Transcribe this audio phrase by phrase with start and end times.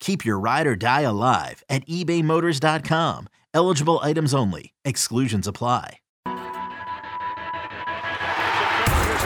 [0.00, 3.28] Keep your ride or die alive at ebaymotors.com.
[3.54, 4.72] Eligible items only.
[4.84, 5.98] Exclusions apply.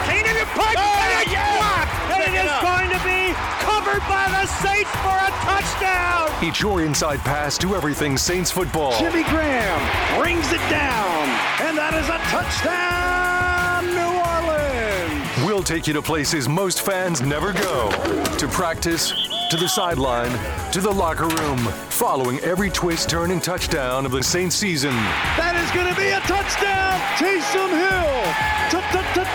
[0.08, 4.26] Keenan in pipe, oh, and it's blocked, and it is going to be covered by
[4.30, 6.30] the Saints for a touchdown.
[6.44, 8.98] Each your inside pass to everything Saints football.
[8.98, 11.28] Jimmy Graham brings it down,
[11.60, 15.46] and that is a touchdown, New Orleans.
[15.46, 17.90] We'll take you to places most fans never go
[18.38, 19.12] to practice
[19.52, 20.32] to the sideline,
[20.72, 21.58] to the locker room,
[21.90, 24.94] following every twist, turn, and touchdown of the Saints season.
[25.36, 28.72] That is going to be a touchdown, Taysom Hill,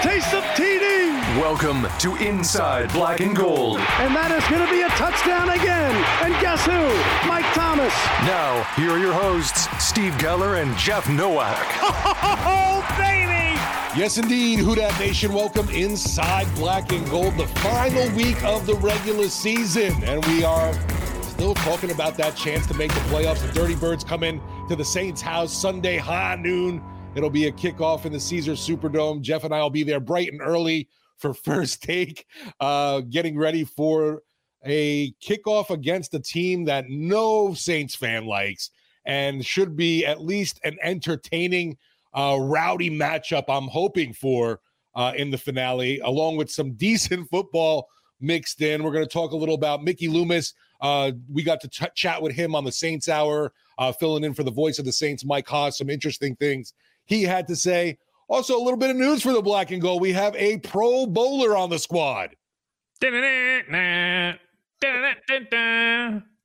[0.01, 1.39] Taysom TD.
[1.39, 3.77] Welcome to Inside Black and Gold.
[3.77, 5.93] And that is going to be a touchdown again.
[6.25, 7.29] And guess who?
[7.29, 7.66] Mike Thomas.
[8.23, 11.57] Now, here are your hosts, Steve Geller and Jeff Nowak.
[12.49, 13.59] Oh, baby!
[13.97, 14.59] Yes, indeed.
[14.59, 20.03] Who Dat Nation, welcome inside Black and Gold, the final week of the regular season.
[20.03, 20.73] And we are
[21.23, 23.45] still talking about that chance to make the playoffs.
[23.45, 26.83] The Dirty Birds come in to the Saints house Sunday, high noon.
[27.15, 29.21] It'll be a kickoff in the Caesars Superdome.
[29.21, 32.25] Jeff and I will be there bright and early for first take,
[32.59, 34.21] uh, getting ready for
[34.63, 38.71] a kickoff against a team that no Saints fan likes
[39.05, 41.77] and should be at least an entertaining
[42.13, 44.59] uh, rowdy matchup I'm hoping for
[44.95, 47.87] uh, in the finale, along with some decent football
[48.19, 48.83] mixed in.
[48.83, 50.53] We're going to talk a little about Mickey Loomis.
[50.81, 54.33] Uh, we got to t- chat with him on the Saints Hour, uh, filling in
[54.33, 55.77] for the voice of the Saints, Mike Hoss.
[55.77, 56.73] Some interesting things
[57.05, 57.97] he had to say.
[58.27, 60.01] Also, a little bit of news for the Black and Gold.
[60.01, 62.35] We have a Pro Bowler on the squad.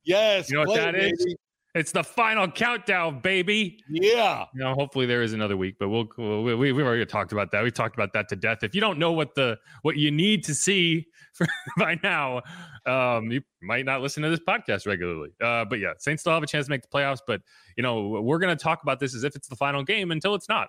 [0.05, 1.35] Yes, you know what that is?
[1.75, 3.79] It's the final countdown, baby.
[3.89, 4.45] Yeah.
[4.53, 7.51] You know, hopefully there is another week, but we'll, we, we, we've already talked about
[7.51, 7.63] that.
[7.63, 8.59] We talked about that to death.
[8.61, 12.43] If you don't know what the what you need to see for, by now,
[12.85, 15.31] um, you might not listen to this podcast regularly.
[15.41, 17.21] Uh, but yeah, Saints still have a chance to make the playoffs.
[17.25, 17.41] But
[17.75, 20.35] you know, we're going to talk about this as if it's the final game until
[20.35, 20.67] it's not,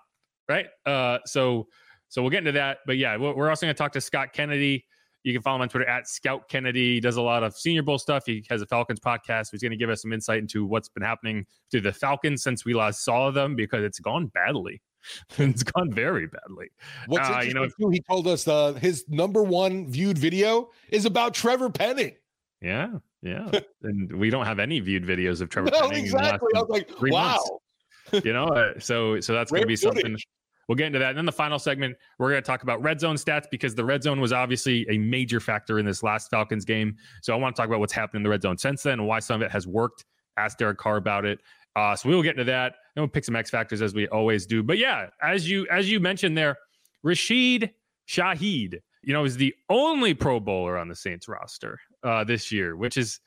[0.48, 0.66] right?
[0.86, 1.66] Uh, so
[2.08, 2.78] so we'll get into that.
[2.86, 4.86] But yeah, we're also going to talk to Scott Kennedy.
[5.24, 6.94] You can follow him on Twitter at Scout Kennedy.
[6.94, 8.24] He does a lot of Senior Bowl stuff.
[8.26, 9.50] He has a Falcons podcast.
[9.50, 12.64] He's going to give us some insight into what's been happening to the Falcons since
[12.64, 14.82] we last saw them because it's gone badly.
[15.38, 16.68] it's gone very badly.
[17.06, 21.04] What's uh, you know, too, he told us uh, his number one viewed video is
[21.04, 22.14] about Trevor Penning.
[22.60, 22.88] Yeah,
[23.22, 23.50] yeah,
[23.82, 26.04] and we don't have any viewed videos of Trevor no, Penning.
[26.04, 26.48] Exactly.
[26.54, 27.32] I was like, wow.
[27.32, 27.50] Months.
[28.22, 30.16] You know, uh, so so that's going to be something.
[30.68, 31.10] We'll get into that.
[31.10, 33.84] And then the final segment, we're going to talk about red zone stats because the
[33.84, 36.96] red zone was obviously a major factor in this last Falcons game.
[37.22, 39.08] So I want to talk about what's happened in the red zone since then and
[39.08, 40.04] why some of it has worked.
[40.36, 41.40] Ask Derek Carr about it.
[41.76, 42.74] Uh, so we will get into that.
[42.96, 44.62] And we'll pick some X factors as we always do.
[44.62, 46.56] But yeah, as you as you mentioned there,
[47.02, 47.70] Rashid
[48.08, 52.76] Shaheed, you know, is the only Pro Bowler on the Saints roster uh, this year,
[52.76, 53.20] which is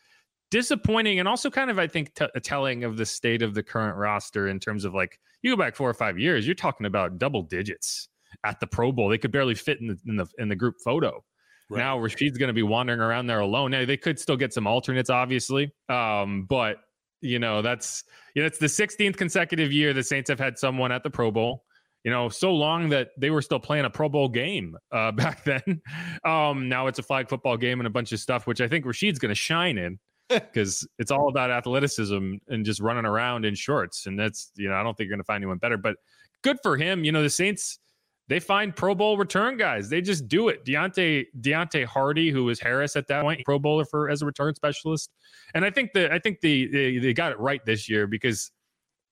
[0.52, 3.98] disappointing and also kind of I think t- telling of the state of the current
[3.98, 7.18] roster in terms of like you go back four or five years, you're talking about
[7.18, 8.10] double digits
[8.44, 9.10] at the Pro Bowl.
[9.10, 11.24] They could barely fit in the in the, in the group photo.
[11.70, 11.80] Right.
[11.80, 13.72] Now Rashid's going to be wandering around there alone.
[13.72, 16.78] Now they could still get some alternates, obviously, um, but
[17.22, 18.04] you know that's
[18.36, 21.32] you know it's the 16th consecutive year the Saints have had someone at the Pro
[21.32, 21.64] Bowl.
[22.04, 25.44] You know, so long that they were still playing a Pro Bowl game uh, back
[25.44, 25.82] then.
[26.24, 28.86] Um, now it's a flag football game and a bunch of stuff, which I think
[28.86, 33.56] Rashid's going to shine in because it's all about athleticism and just running around in
[33.56, 34.08] shorts.
[34.08, 35.98] And that's, you know, I don't think you're going to find anyone better, but
[36.42, 37.04] good for him.
[37.04, 37.80] You know, the Saints,
[38.28, 39.90] they find Pro Bowl return guys.
[39.90, 40.66] They just do it.
[40.66, 44.54] Deonte Deonte Harty, who was Harris at that point, Pro Bowler for as a return
[44.54, 45.12] specialist.
[45.54, 48.52] And I think that I think the they, they got it right this year because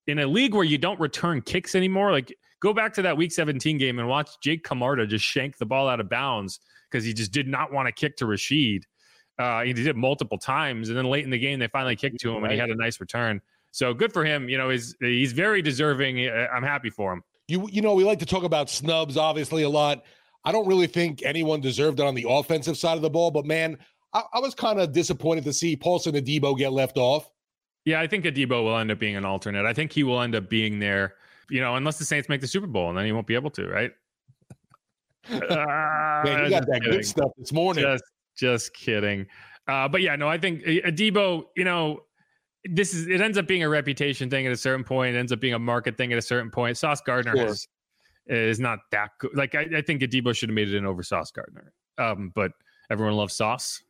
[0.08, 3.32] in a league where you don't return kicks anymore, like go back to that Week
[3.32, 6.60] 17 game and watch Jake Camarda just shank the ball out of bounds
[6.92, 8.86] because he just did not want to kick to Rashid.
[9.38, 12.20] Uh, he did it multiple times, and then late in the game, they finally kicked
[12.22, 13.42] to him, and he had a nice return.
[13.72, 14.48] So good for him.
[14.48, 16.30] You know, he's he's very deserving.
[16.30, 17.24] I'm happy for him.
[17.48, 20.04] You you know, we like to talk about snubs, obviously a lot.
[20.46, 23.46] I don't really think anyone deserved it on the offensive side of the ball, but
[23.46, 23.78] man,
[24.14, 27.30] I, I was kind of disappointed to see Paulson Adebo get left off.
[27.84, 29.66] Yeah, I think Adebo will end up being an alternate.
[29.66, 31.16] I think he will end up being there.
[31.50, 33.52] You know, unless the Saints make the Super Bowl, and then he won't be able
[33.52, 33.92] to, right?
[35.28, 36.92] Uh, man, you got that kidding.
[36.92, 37.84] good stuff this morning.
[37.84, 38.04] Just
[38.36, 39.26] just kidding.
[39.68, 42.02] Uh, but yeah, no, I think uh, Adebo, you know,
[42.66, 45.16] this is it ends up being a reputation thing at a certain point.
[45.16, 46.78] It ends up being a market thing at a certain point.
[46.78, 47.48] Sauce Gardner sure.
[47.48, 47.68] has,
[48.28, 49.36] is not that good.
[49.36, 51.74] Like I, I think Adebo should have made it in over Sauce Gardner.
[51.98, 52.52] Um, but
[52.90, 53.84] everyone loves Sauce,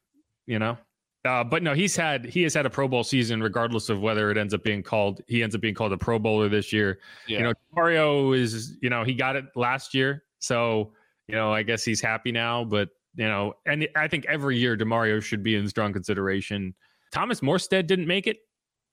[0.45, 0.77] you know.
[1.25, 4.30] Uh, but no, he's had he has had a Pro Bowl season, regardless of whether
[4.30, 5.21] it ends up being called.
[5.27, 7.00] He ends up being called a Pro Bowler this year.
[7.27, 7.39] Yeah.
[7.39, 10.91] You know, Mario is you know he got it last year, so
[11.27, 12.63] you know I guess he's happy now.
[12.63, 16.73] But you know, and I think every year Demario should be in strong consideration.
[17.12, 18.38] Thomas Morstead didn't make it,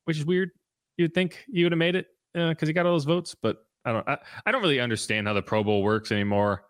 [0.04, 0.50] which is weird.
[0.96, 3.58] You'd think you would have made it because uh, he got all those votes, but
[3.84, 4.08] I don't.
[4.08, 6.64] I, I, don't really understand how the Pro Bowl works anymore.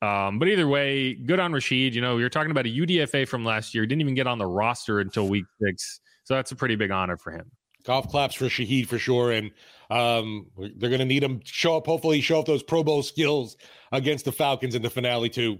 [0.00, 1.94] Um, but either way, good on Rashid.
[1.94, 3.86] You know, you're talking about a UDFA from last year.
[3.86, 7.16] Didn't even get on the roster until week six, so that's a pretty big honor
[7.16, 7.50] for him.
[7.84, 9.50] Golf claps for Shaheed for sure, and
[9.90, 10.46] um,
[10.76, 11.86] they're going to need him show up.
[11.86, 13.56] Hopefully, show up those Pro Bowl skills
[13.90, 15.58] against the Falcons in the finale too.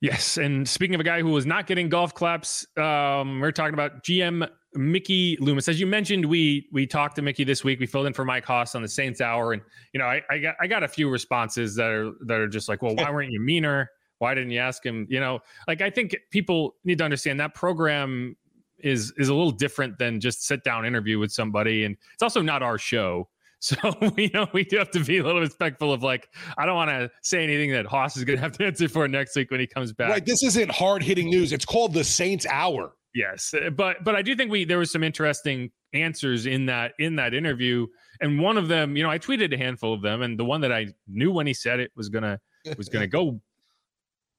[0.00, 3.74] Yes, and speaking of a guy who was not getting golf claps, um, we're talking
[3.74, 5.68] about GM Mickey Loomis.
[5.68, 7.80] As you mentioned, we we talked to Mickey this week.
[7.80, 9.60] We filled in for Mike Hoss on the Saints Hour, and
[9.92, 12.68] you know, I, I got I got a few responses that are that are just
[12.68, 13.90] like, well, why weren't you meaner?
[14.18, 15.06] Why didn't you ask him?
[15.10, 18.36] You know, like I think people need to understand that program
[18.78, 22.40] is is a little different than just sit down interview with somebody, and it's also
[22.40, 23.28] not our show.
[23.60, 23.76] So
[24.16, 26.28] we know we do have to be a little respectful of like
[26.58, 29.06] I don't want to say anything that Hoss is going to have to answer for
[29.06, 30.10] next week when he comes back.
[30.10, 30.26] Right.
[30.26, 31.52] This isn't hard hitting news.
[31.52, 32.94] It's called the Saints Hour.
[33.14, 36.92] Yes, uh, but but I do think we there was some interesting answers in that
[37.00, 37.86] in that interview,
[38.20, 40.60] and one of them, you know, I tweeted a handful of them, and the one
[40.60, 42.38] that I knew when he said it was gonna
[42.78, 43.40] was gonna go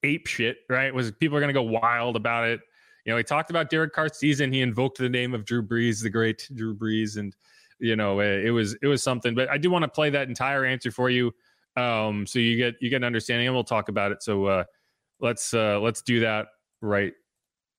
[0.03, 0.57] ape shit.
[0.69, 0.93] Right?
[0.93, 2.61] Was people are gonna go wild about it.
[3.05, 4.53] You know, he talked about Derek Carr's season.
[4.53, 7.35] He invoked the name of Drew Brees, the great Drew Brees, and
[7.81, 9.35] you know, it, it was it was something.
[9.35, 11.33] But I do want to play that entire answer for you,
[11.75, 14.23] um, so you get you get an understanding, and we'll talk about it.
[14.23, 14.63] So uh,
[15.19, 16.47] let's uh, let's do that
[16.81, 17.13] right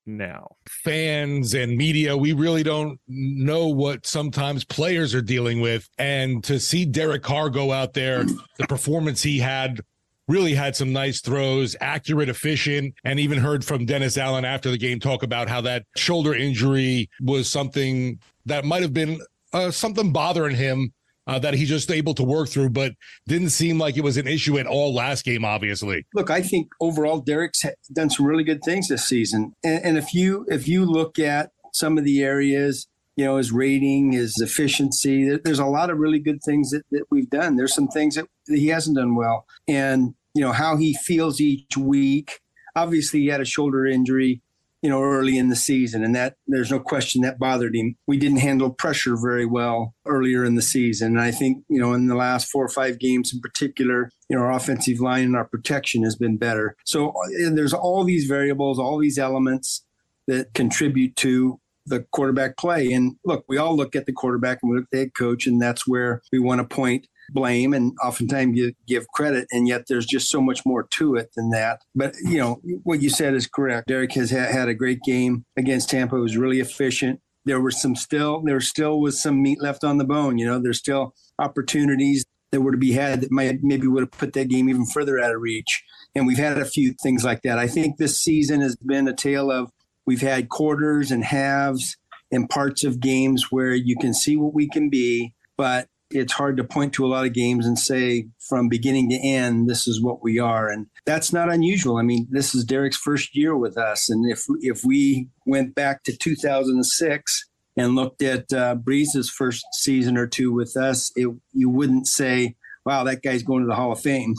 [0.05, 0.57] now.
[0.69, 6.59] Fans and media, we really don't know what sometimes players are dealing with, and to
[6.59, 8.25] see Derek Carr go out there,
[8.59, 9.81] the performance he had
[10.29, 14.79] really had some nice throws, accurate, efficient, and even heard from Dennis Allen after the
[14.79, 19.21] game talk about how that shoulder injury was something that might have been
[19.53, 20.93] uh, something bothering him
[21.27, 22.93] uh, that he's just able to work through, but
[23.27, 25.45] didn't seem like it was an issue at all last game.
[25.45, 29.99] Obviously, look, I think overall Derek's done some really good things this season, and, and
[29.99, 34.41] if you if you look at some of the areas, you know, his rating, his
[34.41, 37.57] efficiency, there's a lot of really good things that, that we've done.
[37.57, 41.77] There's some things that he hasn't done well, and you know how he feels each
[41.77, 42.41] week.
[42.75, 44.41] Obviously, he had a shoulder injury
[44.83, 46.05] you know, early in the season.
[46.05, 47.97] And that there's no question that bothered him.
[48.07, 51.17] We didn't handle pressure very well earlier in the season.
[51.17, 54.37] And I think, you know, in the last four or five games in particular, you
[54.37, 56.77] know, our offensive line and our protection has been better.
[56.85, 59.85] So there's all these variables, all these elements
[60.27, 62.93] that contribute to the quarterback play.
[62.93, 65.47] And look, we all look at the quarterback and we look at the head coach,
[65.47, 69.85] and that's where we want to point blame and oftentimes you give credit and yet
[69.89, 71.81] there's just so much more to it than that.
[71.95, 73.89] But you know what you said is correct.
[73.89, 76.17] Derek has ha- had a great game against tampa.
[76.17, 77.21] It was really efficient.
[77.45, 80.61] There were some still there still was some meat left on the bone you know
[80.61, 84.49] there's still opportunities that were to be had that might maybe would have put that
[84.49, 85.83] game even further out of reach.
[86.15, 87.59] And we've had a few things like that.
[87.59, 89.71] I think this season has been a tale of
[90.07, 91.97] we've had quarters and halves
[92.31, 96.57] and parts of games where you can see what we can be, but it's hard
[96.57, 100.03] to point to a lot of games and say from beginning to end, this is
[100.03, 100.69] what we are.
[100.69, 101.97] And that's not unusual.
[101.97, 104.09] I mean, this is Derek's first year with us.
[104.09, 110.17] And if, if we went back to 2006 and looked at uh, Brees's first season
[110.17, 113.93] or two with us, it, you wouldn't say, wow, that guy's going to the Hall
[113.93, 114.35] of Fame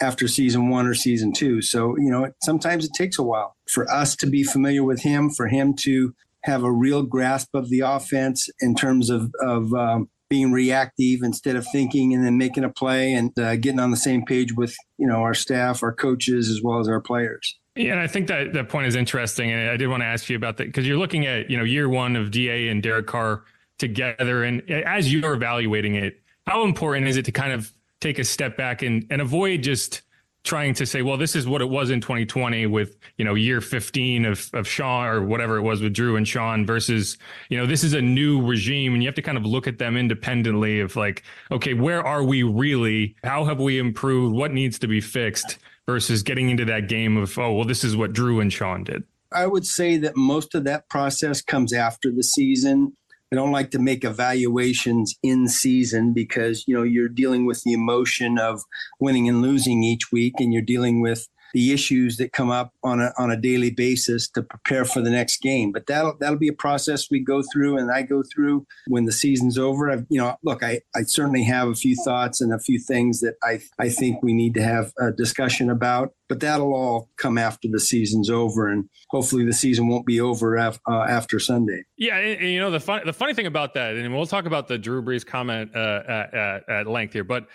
[0.00, 1.62] after season one or season two.
[1.62, 5.30] So, you know, sometimes it takes a while for us to be familiar with him,
[5.30, 6.14] for him to
[6.44, 11.56] have a real grasp of the offense in terms of, of um, being reactive instead
[11.56, 14.74] of thinking and then making a play and uh, getting on the same page with,
[14.98, 17.58] you know, our staff, our coaches, as well as our players.
[17.76, 19.50] Yeah, and I think that that point is interesting.
[19.50, 21.64] And I did want to ask you about that because you're looking at, you know,
[21.64, 23.42] year one of DA and Derek Carr
[23.78, 24.44] together.
[24.44, 28.56] And as you're evaluating it, how important is it to kind of take a step
[28.56, 30.02] back and, and avoid just
[30.44, 33.60] trying to say, well, this is what it was in 2020 with, you know, year
[33.62, 37.16] 15 of, of Sean or whatever it was with Drew and Sean versus,
[37.48, 39.78] you know, this is a new regime and you have to kind of look at
[39.78, 43.16] them independently of like, okay, where are we really?
[43.24, 44.36] How have we improved?
[44.36, 47.96] What needs to be fixed versus getting into that game of, oh, well, this is
[47.96, 49.02] what Drew and Sean did.
[49.32, 52.96] I would say that most of that process comes after the season.
[53.32, 57.72] I don't like to make evaluations in season because you know you're dealing with the
[57.72, 58.62] emotion of
[59.00, 63.00] winning and losing each week, and you're dealing with the issues that come up on
[63.00, 65.72] a on a daily basis to prepare for the next game.
[65.72, 69.12] But that'll that'll be a process we go through, and I go through when the
[69.12, 69.90] season's over.
[69.90, 73.20] I've, you know, look, I I certainly have a few thoughts and a few things
[73.20, 76.12] that I I think we need to have a discussion about.
[76.28, 80.56] But that'll all come after the season's over, and hopefully the season won't be over
[80.56, 81.84] af- uh, after Sunday.
[81.98, 84.46] Yeah, and, and, you know the fun the funny thing about that, and we'll talk
[84.46, 87.46] about the Drew Brees comment uh, at, at length here, but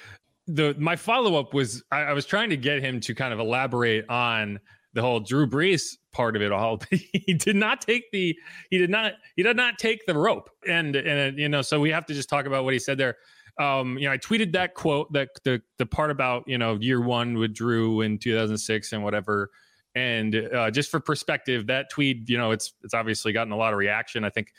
[0.49, 3.39] the my follow up was I, I, was trying to get him to kind of
[3.39, 4.59] elaborate on
[4.93, 6.77] the whole Drew Brees part of it all.
[6.89, 8.35] but he did not take the
[8.71, 11.91] he did not he did not take the rope, and and you know so we
[11.91, 13.17] have to just talk about what he said there.
[13.59, 17.01] Um, you know, I tweeted that quote that the the part about you know year
[17.01, 19.51] one with Drew in 2006 and whatever.
[19.95, 23.73] And uh, just for perspective, that tweet, you know, it's it's obviously gotten a lot
[23.73, 24.23] of reaction.
[24.23, 24.53] I think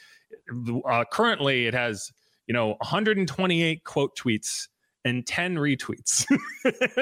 [0.88, 2.12] uh, currently it has
[2.46, 4.68] you know 128 quote tweets
[5.04, 6.24] and 10 retweets.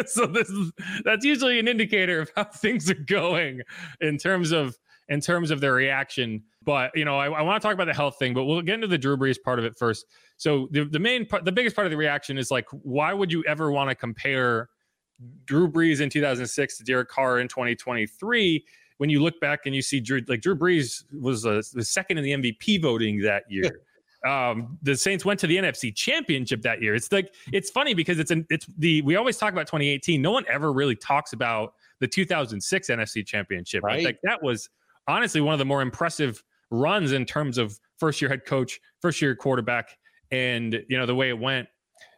[0.09, 0.73] so this is
[1.05, 3.61] that's usually an indicator of how things are going
[4.00, 4.76] in terms of
[5.09, 6.43] in terms of their reaction.
[6.62, 8.75] But you know, I, I want to talk about the health thing, but we'll get
[8.75, 10.07] into the Drew Brees part of it first.
[10.37, 13.33] So the, the main part, the biggest part of the reaction is like, why would
[13.33, 14.69] you ever want to compare
[15.47, 18.64] Drew Brees in 2006 to Derek Carr in 2023?
[18.99, 22.19] When you look back and you see Drew, like Drew Brees was uh, the second
[22.19, 23.83] in the MVP voting that year
[24.27, 26.95] um, the Saints went to the NFC Championship that year.
[26.95, 30.21] It's like it's funny because it's an it's the we always talk about 2018.
[30.21, 33.83] No one ever really talks about the 2006 NFC Championship.
[33.85, 34.05] Right.
[34.05, 34.69] Like that was
[35.07, 39.23] honestly one of the more impressive runs in terms of first year head coach, first
[39.23, 39.97] year quarterback,
[40.31, 41.69] and you know the way it went.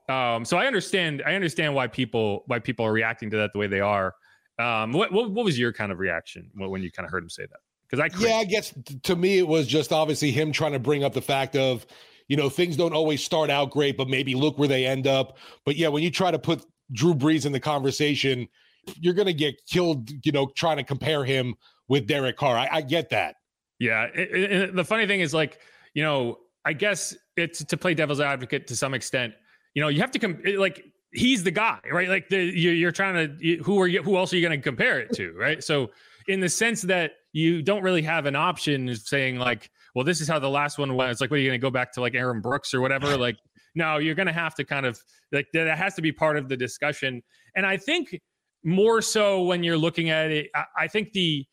[0.09, 3.59] Um, so I understand I understand why people why people are reacting to that the
[3.59, 4.15] way they are.
[4.59, 7.31] Um, what, what, what was your kind of reaction when you kind of heard him
[7.31, 7.61] say that?
[7.91, 11.03] Because I yeah, I guess to me it was just obviously him trying to bring
[11.03, 11.87] up the fact of
[12.29, 15.39] you know things don't always start out great, but maybe look where they end up.
[15.65, 18.49] But yeah, when you try to put Drew Brees in the conversation,
[18.97, 20.11] you're going to get killed.
[20.25, 21.55] You know, trying to compare him
[21.89, 22.57] with Derek Carr.
[22.57, 23.37] I, I get that.
[23.79, 25.59] Yeah, and the funny thing is like
[25.95, 29.35] you know I guess it's to play devil's advocate to some extent.
[29.75, 32.09] You know, you have to come like he's the guy, right?
[32.09, 34.03] Like the, you're trying to who are you?
[34.03, 35.63] Who else are you going to compare it to, right?
[35.63, 35.91] So
[36.29, 40.21] in the sense that you don't really have an option of saying like, well, this
[40.21, 41.11] is how the last one went.
[41.11, 43.17] It's like, what are you going to go back to like Aaron Brooks or whatever?
[43.17, 43.37] Like,
[43.75, 45.01] no, you're going to have to kind of
[45.33, 47.23] like that has to be part of the discussion.
[47.55, 48.21] And I think
[48.65, 51.47] more so when you're looking at it, I, I think the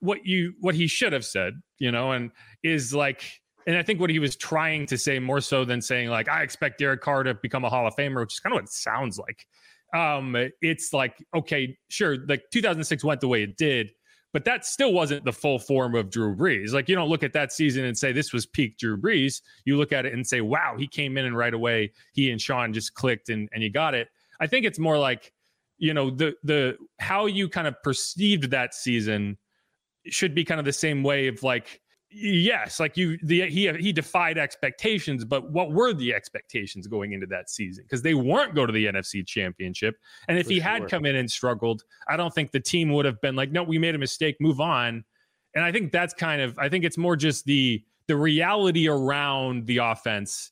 [0.00, 2.30] what you what he should have said, you know, and
[2.62, 3.22] is like
[3.66, 6.42] and I think what he was trying to say more so than saying like I
[6.42, 8.70] expect Derek Carr to become a Hall of Famer, which is kind of what it
[8.70, 9.46] sounds like.
[9.94, 13.90] Um, it's like okay, sure, like 2006 went the way it did,
[14.32, 16.72] but that still wasn't the full form of Drew Brees.
[16.72, 19.40] Like you don't look at that season and say this was peak Drew Brees.
[19.64, 22.40] You look at it and say, wow, he came in and right away he and
[22.40, 24.08] Sean just clicked and and you got it.
[24.40, 25.32] I think it's more like
[25.78, 29.36] you know the the how you kind of perceived that season
[30.06, 31.80] should be kind of the same way of like
[32.10, 37.26] yes, like you, the he he defied expectations, but what were the expectations going into
[37.26, 37.84] that season?
[37.84, 39.96] Because they weren't go to the NFC Championship,
[40.28, 40.68] and if For he sure.
[40.68, 43.62] had come in and struggled, I don't think the team would have been like, no,
[43.62, 45.04] we made a mistake, move on.
[45.54, 49.66] And I think that's kind of, I think it's more just the the reality around
[49.66, 50.50] the offense.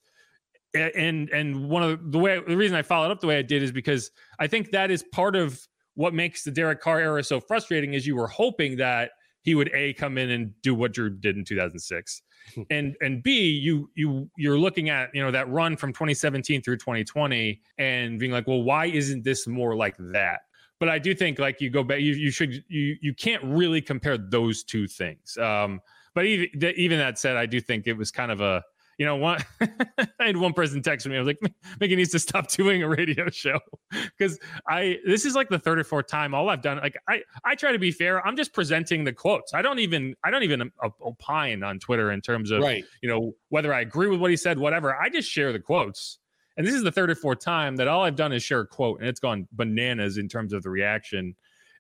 [0.75, 3.63] And and one of the way the reason I followed up the way I did
[3.63, 5.61] is because I think that is part of
[5.95, 9.11] what makes the Derek Carr era so frustrating is you were hoping that
[9.43, 12.23] he would a come in and do what Drew did in 2006,
[12.71, 16.77] and and b you you you're looking at you know that run from 2017 through
[16.77, 20.41] 2020 and being like, well, why isn't this more like that?
[20.81, 23.81] But I do think like you go back, you you should you you can't really
[23.81, 25.37] compare those two things.
[25.39, 25.81] Um,
[26.15, 28.63] but even even that said, I do think it was kind of a
[28.99, 31.15] you know, one I had one person text me.
[31.17, 31.39] I was like,
[31.81, 33.61] Mickey needs to stop doing a radio show
[34.19, 34.39] because
[34.69, 36.35] I this is like the third or fourth time.
[36.35, 38.25] All I've done, like I I try to be fair.
[38.27, 39.55] I'm just presenting the quotes.
[39.55, 42.85] I don't even I don't even opine on Twitter in terms of right.
[43.01, 44.95] you know whether I agree with what he said, whatever.
[44.95, 46.19] I just share the quotes.
[46.57, 48.67] And this is the third or fourth time that all I've done is share a
[48.67, 51.37] quote, and it's gone bananas in terms of the reaction.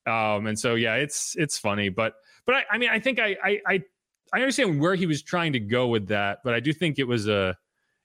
[0.06, 2.14] Um, and so yeah, it's it's funny, but
[2.46, 3.82] but I, I mean I think I I, I
[4.32, 7.04] I understand where he was trying to go with that, but I do think it
[7.04, 7.56] was a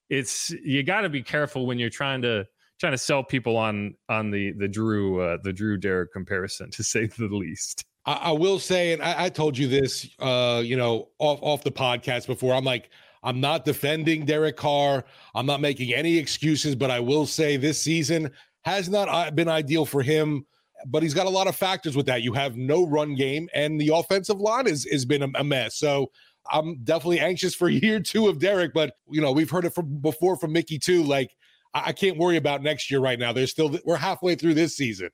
[0.10, 2.46] it's you got to be careful when you're trying to
[2.80, 6.84] trying to sell people on on the the Drew uh, the Drew Derek comparison to
[6.84, 7.86] say the least.
[8.06, 11.64] I, I will say, and I, I told you this, uh, you know, off off
[11.64, 12.54] the podcast before.
[12.54, 12.90] I'm like,
[13.24, 15.06] I'm not defending Derek Carr.
[15.34, 18.32] I'm not making any excuses, but I will say this season
[18.66, 20.46] has not uh, been ideal for him
[20.88, 22.22] but he's got a lot of factors with that.
[22.22, 25.76] You have no run game, and the offensive line is has been a, a mess.
[25.76, 26.12] So
[26.52, 28.74] I'm definitely anxious for year two of Derek.
[28.74, 31.04] But you know, we've heard it from before from Mickey too.
[31.04, 31.36] Like
[31.74, 33.34] I, I can't worry about next year right now.
[33.34, 35.10] There's still we're halfway through this season.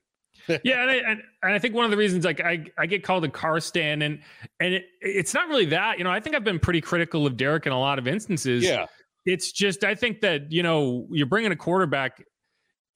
[0.64, 3.02] yeah, and I, and, and I think one of the reasons like I, I get
[3.02, 4.20] called a Carr stand and
[4.58, 7.36] and it, it's not really that you know I think I've been pretty critical of
[7.36, 8.64] Derek in a lot of instances.
[8.64, 8.86] Yeah,
[9.26, 12.24] it's just I think that you know you're bringing a quarterback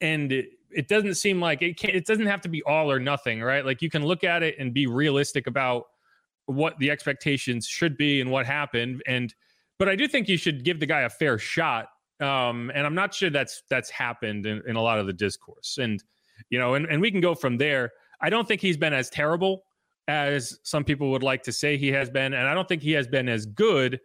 [0.00, 0.32] and
[0.76, 3.64] it, doesn't seem like it can't it doesn't have to be all or nothing right?
[3.64, 5.84] Like you can look at it and be realistic about
[6.46, 9.34] what the expectations should be and what happened and
[9.78, 11.86] but i do think you should give the guy a fair shot
[12.20, 15.78] um and i'm not sure that's that's happened in, in a lot of the discourse
[15.80, 16.04] and
[16.50, 17.92] you know and, and we can go from there.
[18.20, 19.64] I don't think he's been as terrible
[20.08, 22.92] as some people would like to say he has been and i don't think he
[22.92, 23.98] has been as good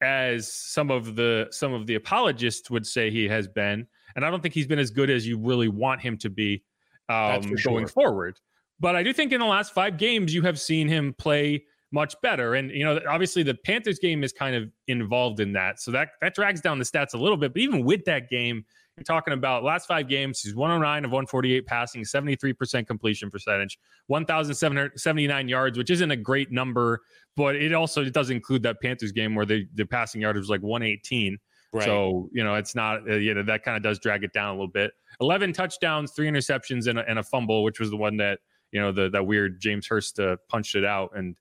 [0.00, 3.86] as some of the some of the apologists would say he has been
[4.16, 6.62] and I don't think he's been as good as you really want him to be
[7.08, 8.38] um, going forward.
[8.80, 12.14] But I do think in the last five games, you have seen him play much
[12.22, 12.54] better.
[12.54, 15.80] And you know, obviously the Panthers game is kind of involved in that.
[15.80, 17.52] So that that drags down the stats a little bit.
[17.52, 18.64] But even with that game,
[18.96, 25.48] you're talking about last five games, he's 109 of 148 passing, 73% completion percentage, 1,779
[25.48, 27.00] yards, which isn't a great number,
[27.34, 30.50] but it also it does include that Panthers game where the, the passing yard was
[30.50, 31.38] like 118.
[31.72, 31.84] Right.
[31.84, 34.48] So, you know, it's not, uh, you know, that kind of does drag it down
[34.48, 34.92] a little bit.
[35.20, 38.40] 11 touchdowns, three interceptions, and a, and a fumble, which was the one that,
[38.72, 41.12] you know, the that weird James Hurst uh, punched it out.
[41.14, 41.34] And,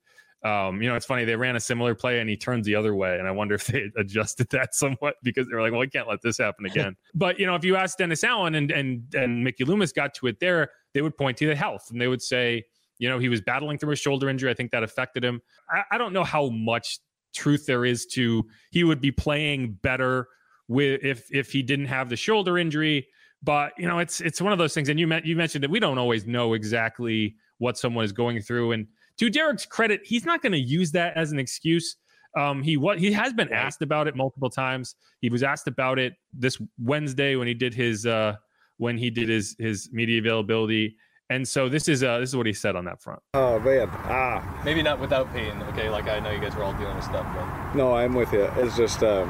[0.44, 2.96] um, you know, it's funny, they ran a similar play and he turns the other
[2.96, 3.20] way.
[3.20, 6.08] And I wonder if they adjusted that somewhat because they were like, well, we can't
[6.08, 6.96] let this happen again.
[7.14, 10.28] but, you know, if you ask Dennis Allen and, and, and Mickey Loomis got to
[10.28, 12.64] it there, they would point to the health and they would say,
[13.00, 14.50] you know, he was battling through a shoulder injury.
[14.50, 15.42] I think that affected him.
[15.70, 17.00] I, I don't know how much
[17.34, 20.28] truth there is to he would be playing better
[20.68, 23.08] with if if he didn't have the shoulder injury.
[23.44, 24.90] But you know, it's it's one of those things.
[24.90, 28.42] And you met, you mentioned that we don't always know exactly what someone is going
[28.42, 28.74] through.
[28.74, 31.98] And to Derek's credit, he's not going to use that as an excuse.
[32.38, 34.96] Um, he what he has been asked about it multiple times.
[35.20, 38.36] He was asked about it this Wednesday when he did his uh,
[38.78, 40.96] when he did his his media availability.
[41.32, 43.22] And so this is uh, this is what he said on that front.
[43.36, 44.62] Oh man, ah.
[44.66, 45.62] Maybe not without pain.
[45.70, 48.34] Okay, like I know you guys were all dealing with stuff, but no, I'm with
[48.34, 48.44] you.
[48.58, 49.30] It's just um,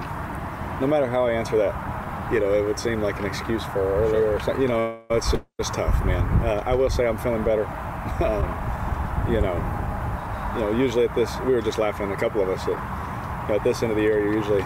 [0.82, 3.82] no matter how I answer that, you know, it would seem like an excuse for
[3.82, 4.64] earlier or something.
[4.64, 6.24] You know, it's just tough, man.
[6.44, 7.66] Uh, I will say I'm feeling better.
[8.20, 9.54] um, you know,
[10.56, 12.74] you know, usually at this, we were just laughing, a couple of us, at, you
[13.50, 14.66] know, at this end of the year, you're usually,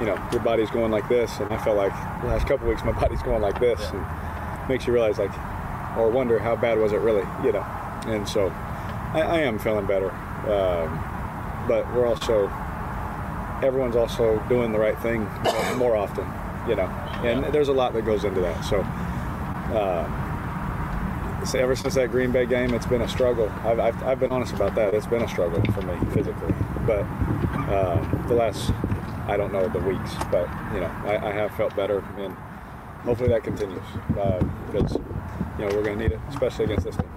[0.00, 2.82] you know, your body's going like this, and I felt like the last couple weeks
[2.84, 4.60] my body's going like this, yeah.
[4.60, 5.32] and makes you realize like
[5.96, 7.64] or wonder how bad was it really, you know.
[8.06, 8.48] And so
[9.14, 12.50] I, I am feeling better, um, but we're also
[13.62, 15.24] everyone's also doing the right thing
[15.76, 16.26] more often,
[16.68, 16.86] you know.
[17.22, 18.64] And there's a lot that goes into that.
[18.64, 18.80] So.
[19.76, 20.26] Uh,
[21.44, 23.48] so ever since that Green Bay game, it's been a struggle.
[23.64, 24.92] I've, I've, I've, been honest about that.
[24.92, 26.52] It's been a struggle for me physically.
[26.86, 27.06] But
[27.70, 28.72] uh, the last,
[29.26, 32.34] I don't know, the weeks, but you know, I, I have felt better, and
[33.04, 33.82] hopefully that continues
[34.18, 34.98] uh, because
[35.60, 37.06] you know we're going to need it, especially against this team.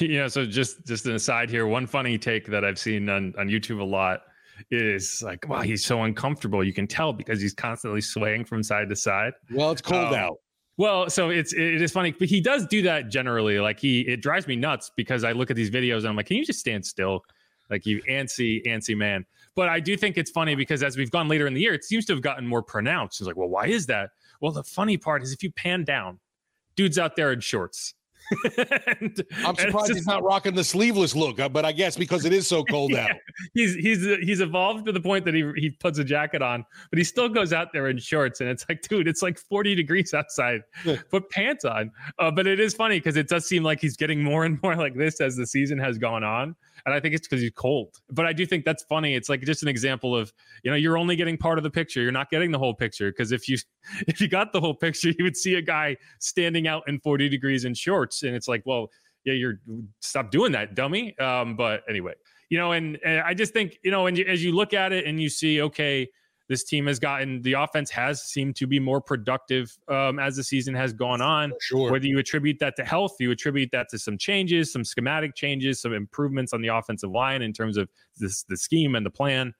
[0.00, 0.28] Yeah.
[0.28, 3.80] So just just an aside here, one funny take that I've seen on on YouTube
[3.80, 4.22] a lot
[4.70, 6.64] is like, wow, he's so uncomfortable.
[6.64, 9.34] You can tell because he's constantly swaying from side to side.
[9.50, 10.38] Well, it's cold um, out.
[10.78, 13.60] Well, so it's it is funny, but he does do that generally.
[13.60, 16.26] Like he, it drives me nuts because I look at these videos and I'm like,
[16.26, 17.22] can you just stand still?
[17.68, 19.26] Like you antsy, antsy man.
[19.54, 21.84] But I do think it's funny because as we've gone later in the year, it
[21.84, 23.20] seems to have gotten more pronounced.
[23.20, 24.10] It's like, well, why is that?
[24.40, 26.18] Well, the funny part is if you pan down,
[26.76, 27.94] dude's out there in shorts.
[29.00, 32.24] and, I'm surprised just, he's not rocking the sleeveless look, uh, but I guess because
[32.24, 33.10] it is so cold yeah, out.
[33.52, 36.98] He's he's he's evolved to the point that he he puts a jacket on, but
[36.98, 40.14] he still goes out there in shorts, and it's like, dude, it's like 40 degrees
[40.14, 40.62] outside.
[41.10, 41.90] Put pants on.
[42.18, 44.76] Uh, but it is funny because it does seem like he's getting more and more
[44.76, 46.56] like this as the season has gone on
[46.86, 47.96] and I think it's because he's cold.
[48.10, 49.14] But I do think that's funny.
[49.14, 52.02] It's like just an example of you know you're only getting part of the picture.
[52.02, 53.56] You're not getting the whole picture because if you
[54.06, 57.28] if you got the whole picture, you would see a guy standing out in 40
[57.28, 58.90] degrees in shorts, and it's like, well,
[59.24, 59.60] yeah, you're
[60.00, 61.18] stop doing that, dummy.
[61.18, 62.14] Um, but anyway,
[62.50, 64.92] you know, and, and I just think you know, and you, as you look at
[64.92, 66.08] it and you see, okay
[66.48, 70.44] this team has gotten the offense has seemed to be more productive um, as the
[70.44, 71.52] season has gone on.
[71.60, 71.90] Sure.
[71.90, 75.80] Whether you attribute that to health, you attribute that to some changes, some schematic changes,
[75.80, 79.54] some improvements on the offensive line in terms of this, the scheme and the plan.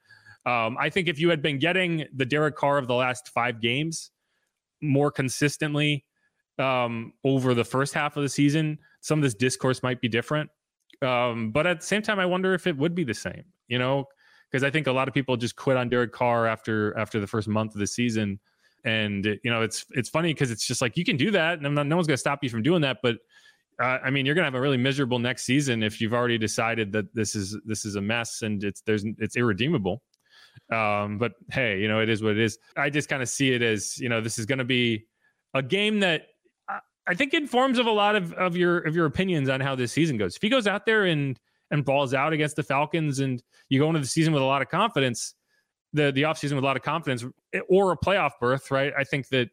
[0.46, 3.62] Um, I think if you had been getting the Derek Carr of the last five
[3.62, 4.10] games
[4.82, 6.04] more consistently
[6.58, 10.50] um, over the first half of the season, some of this discourse might be different.
[11.00, 13.44] Um, but at the same time, I wonder if it would be the same.
[13.68, 14.04] You know,
[14.54, 17.26] because I think a lot of people just quit on Derek Carr after after the
[17.26, 18.38] first month of the season.
[18.84, 21.74] And you know, it's it's funny because it's just like you can do that, and
[21.74, 22.98] not, no one's going to stop you from doing that.
[23.02, 23.16] But
[23.82, 26.38] uh, I mean, you're going to have a really miserable next season if you've already
[26.38, 30.02] decided that this is this is a mess and it's there's it's irredeemable.
[30.72, 32.56] Um, but hey, you know, it is what it is.
[32.76, 35.04] I just kind of see it as you know, this is going to be
[35.54, 36.26] a game that
[37.08, 39.90] I think informs of a lot of, of your of your opinions on how this
[39.90, 40.36] season goes.
[40.36, 43.88] If he goes out there and and balls out against the Falcons and you go
[43.88, 45.34] into the season with a lot of confidence,
[45.92, 47.24] the the offseason with a lot of confidence
[47.68, 48.92] or a playoff berth, right?
[48.96, 49.50] I think that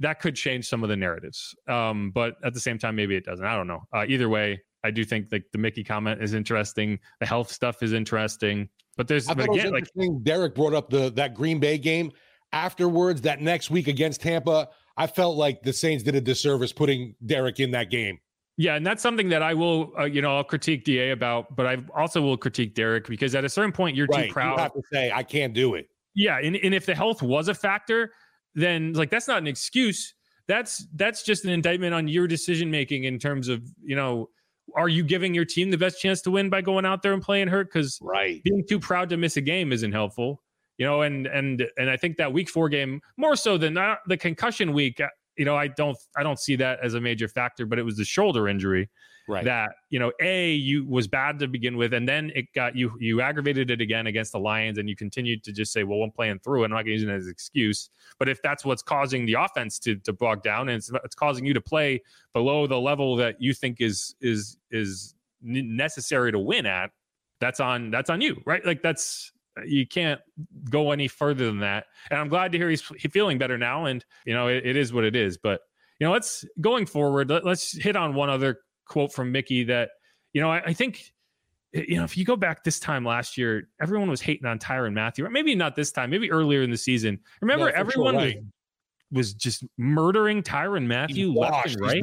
[0.00, 1.54] that could change some of the narratives.
[1.66, 3.44] Um, but at the same time, maybe it doesn't.
[3.44, 3.82] I don't know.
[3.92, 6.98] Uh, either way, I do think like the Mickey comment is interesting.
[7.20, 8.68] The health stuff is interesting.
[8.96, 9.88] But there's I but again, like
[10.22, 12.12] Derek brought up the that Green Bay game
[12.52, 14.68] afterwards that next week against Tampa.
[14.96, 18.18] I felt like the Saints did a disservice putting Derek in that game.
[18.60, 21.64] Yeah, and that's something that I will, uh, you know, I'll critique Da about, but
[21.64, 24.26] I also will critique Derek because at a certain point you're right.
[24.26, 24.56] too proud.
[24.56, 25.88] You have to say I can't do it.
[26.14, 28.10] Yeah, and, and if the health was a factor,
[28.56, 30.12] then like that's not an excuse.
[30.48, 34.28] That's that's just an indictment on your decision making in terms of you know,
[34.74, 37.22] are you giving your team the best chance to win by going out there and
[37.22, 37.72] playing hurt?
[37.72, 40.42] Because right, being too proud to miss a game isn't helpful.
[40.78, 43.74] You know, and and and I think that week four game more so than
[44.08, 45.00] the concussion week
[45.38, 47.96] you know, I don't I don't see that as a major factor, but it was
[47.96, 48.90] the shoulder injury
[49.28, 49.44] right.
[49.44, 52.92] that you know a you was bad to begin with, and then it got you
[52.98, 56.10] you aggravated it again against the Lions, and you continued to just say, well, I'm
[56.10, 57.90] playing through, and I'm not going to use it as an excuse.
[58.18, 61.46] But if that's what's causing the offense to to bog down, and it's, it's causing
[61.46, 66.66] you to play below the level that you think is is is necessary to win
[66.66, 66.90] at,
[67.40, 68.64] that's on that's on you, right?
[68.64, 69.32] Like that's
[69.66, 70.20] you can't
[70.70, 71.86] go any further than that.
[72.10, 73.86] And I'm glad to hear he's feeling better now.
[73.86, 75.38] And you know, it, it is what it is.
[75.38, 75.60] But
[75.98, 77.30] you know, let's going forward.
[77.30, 79.90] Let, us hit on one other quote from Mickey that
[80.32, 81.12] you know I, I, think
[81.72, 84.94] you know if you go back this time last year, everyone was hating on Tyrann
[84.94, 85.28] Mathieu.
[85.28, 86.10] Maybe not this time.
[86.10, 87.18] Maybe earlier in the season.
[87.40, 88.36] Remember, everyone sure, right.
[89.10, 92.02] was, was just murdering Tyrann Mathieu left and right.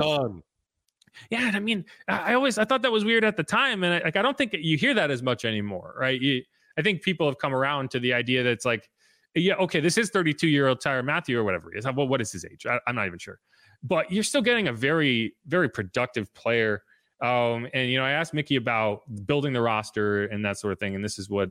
[1.30, 3.94] Yeah, and I mean, I always I thought that was weird at the time, and
[3.94, 6.20] I, like I don't think you hear that as much anymore, right?
[6.20, 6.44] You,
[6.78, 8.90] I think people have come around to the idea that it's like,
[9.34, 11.86] yeah, okay, this is 32 year old Tyrann Mathieu or whatever he is.
[11.86, 12.66] Well, what is his age?
[12.66, 13.40] I, am not even sure.
[13.84, 16.84] But you're still getting a very, very productive player.
[17.22, 20.80] Um, and you know, I asked Mickey about building the roster and that sort of
[20.80, 21.50] thing, and this is what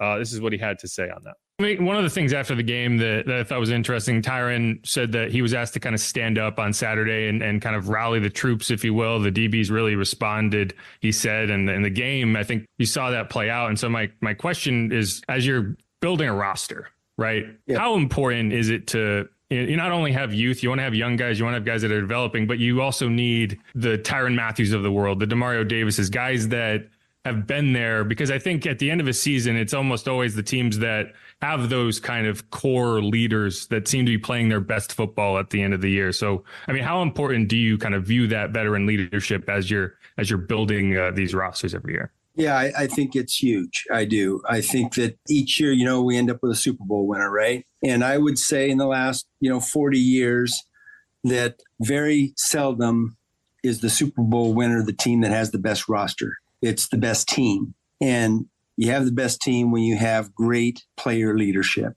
[0.00, 1.36] uh, this is what he had to say on that.
[1.58, 4.20] I mean, one of the things after the game that, that I thought was interesting,
[4.20, 7.62] Tyrann said that he was asked to kind of stand up on Saturday and, and
[7.62, 9.20] kind of rally the troops, if you will.
[9.20, 13.30] The DBs really responded, he said, and in the game, I think you saw that
[13.30, 13.70] play out.
[13.70, 17.46] And so my my question is, as you're building a roster, right?
[17.66, 17.78] Yeah.
[17.78, 21.16] How important is it to you not only have youth, you want to have young
[21.16, 24.34] guys, you want to have guys that are developing, but you also need the Tyrann
[24.34, 26.88] Mathieus of the world, the Demario Davises, guys that
[27.26, 30.34] have been there because I think at the end of a season, it's almost always
[30.34, 34.60] the teams that have those kind of core leaders that seem to be playing their
[34.60, 36.12] best football at the end of the year.
[36.12, 39.94] So, I mean, how important do you kind of view that veteran leadership as you're
[40.18, 42.12] as you're building uh, these rosters every year?
[42.34, 43.86] Yeah, I, I, think it's huge.
[43.90, 44.42] I do.
[44.46, 47.30] I think that each year, you know, we end up with a Super Bowl winner,
[47.30, 47.64] right?
[47.82, 50.62] And I would say in the last, you know, 40 years
[51.24, 53.16] that very seldom
[53.62, 57.28] is the Super Bowl winner the team that has the best roster it's the best
[57.28, 57.74] team.
[58.00, 61.94] And you have the best team when you have great player leadership.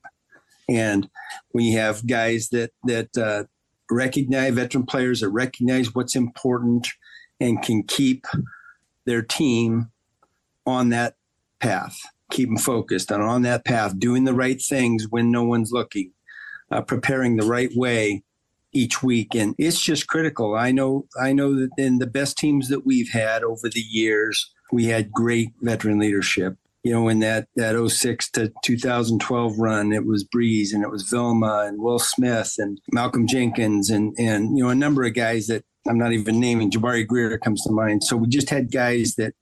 [0.69, 1.09] And
[1.51, 3.43] when you have guys that that uh,
[3.89, 6.87] recognize veteran players that recognize what's important
[7.39, 8.25] and can keep
[9.05, 9.91] their team
[10.65, 11.15] on that
[11.59, 11.97] path,
[12.31, 16.11] keep them focused and on that path, doing the right things when no one's looking,
[16.71, 18.23] uh, preparing the right way
[18.71, 19.33] each week.
[19.33, 20.55] And it's just critical.
[20.55, 24.53] I know i know that in the best teams that we've had over the years
[24.71, 30.05] we had great veteran leadership you know in that that 06 to 2012 run it
[30.05, 34.63] was Brees and it was vilma and will smith and malcolm jenkins and and you
[34.63, 38.03] know a number of guys that i'm not even naming jabari greer comes to mind
[38.03, 39.33] so we just had guys that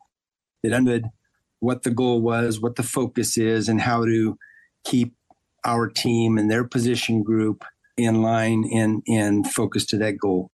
[0.63, 1.09] that understood
[1.59, 4.37] what the goal was what the focus is and how to
[4.83, 5.13] keep
[5.65, 7.63] our team and their position group
[7.97, 10.49] in line and and focus to that goal.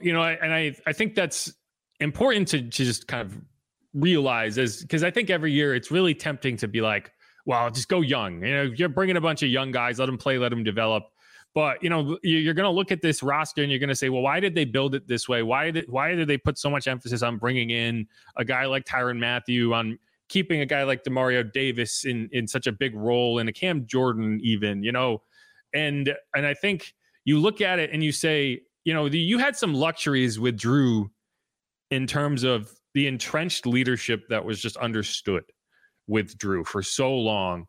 [0.00, 1.52] You know, and I I think that's
[1.98, 3.40] important to, to just kind of
[3.94, 7.12] realize is because I think every year it's really tempting to be like,
[7.46, 8.44] well, just go young.
[8.44, 11.04] You know, you're bringing a bunch of young guys, let them play, let them develop.
[11.54, 14.08] But you know, you're going to look at this roster and you're going to say,
[14.08, 15.42] well, why did they build it this way?
[15.42, 18.84] Why did why did they put so much emphasis on bringing in a guy like
[18.84, 19.98] Tyrann Mathieu on
[20.28, 23.84] keeping a guy like Demario Davis in in such a big role and a Cam
[23.86, 25.22] Jordan even, you know,
[25.74, 29.38] and and I think you look at it and you say, you know, the, you
[29.38, 31.10] had some luxuries with Drew
[31.90, 35.44] in terms of the entrenched leadership that was just understood
[36.06, 37.66] with Drew for so long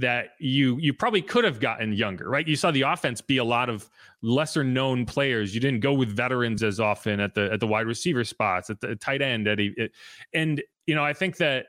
[0.00, 2.46] that you you probably could have gotten younger, right?
[2.48, 3.88] You saw the offense be a lot of
[4.22, 5.54] lesser known players.
[5.54, 8.80] You didn't go with veterans as often at the at the wide receiver spots, at
[8.80, 9.90] the tight end, at a,
[10.32, 11.66] and you know I think that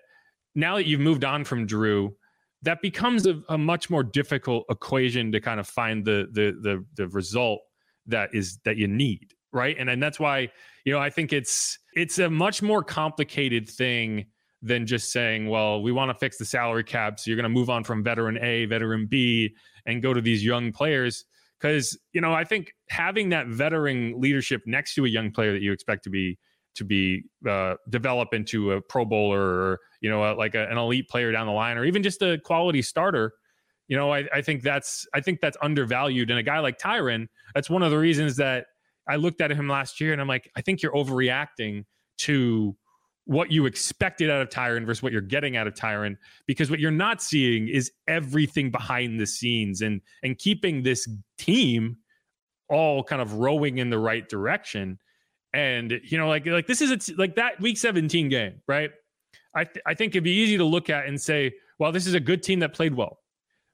[0.56, 2.16] now that you've moved on from Drew,
[2.62, 6.86] that becomes a, a, much more difficult equation to kind of find the, the the
[6.96, 7.60] the result
[8.08, 9.76] that is that you need, right?
[9.78, 10.50] And and that's why
[10.86, 14.25] you know I think it's it's a much more complicated thing
[14.62, 17.49] than just saying, well, we want to fix the salary cap, so you're going to
[17.49, 21.25] move on from veteran A, veteran B, and go to these young players.
[21.60, 25.62] Because you know, I think having that veteran leadership next to a young player that
[25.62, 26.38] you expect to be
[26.75, 30.77] to be uh, develop into a Pro Bowler or you know a, like a, an
[30.77, 33.34] elite player down the line, or even just a quality starter.
[33.88, 36.30] You know, I, I think that's I think that's undervalued.
[36.30, 38.67] And a guy like Tyrann, that's one of the reasons that
[39.08, 41.86] I looked at him last year and I'm like, I think you're overreacting
[42.20, 42.76] to
[43.26, 46.80] what you expected out of Tyrann versus what you're getting out of Tyrann because what
[46.80, 51.98] you're not seeing is everything behind the scenes and and keeping this team
[52.70, 54.98] all kind of rowing in the right direction
[55.54, 58.92] and you know, like like this is a, like that week 17 game, right?
[59.54, 62.14] I th- I think it'd be easy to look at and say, well, this is
[62.14, 63.20] a good team that played well.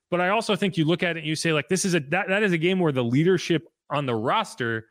[0.10, 2.00] But I also think you look at it and you say, like, this is a
[2.00, 4.88] that, that is a game where the leadership on the roster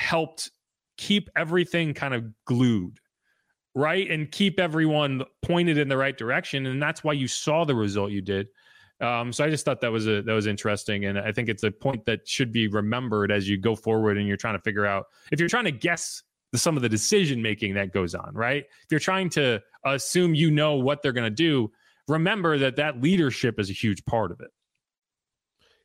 [0.00, 0.50] helped
[0.96, 2.98] keep everything kind of glued,
[3.74, 4.10] right?
[4.10, 6.66] And keep everyone pointed in the right direction.
[6.66, 8.48] And that's why you saw the result you did.
[9.00, 11.62] Um, so I just thought that was a that was interesting, and I think it's
[11.62, 14.84] a point that should be remembered as you go forward and you're trying to figure
[14.84, 18.34] out if you're trying to guess the, some of the decision making that goes on.
[18.34, 18.64] Right?
[18.64, 21.70] If you're trying to assume you know what they're going to do,
[22.08, 24.50] remember that that leadership is a huge part of it.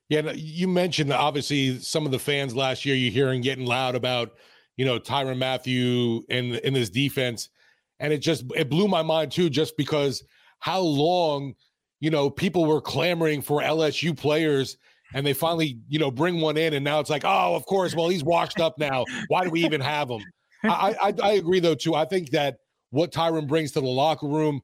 [0.10, 2.96] Yeah, you mentioned obviously some of the fans last year.
[2.96, 4.34] You're hearing getting loud about
[4.78, 7.50] you know Tyrann Mathieu in in this defense,
[8.00, 10.24] and it just it blew my mind too, just because
[10.60, 11.56] how long
[12.00, 14.78] you know, people were clamoring for LSU players
[15.14, 17.96] and they finally, you know, bring one in, and now it's like, oh, of course,
[17.96, 19.06] well, he's washed up now.
[19.28, 20.22] Why do we even have him?
[20.64, 21.96] I, I, I agree though too.
[21.96, 22.58] I think that
[22.90, 24.62] what Tyrann brings to the locker room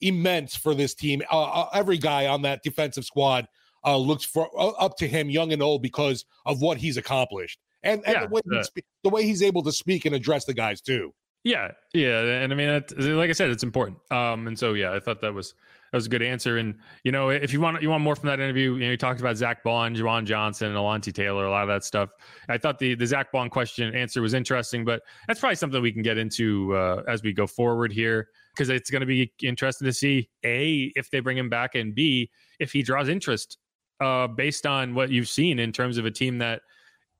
[0.00, 1.22] immense for this team.
[1.30, 3.46] Uh, uh, every guy on that defensive squad
[3.84, 7.58] uh, looks for uh, up to him, young and old, because of what he's accomplished
[7.82, 10.54] and, and yeah, the, way spe- the way he's able to speak and address the
[10.54, 11.14] guys too.
[11.42, 12.84] Yeah, yeah, and I mean,
[13.16, 13.98] like I said, it's important.
[14.10, 15.54] Um, and so yeah, I thought that was
[15.90, 16.58] that was a good answer.
[16.58, 18.98] And you know, if you want you want more from that interview, you know, you
[18.98, 22.10] talked about Zack Baun, Juwan Johnson, and Alontae Taylor, a lot of that stuff.
[22.50, 25.92] I thought the the Zack Baun question answer was interesting, but that's probably something we
[25.92, 29.86] can get into uh, as we go forward here because it's going to be interesting
[29.86, 33.56] to see a if they bring him back and b if he draws interest
[34.00, 36.62] uh, based on what you've seen in terms of a team that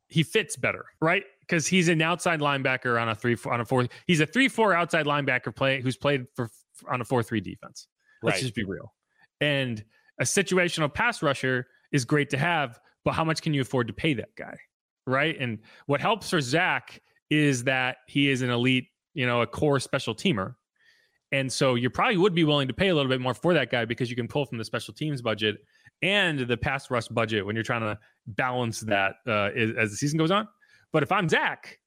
[0.08, 1.24] he fits better, right?
[1.40, 3.86] Because he's an outside linebacker on a three on a four.
[4.06, 6.50] He's a three four outside linebacker play who's played for
[6.88, 7.86] on a four three defense.
[8.22, 8.42] Let's right.
[8.42, 8.92] just be real.
[9.40, 9.84] And
[10.18, 13.92] a situational pass rusher is great to have, but how much can you afford to
[13.92, 14.56] pay that guy?
[15.06, 15.36] Right.
[15.40, 19.80] And what helps for Zack is that he is an elite, you know, a core
[19.80, 20.54] special teamer.
[21.32, 23.70] And so you probably would be willing to pay a little bit more for that
[23.70, 25.58] guy because you can pull from the special teams budget
[26.02, 30.18] and the pass rush budget when you're trying to balance that uh, as the season
[30.18, 30.48] goes on.
[30.92, 31.78] But if I'm Zack,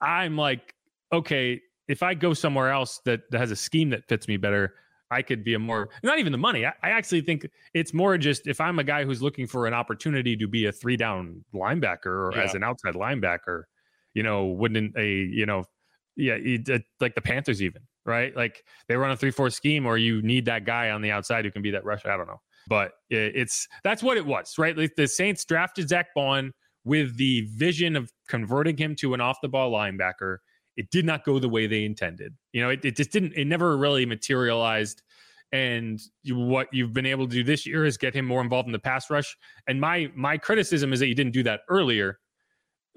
[0.00, 0.74] I'm like,
[1.12, 4.74] okay, if I go somewhere else that, that has a scheme that fits me better,
[5.10, 6.64] I could be a more not even the money.
[6.64, 9.74] I, I, actually think it's more just if I'm a guy who's looking for an
[9.74, 12.44] opportunity to be a three down linebacker or yeah.
[12.44, 13.64] as an outside linebacker,
[14.14, 15.64] you know, wouldn't a you know,
[16.16, 16.38] yeah,
[16.98, 18.34] like the Panthers even right?
[18.36, 21.44] Like they run a three four scheme, or you need that guy on the outside
[21.44, 22.04] who can be that rush.
[22.06, 24.76] I don't know, but it's that's what it was, right?
[24.76, 26.52] Like the Saints drafted Zack Baun
[26.84, 30.38] with the vision of converting him to an off the ball linebacker.
[30.76, 32.34] It did not go the way they intended.
[32.52, 35.02] You know, it, it just didn't, it never really materialized.
[35.52, 38.72] And what you've been able to do this year is get him more involved in
[38.72, 39.36] the pass rush.
[39.66, 42.18] And my my criticism is that you didn't do that earlier,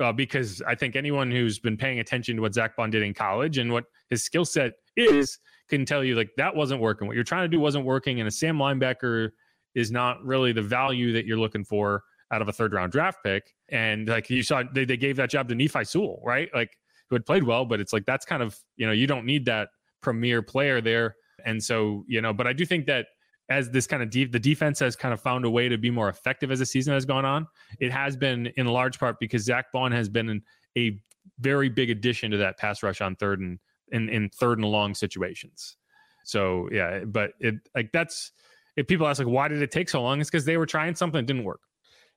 [0.01, 3.13] uh, because I think anyone who's been paying attention to what Zack Baun did in
[3.13, 5.37] college and what his skill set is
[5.69, 7.07] can tell you like that wasn't working.
[7.07, 9.31] What you're trying to do wasn't working, and a Sam linebacker
[9.75, 13.19] is not really the value that you're looking for out of a third round draft
[13.23, 13.53] pick.
[13.69, 16.49] And like you saw, they, they gave that job to Nephi Sewell, right?
[16.53, 16.77] Like
[17.09, 19.45] who had played well, but it's like that's kind of you know you don't need
[19.45, 19.69] that
[20.01, 21.15] premier player there.
[21.45, 23.07] And so you know, but I do think that
[23.49, 25.91] as this kind of deep, the defense has kind of found a way to be
[25.91, 27.47] more effective as the season has gone on.
[27.79, 30.41] It has been in large part because Zack Baun has been
[30.77, 30.99] a
[31.39, 33.59] very big addition to that pass rush on third and
[33.91, 35.77] in, in third and long situations.
[36.23, 38.31] So yeah, but it like that's
[38.75, 40.21] if people ask like why did it take so long?
[40.21, 41.61] It's because they were trying something that didn't work.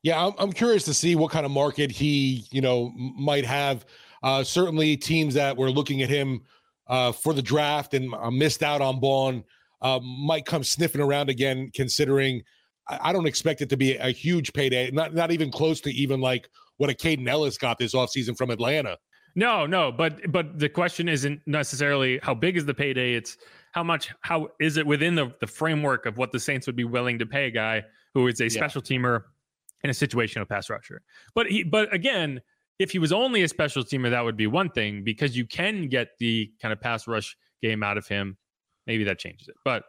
[0.02, 3.84] Yeah, I'm, I'm curious to see what kind of market he you know might have.
[4.22, 6.42] Uh, certainly, teams that were looking at him
[6.88, 9.44] uh, for the draft and uh, missed out on Baun
[9.82, 11.70] uh, might come sniffing around again.
[11.74, 12.42] Considering
[12.88, 15.92] I, I don't expect it to be a huge payday, not not even close to
[15.92, 18.96] even like what a Kaden Elliss got this offseason from Atlanta.
[19.34, 23.14] No, no, but but the question isn't necessarily how big is the payday.
[23.14, 23.36] It's
[23.78, 26.82] how much how is it within the, the framework of what the Saints would be
[26.82, 28.50] willing to pay a guy who is a yeah.
[28.50, 29.22] special teamer
[29.84, 31.00] in a situation of pass rusher.
[31.32, 32.40] But he but again,
[32.80, 35.86] if he was only a special teamer, that would be one thing because you can
[35.86, 38.36] get the kind of pass rush game out of him.
[38.88, 39.54] Maybe that changes it.
[39.64, 39.84] But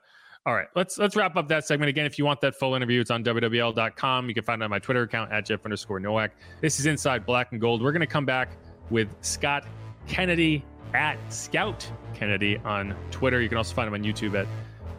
[0.45, 2.05] all right, let's let's wrap up that segment again.
[2.05, 4.29] If you want that full interview, it's on WWL.com.
[4.29, 6.29] You can find it on my Twitter account at Jeff underscore Nowak.
[6.61, 7.81] This is Inside Black and Gold.
[7.81, 8.51] We're going to come back
[8.91, 9.65] with Scott
[10.07, 13.41] Kennedy at Scout Kennedy on Twitter.
[13.41, 14.47] You can also find him on YouTube at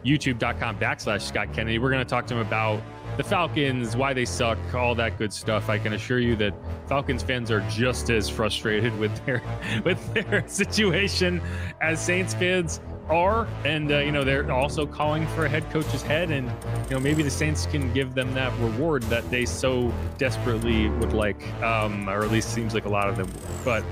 [0.05, 1.79] youtube.com backslash Scott Kennedy.
[1.79, 2.81] We're going to talk to him about
[3.17, 5.69] the Falcons, why they suck, all that good stuff.
[5.69, 6.53] I can assure you that
[6.87, 9.43] Falcons fans are just as frustrated with their
[9.85, 11.41] with their situation
[11.81, 16.01] as Saints fans are, and uh, you know they're also calling for a head coach's
[16.01, 16.47] head, and
[16.89, 21.13] you know maybe the Saints can give them that reward that they so desperately would
[21.13, 23.65] like, um, or at least seems like a lot of them would.
[23.65, 23.83] But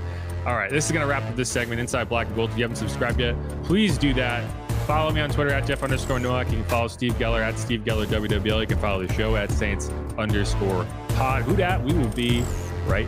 [0.45, 2.51] all right, this is gonna wrap up this segment inside Black and Gold.
[2.51, 4.43] If you haven't subscribed yet, please do that.
[4.87, 6.49] Follow me on Twitter at Jeff underscore Nowak.
[6.49, 8.61] You can follow Steve Geller at Steve Geller WWL.
[8.61, 11.43] You can follow the show at Saints underscore pod.
[11.43, 11.83] Who dat?
[11.83, 12.43] We will be
[12.87, 13.07] right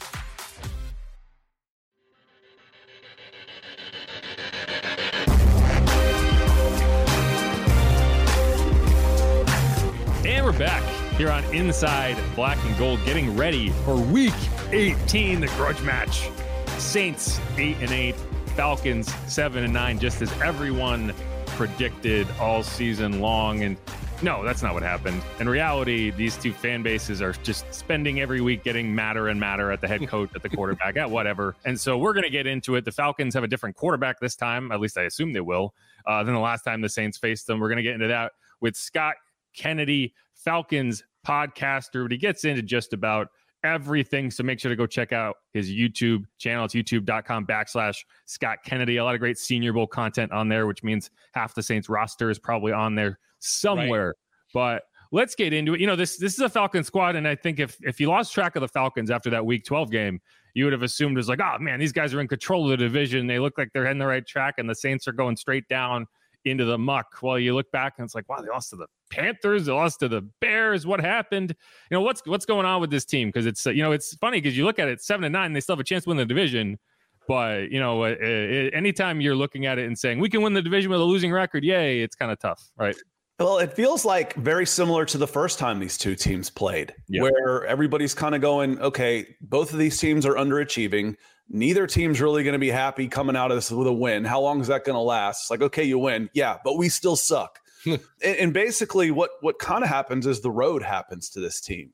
[10.31, 10.81] And we're back
[11.17, 14.33] here on Inside Black and Gold, getting ready for Week
[14.69, 16.29] 18, the grudge match.
[16.77, 18.15] Saints 8 and 8,
[18.55, 21.13] Falcons 7 and 9, just as everyone
[21.47, 23.63] predicted all season long.
[23.63, 23.75] And
[24.21, 25.21] no, that's not what happened.
[25.41, 29.69] In reality, these two fan bases are just spending every week getting madder and madder
[29.69, 31.57] at the head coach, at the quarterback, at whatever.
[31.65, 32.85] And so we're going to get into it.
[32.85, 35.73] The Falcons have a different quarterback this time, at least I assume they will,
[36.05, 37.59] uh, than the last time the Saints faced them.
[37.59, 39.15] We're going to get into that with Scott
[39.55, 43.27] Kennedy, Falcons podcaster, but he gets into just about
[43.63, 44.31] everything.
[44.31, 46.65] So make sure to go check out his YouTube channel.
[46.65, 48.97] It's youtube.com backslash Scott Kennedy.
[48.97, 52.29] A lot of great Senior Bowl content on there, which means half the Saints roster
[52.29, 54.07] is probably on there somewhere.
[54.07, 54.15] Right.
[54.53, 55.81] But let's get into it.
[55.81, 58.33] You know, this this is a Falcon squad, and I think if if you lost
[58.33, 60.19] track of the Falcons after that Week 12 game,
[60.53, 62.71] you would have assumed it was like, oh man, these guys are in control of
[62.71, 63.27] the division.
[63.27, 66.07] They look like they're in the right track, and the Saints are going straight down
[66.45, 67.17] into the muck.
[67.21, 69.99] While you look back and it's like, wow, they lost to the Panthers, they lost
[69.99, 70.85] to the Bears.
[70.85, 71.55] What happened?
[71.89, 73.29] You know what's what's going on with this team?
[73.29, 75.59] Because it's you know it's funny because you look at it seven and nine, they
[75.59, 76.79] still have a chance to win the division.
[77.27, 78.25] But you know, uh, uh,
[78.73, 81.31] anytime you're looking at it and saying we can win the division with a losing
[81.31, 82.95] record, yay, it's kind of tough, right?
[83.39, 87.23] Well, it feels like very similar to the first time these two teams played, Yeah.
[87.23, 91.15] where everybody's kind of going, okay, both of these teams are underachieving.
[91.53, 94.23] Neither team's really going to be happy coming out of this with a win.
[94.23, 95.43] How long is that going to last?
[95.43, 96.29] It's like, okay, you win.
[96.33, 97.59] Yeah, but we still suck.
[97.85, 101.91] and, and basically, what, what kind of happens is the road happens to this team.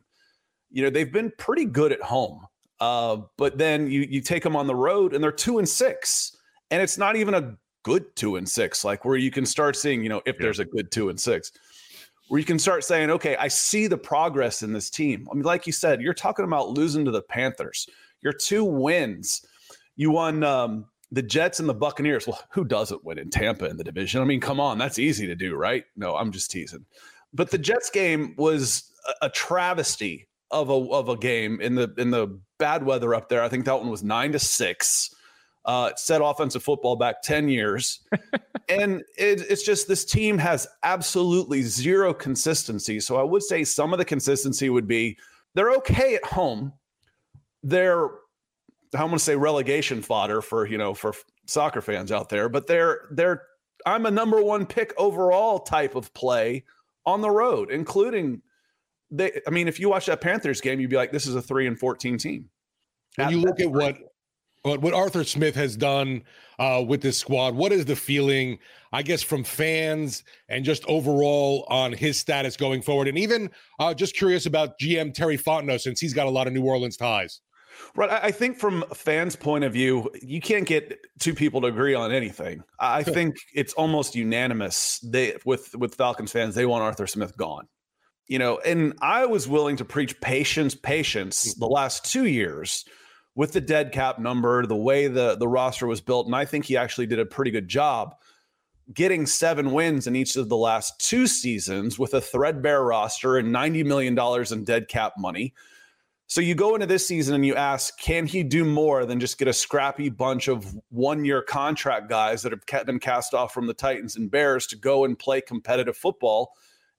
[0.70, 2.46] You know, they've been pretty good at home,
[2.80, 6.38] uh, but then you, you take them on the road and they're two and six.
[6.70, 10.04] And it's not even a good two and six, like where you can start seeing,
[10.04, 11.52] you know, if there's a good two and six,
[12.28, 15.28] where you can start saying, okay, I see the progress in this team.
[15.32, 17.88] I mean, like you said, you're talking about losing to the Panthers.
[18.22, 19.46] Your two wins,
[19.96, 22.28] you won um, the Jets and the Buccaneers.
[22.28, 24.22] Well, who doesn't win in Tampa in the division?
[24.22, 25.84] I mean, come on, that's easy to do, right?
[25.96, 26.86] No, I'm just teasing.
[27.34, 31.94] But the Jets game was a, a travesty of a of a game in the
[31.98, 33.44] in the bad weather up there.
[33.44, 35.14] I think that one was nine to six
[35.68, 38.00] uh, set offensive football back 10 years.
[38.70, 43.02] and it, it's just this team has absolutely zero consistency.
[43.02, 45.18] So I would say some of the consistency would be
[45.54, 46.72] they're okay at home.
[47.64, 51.14] They're, I'm going to say relegation fodder for, you know, for
[51.46, 53.44] soccer fans out there, but they're, they're,
[53.86, 56.64] I'm a number one pick overall type of play
[57.06, 58.42] on the road, including
[59.12, 61.42] they, I mean, if you watch that Panthers game, you'd be like, this is a
[61.42, 62.50] three and 14 team.
[63.18, 63.98] And you look at what
[64.64, 66.24] what what Arthur Smith has done
[66.60, 68.60] uh, with this squad, what is the feeling,
[68.92, 73.08] I guess, from fans and just overall on his status going forward?
[73.08, 73.50] And even
[73.80, 76.98] uh, just curious about GM Terry Fontenot since he's got a lot of New Orleans
[76.98, 77.42] ties.
[77.96, 78.10] Right.
[78.10, 81.94] I think from a fan's point of view, you can't get two people to agree
[81.94, 82.64] on anything.
[82.80, 85.00] I I think it's almost unanimous.
[85.00, 87.68] They with with Falcons fans, they want Arthur Smith gone.
[88.28, 91.60] You know, and I was willing to preach patience, patience hmm.
[91.60, 92.86] the last two years
[93.36, 96.66] with the dead cap number, the way the the roster was built, and I think
[96.66, 98.16] he actually did a pretty good job
[98.94, 103.54] getting seven wins in each of the last two seasons with a threadbare roster and
[103.54, 104.18] $90 million
[104.52, 105.54] in dead cap money.
[106.30, 109.38] So you go into this season and you ask, can he do more than just
[109.38, 113.66] get a scrappy bunch of one year contract guys that have been cast off from
[113.66, 116.52] the Titans and Bears to go and play competitive football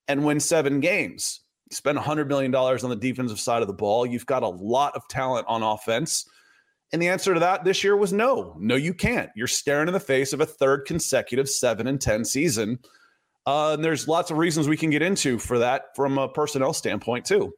[0.08, 1.40] and win seven games?
[1.70, 4.06] Spend $100 million on the defensive side of the ball.
[4.06, 6.26] You've got a lot of talent on offense.
[6.90, 8.56] And the answer to that this year was no.
[8.58, 9.28] No, you can't.
[9.36, 12.78] You're staring in the face of a third consecutive seven and 10 season.
[13.44, 16.72] Uh, and there's lots of reasons we can get into for that from a personnel
[16.72, 17.52] standpoint, too.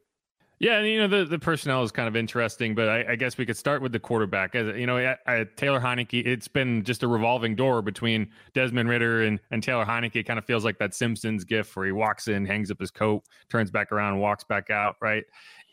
[0.61, 3.35] Yeah, and you know the, the personnel is kind of interesting, but I, I guess
[3.35, 4.53] we could start with the quarterback.
[4.53, 8.87] As you know, I, I, Taylor Heinicke, it's been just a revolving door between Desmond
[8.87, 10.17] Ridder and, and Taylor Heinicke.
[10.17, 12.91] It kind of feels like that Simpsons gif where he walks in, hangs up his
[12.91, 15.23] coat, turns back around, walks back out, right?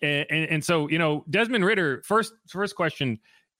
[0.01, 2.01] And, and, and so you know, Desmond Ridder.
[2.07, 3.19] First, first question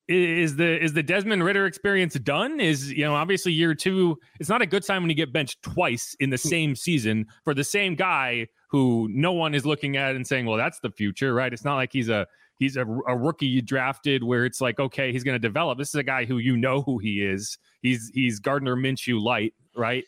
[0.09, 2.59] is the is the Desmond Ridder experience done?
[2.59, 4.19] Is you know obviously year two.
[4.41, 6.49] It's not a good sign when you get benched twice in the hmm.
[6.49, 10.57] same season for the same guy who no one is looking at and saying, well,
[10.57, 11.53] that's the future, right?
[11.53, 12.27] It's not like he's a
[12.59, 15.79] he's a, a rookie you drafted where it's like, okay, he's going to develop.
[15.79, 17.59] This is a guy who you know who he is.
[17.83, 20.05] He's he's Gardner Minshew light, right?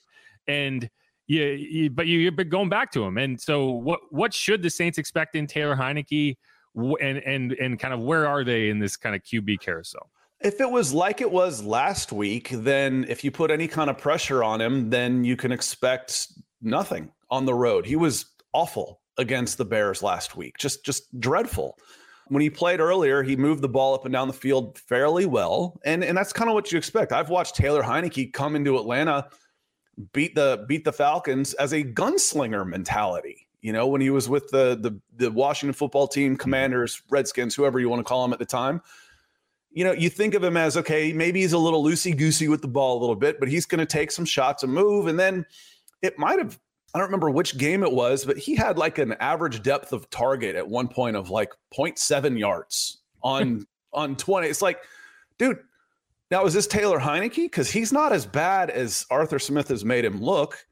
[0.46, 0.88] And
[1.26, 3.16] yeah, you, but you, you're going back to him.
[3.16, 6.36] And so, what what should the Saints expect in Taylor Heinicke?
[6.76, 10.11] And and and kind of where are they in this kind of QB carousel?
[10.40, 13.98] If it was like it was last week, then if you put any kind of
[13.98, 16.28] pressure on him, then you can expect
[16.62, 17.86] nothing on the road.
[17.86, 21.78] He was awful against the Bears last week, just just dreadful.
[22.28, 25.80] When he played earlier, he moved the ball up and down the field fairly well,
[25.84, 27.12] and and that's kind of what you expect.
[27.12, 29.28] I've watched Taylor Heinicke come into Atlanta,
[30.12, 33.46] beat the beat the Falcons as a gunslinger mentality.
[33.61, 37.78] You know, when he was with the the the Washington football team, Commanders, Redskins, whoever
[37.78, 38.80] you want to call him at the time.
[39.72, 42.62] You know, you think of him as okay, maybe he's a little loosey goosey with
[42.62, 45.18] the ball a little bit, but he's going to take some shots and move, and
[45.18, 45.46] then
[46.03, 46.59] it might have
[46.93, 50.11] I don't remember which game it was, but he had like an average depth of
[50.11, 54.49] target at one point of like 0.7 yards on on 20.
[54.49, 54.80] It's like,
[55.38, 55.59] dude,
[56.30, 57.45] now is this Taylor Heinicke?
[57.45, 60.64] Because he's not as bad as Arthur Smith has made him look.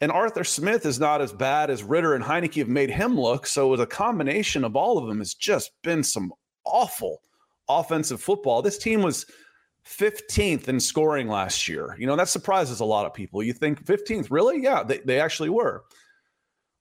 [0.00, 3.46] And Arthur Smith is not as bad as Ridder and Heinicke have made him look.
[3.46, 6.32] So the combination of all of them has just been some
[6.64, 7.20] awful
[7.68, 8.62] offensive football.
[8.62, 9.26] This team was
[9.86, 11.96] 15th in scoring last year.
[11.98, 13.42] You know, that surprises a lot of people.
[13.42, 14.62] You think 15th, really?
[14.62, 15.84] Yeah, they, they actually were.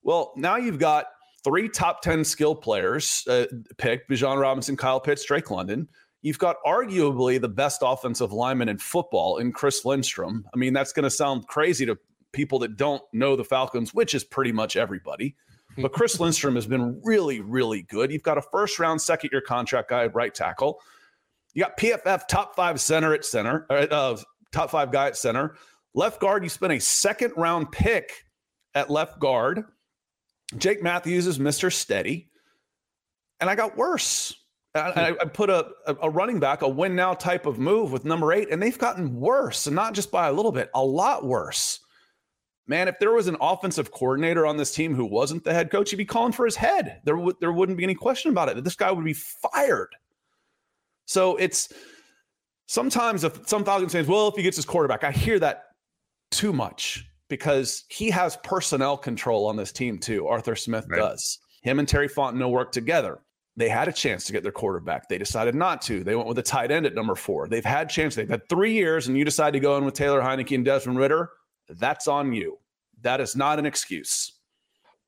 [0.04, 1.08] Well, now you've got
[1.44, 3.46] three top 10 skill players uh,
[3.78, 5.88] picked Bijan Robinson, Kyle Pitts, Drake London.
[6.22, 10.44] You've got arguably the best offensive lineman in football in Chris Lindstrom.
[10.54, 11.98] I mean, that's going to sound crazy to
[12.32, 15.36] people that don't know the Falcons, which is pretty much everybody.
[15.78, 18.12] But Chris Lindstrom has been really, really good.
[18.12, 20.82] You've got a first round, second year contract guy at right tackle.
[21.56, 24.18] You got PFF top five center at center, uh,
[24.52, 25.56] top five guy at center.
[25.96, 28.12] Left guard, you spent a second round pick
[28.76, 29.64] at left guard.
[30.58, 31.72] Jake Matthews is Mr.
[31.72, 32.30] Steady.
[33.40, 34.36] And I got worse.
[34.76, 38.34] I, I put a, a running back, a win now type of move with number
[38.34, 41.80] eight, and they've gotten worse, and not just by a little bit, a lot worse.
[42.68, 45.92] Man, if there was an offensive coordinator on this team who wasn't the head coach,
[45.92, 47.00] he'd be calling for his head.
[47.06, 48.62] There, w- there wouldn't be any question about it.
[48.64, 49.96] This guy would be fired.
[51.06, 51.72] So it's
[52.68, 55.66] sometimes if some Falcons fans, well, if he gets his quarterback, I hear that
[56.32, 60.28] too much because he has personnel control on this team too.
[60.28, 61.00] Arthur Smith right.
[61.00, 61.40] does.
[61.62, 63.20] Him and Terry Fontenot work together.
[63.58, 65.08] They had a chance to get their quarterback.
[65.08, 66.04] They decided not to.
[66.04, 67.48] They went with a tight end at number four.
[67.48, 68.14] They've had chance.
[68.14, 71.00] They've had three years, and you decide to go in with Taylor Heinicke and Desmond
[71.00, 71.30] Ridder.
[71.70, 72.58] That's on you.
[73.02, 74.34] That is not an excuse.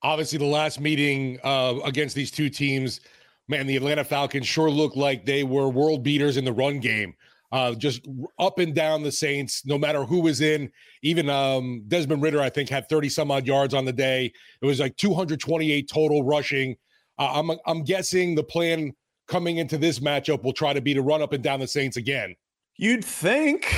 [0.01, 3.01] Obviously, the last meeting uh, against these two teams,
[3.47, 7.15] man, the Atlanta Falcons sure looked like they were world beaters in the run game.
[7.51, 8.05] Uh, just
[8.39, 10.69] up and down the Saints, no matter who was in.
[11.01, 14.33] Even um, Desmond Ridder, I think, had 30 some odd yards on the day.
[14.61, 16.75] It was like 228 total rushing.
[17.17, 18.93] Uh, I'm I'm guessing the plan
[19.27, 21.97] coming into this matchup will try to be to run up and down the Saints
[21.97, 22.35] again.
[22.75, 23.73] You'd think,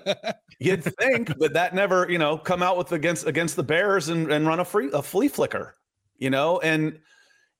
[0.58, 4.30] you'd think, but that never, you know, come out with against against the Bears and,
[4.30, 5.76] and run a free a flea flicker,
[6.18, 6.98] you know, and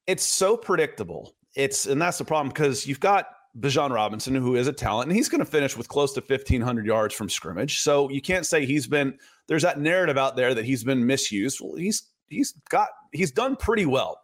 [0.07, 1.35] it's so predictable.
[1.55, 3.29] It's and that's the problem because you've got
[3.59, 6.87] Bijan Robinson, who is a talent, and he's going to finish with close to 1,500
[6.87, 7.79] yards from scrimmage.
[7.79, 9.19] So you can't say he's been.
[9.47, 11.61] There's that narrative out there that he's been misused.
[11.61, 14.21] Well, he's he's got he's done pretty well.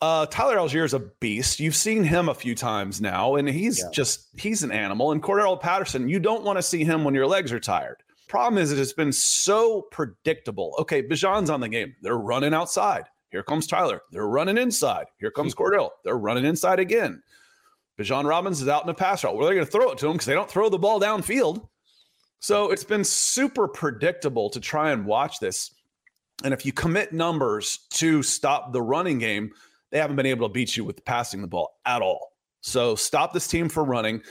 [0.00, 1.60] Uh, Tyler Allgeier is a beast.
[1.60, 3.90] You've seen him a few times now, and he's yeah.
[3.92, 5.12] just he's an animal.
[5.12, 8.02] And Cordarrelle Patterson, you don't want to see him when your legs are tired.
[8.28, 10.74] Problem is, it has been so predictable.
[10.78, 11.94] Okay, Bijan's on the game.
[12.02, 13.04] They're running outside.
[13.34, 14.00] Here comes Tyler.
[14.12, 15.06] They're running inside.
[15.18, 15.62] Here comes hmm.
[15.62, 15.90] Cordell.
[16.04, 17.20] They're running inside again.
[17.98, 19.36] Bijan Robbins is out in the pass route.
[19.36, 21.66] Well, they're going to throw it to him because they don't throw the ball downfield.
[22.38, 25.72] So it's been super predictable to try and watch this.
[26.44, 29.50] And if you commit numbers to stop the running game,
[29.90, 32.34] they haven't been able to beat you with passing the ball at all.
[32.60, 34.22] So stop this team from running.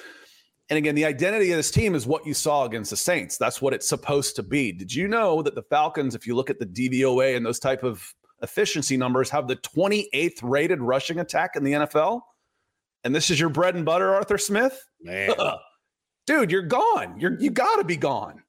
[0.70, 3.38] And again, the identity of this team is what you saw against the Saints.
[3.38, 4.72] That's what it's supposed to be.
[4.72, 7.84] Did you know that the Falcons, if you look at the DVOA and those type
[7.84, 8.14] of
[8.44, 12.22] efficiency numbers, have the 28th rated rushing attack in the NFL?
[13.04, 14.86] And this is your bread and butter, Arthur Smith?
[15.02, 15.34] Man.
[16.26, 17.20] Dude, you're gone.
[17.20, 18.42] You're you gotta be gone.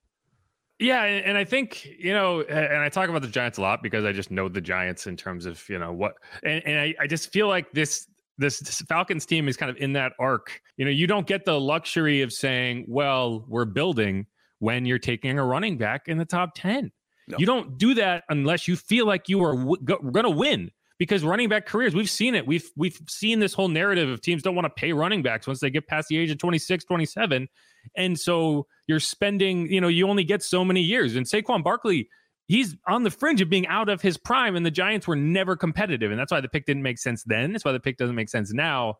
[0.78, 4.04] Yeah, and I think you know, and I talk about the Giants a lot because
[4.04, 6.14] I just know the Giants in terms of you know what,
[6.44, 8.06] and, and I, I just feel like this
[8.38, 10.60] this Falcons team is kind of in that arc.
[10.76, 14.26] You know, you don't get the luxury of saying, "Well, we're building,"
[14.58, 16.90] when you're taking a running back in the top ten.
[17.28, 17.36] No.
[17.38, 21.24] You don't do that unless you feel like you are w- going to win because
[21.24, 22.46] running back careers we've seen it.
[22.46, 25.60] We've we've seen this whole narrative of teams don't want to pay running backs once
[25.60, 27.48] they get past the age of 26 27
[27.96, 31.16] and so you're spending you know you only get so many years.
[31.16, 32.08] And Saquon Barkley
[32.46, 35.56] he's on the fringe of being out of his prime and the Giants were never
[35.56, 36.10] competitive.
[36.10, 37.52] And that's why the pick didn't make sense then.
[37.52, 38.96] That's why the pick doesn't make sense now.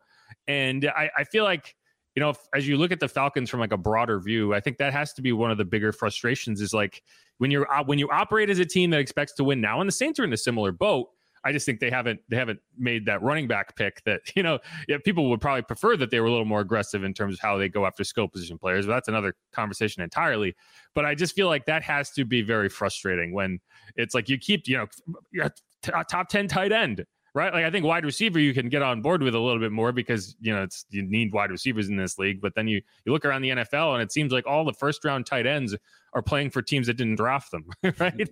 [0.47, 1.75] And I, I feel like
[2.15, 4.61] you know, if, as you look at the Falcons from like a broader view, I
[4.61, 6.61] think that has to be one of the bigger frustrations.
[6.61, 7.03] Is like
[7.37, 9.91] when you're when you operate as a team that expects to win now, and the
[9.91, 11.09] Saints are in a similar boat.
[11.43, 14.59] I just think they haven't they haven't made that running back pick that you know
[14.87, 17.39] yeah, people would probably prefer that they were a little more aggressive in terms of
[17.41, 18.87] how they go after skill position players.
[18.87, 20.55] But that's another conversation entirely.
[20.93, 23.59] But I just feel like that has to be very frustrating when
[23.95, 24.87] it's like you keep you
[25.33, 25.49] know
[25.83, 27.05] top ten tight end
[27.35, 27.53] right?
[27.53, 29.91] Like I think wide receiver you can get on board with a little bit more
[29.91, 32.41] because you know it's you need wide receivers in this league.
[32.41, 35.05] But then you you look around the NFL and it seems like all the first
[35.05, 35.75] round tight ends
[36.13, 37.65] are playing for teams that didn't draft them,
[37.99, 38.29] right?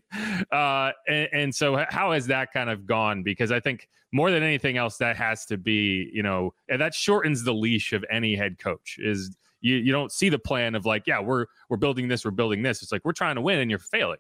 [0.52, 3.22] Uh, and, and so how has that kind of gone?
[3.24, 6.96] Because I think more than anything else, that has to be you know and that
[6.96, 9.38] shortens the leash of any head coach is.
[9.66, 12.64] You, you don't see the plan of like yeah we're we're building this we're building
[12.64, 14.18] this it's like we're trying to win and you're failing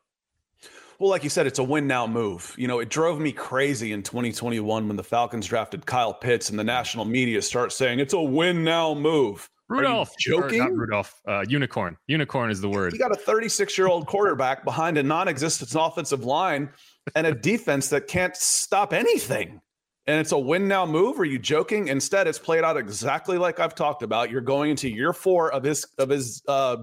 [1.03, 2.55] well, like you said, it's a win now move.
[2.57, 6.57] You know, it drove me crazy in 2021 when the Falcons drafted Kyle Pitts and
[6.57, 9.49] the national media starts saying it's a win now move.
[9.67, 10.61] Rudolph, joking?
[10.61, 11.97] Or not Rudolph, uh, unicorn.
[12.07, 12.93] Unicorn is the word.
[12.93, 16.69] You got a 36 year old quarterback behind a non-existent offensive line
[17.15, 19.59] and a defense that can't stop anything.
[20.07, 21.19] And it's a win now move.
[21.19, 21.89] Are you joking?
[21.89, 24.31] Instead, it's played out exactly like I've talked about.
[24.31, 26.77] You're going into year four of his of his uh,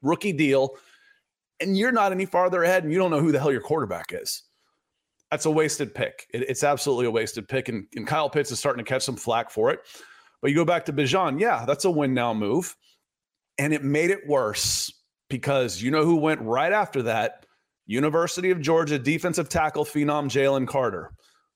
[0.00, 0.78] rookie deal
[1.60, 4.12] and you're not any farther ahead and you don't know who the hell your quarterback
[4.12, 4.42] is.
[5.30, 6.26] That's a wasted pick.
[6.32, 7.68] It, it's absolutely a wasted pick.
[7.68, 9.80] And, and Kyle Pitts is starting to catch some flack for it.
[10.40, 12.76] But you go back to Bijan, yeah, that's a win now move.
[13.58, 14.92] And it made it worse
[15.28, 17.46] because you know who went right after that?
[17.86, 21.12] University of Georgia defensive tackle phenom Jalen Carter.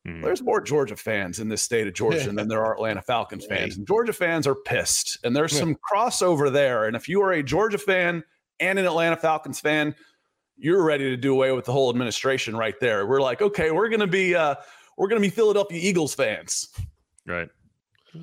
[0.07, 0.23] Hmm.
[0.23, 3.77] There's more Georgia fans in this state of Georgia than there are Atlanta Falcons fans.
[3.77, 5.19] And Georgia fans are pissed.
[5.25, 6.87] And there's some crossover there.
[6.87, 8.25] And if you are a Georgia fan
[8.61, 9.95] and an Atlanta Falcons fan,
[10.57, 13.07] you're ready to do away with the whole administration right there.
[13.07, 14.57] We're like, okay, we're gonna be uh,
[14.97, 16.69] we're gonna be Philadelphia Eagles fans.
[17.27, 17.49] Right.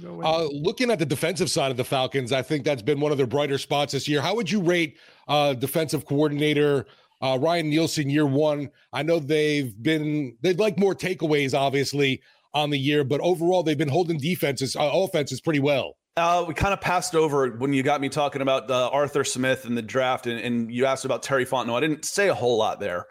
[0.04, 3.18] Uh, looking at the defensive side of the Falcons, I think that's been one of
[3.18, 4.22] their brighter spots this year.
[4.22, 4.98] How would you rate
[5.30, 6.86] uh, defensive coordinator
[7.22, 8.70] uh, Ryan Nielsen year one?
[8.92, 12.22] I know they've been they'd like more takeaways, obviously,
[12.54, 15.96] on the year, but overall they've been holding defenses, uh, offenses pretty well.
[16.18, 19.66] Uh, we kind of passed over when you got me talking about uh, Arthur Smith
[19.66, 21.78] and the draft, and, and, you asked about Terry Fontenot.
[21.78, 23.06] I didn't say a whole lot there.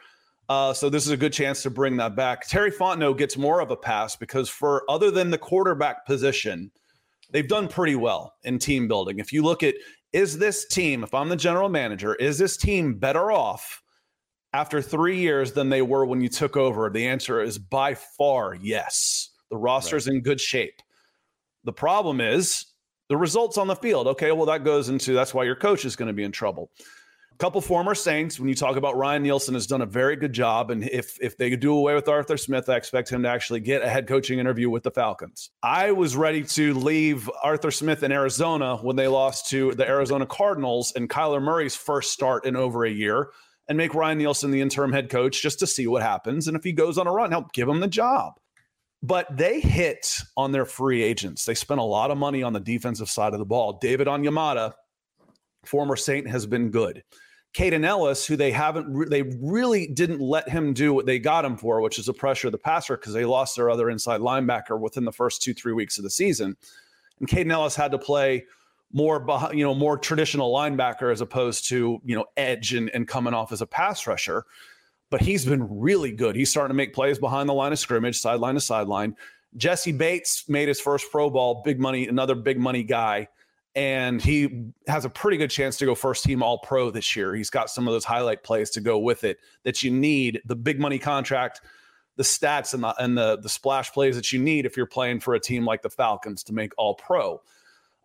[0.49, 2.49] Uh, so this is a good chance to bring that back.
[2.49, 6.73] Terry Fontenot gets more of a pass because for other than the quarterback position,
[7.31, 9.21] they've done pretty well in team building.
[9.21, 9.77] If you look at
[10.13, 13.83] is this team, if I'm the general manager, is this team better off
[14.53, 16.91] after three years than they were when you took over?
[16.91, 19.31] The answer is by far yes.
[19.51, 20.17] The roster's right.
[20.17, 20.83] in good shape.
[21.63, 22.67] The problem is
[23.09, 24.07] the results on the field.
[24.09, 26.71] Okay, well, that goes into that's why your coach is going to be in trouble.
[27.33, 30.33] A couple former Saints, when you talk about Ryan Nielsen, has done a very good
[30.33, 30.71] job.
[30.71, 33.83] And if if they do away with Arthur Smith, I expect him to actually get
[33.83, 35.51] a head coaching interview with the Falcons.
[35.63, 40.25] I was ready to leave Arthur Smith in Arizona when they lost to the Arizona
[40.25, 43.29] Cardinals and Kyler Murray's first start in over a year
[43.69, 46.49] and make Ryan Nielsen the interim head coach just to see what happens.
[46.49, 48.35] And if he goes on a run, help give him the job.
[49.07, 51.45] But they hit on their free agents.
[51.45, 53.75] They spent a lot of money on the defensive side of the ball.
[53.75, 54.73] David Onyemata,
[55.65, 57.05] former Saint, has been good.
[57.55, 61.57] Kaden Elliss, who they haven't, they really didn't let him do what they got him
[61.57, 64.79] for, which is a pressure of the passer because they lost their other inside linebacker
[64.79, 66.57] within the first two, three weeks of the season.
[67.21, 68.45] And Kaden Elliss had to play
[68.93, 73.35] more, you know, more traditional linebacker as opposed to, you know, edge and, and coming
[73.35, 74.45] off as a pass rusher
[75.11, 76.37] but he's been really good.
[76.37, 79.17] He's starting to make plays behind the line of scrimmage, sideline to sideline.
[79.57, 83.29] Jessie Bates made his first Pro Bowl, big money, another big money guy.
[83.75, 87.35] And he has a pretty good chance to go first team all pro this year.
[87.35, 90.57] He's got some of those highlight plays to go with it that you need the
[90.57, 91.61] big money contract,
[92.17, 95.21] the stats, and the, and the, the splash plays that you need if you're playing
[95.21, 97.41] for a team like the Falcons to make all pro.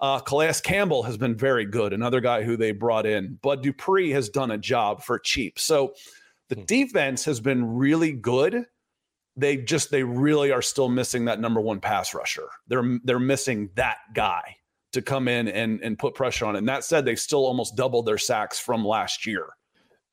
[0.01, 3.37] Uh, Calais Campbell has been very good, another guy who they brought in.
[3.41, 5.57] Bud Dupree has done a job for cheap.
[5.57, 5.93] So,
[6.51, 6.65] the hmm.
[6.65, 8.65] defense has been really good.
[9.37, 12.49] They just they really are still missing that number one pass rusher.
[12.67, 14.57] They're they're missing that guy
[14.91, 16.59] to come in and and put pressure on it.
[16.59, 19.47] And that said, they still almost doubled their sacks from last year.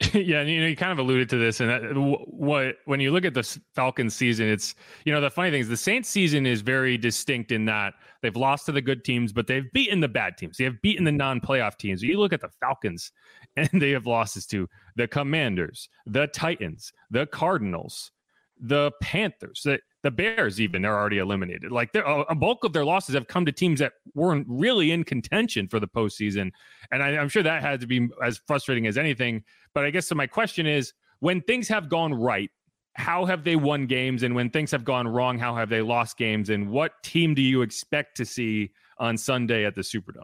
[0.14, 1.80] yeah, you know, you kind of alluded to this, and that,
[2.28, 3.42] what when you look at the
[3.74, 7.50] Falcons season, it's you know the funny thing is the Saints season is very distinct
[7.50, 10.56] in that they've lost to the good teams, but they've beaten the bad teams.
[10.56, 12.00] They have beaten the non-playoff teams.
[12.00, 13.10] You look at the Falcons,
[13.56, 18.12] and they have losses to the Commanders, the Titans, the Cardinals,
[18.60, 20.60] the Panthers, the, the Bears.
[20.60, 21.72] Even they're already eliminated.
[21.72, 25.68] Like a bulk of their losses have come to teams that weren't really in contention
[25.68, 26.50] for the postseason,
[26.90, 29.44] and I, I'm sure that had to be as frustrating as anything
[29.74, 30.14] but I guess so.
[30.14, 32.50] My question is when things have gone right,
[32.94, 34.22] how have they won games?
[34.22, 36.50] And when things have gone wrong, how have they lost games?
[36.50, 40.22] And what team do you expect to see on Sunday at the Superdome?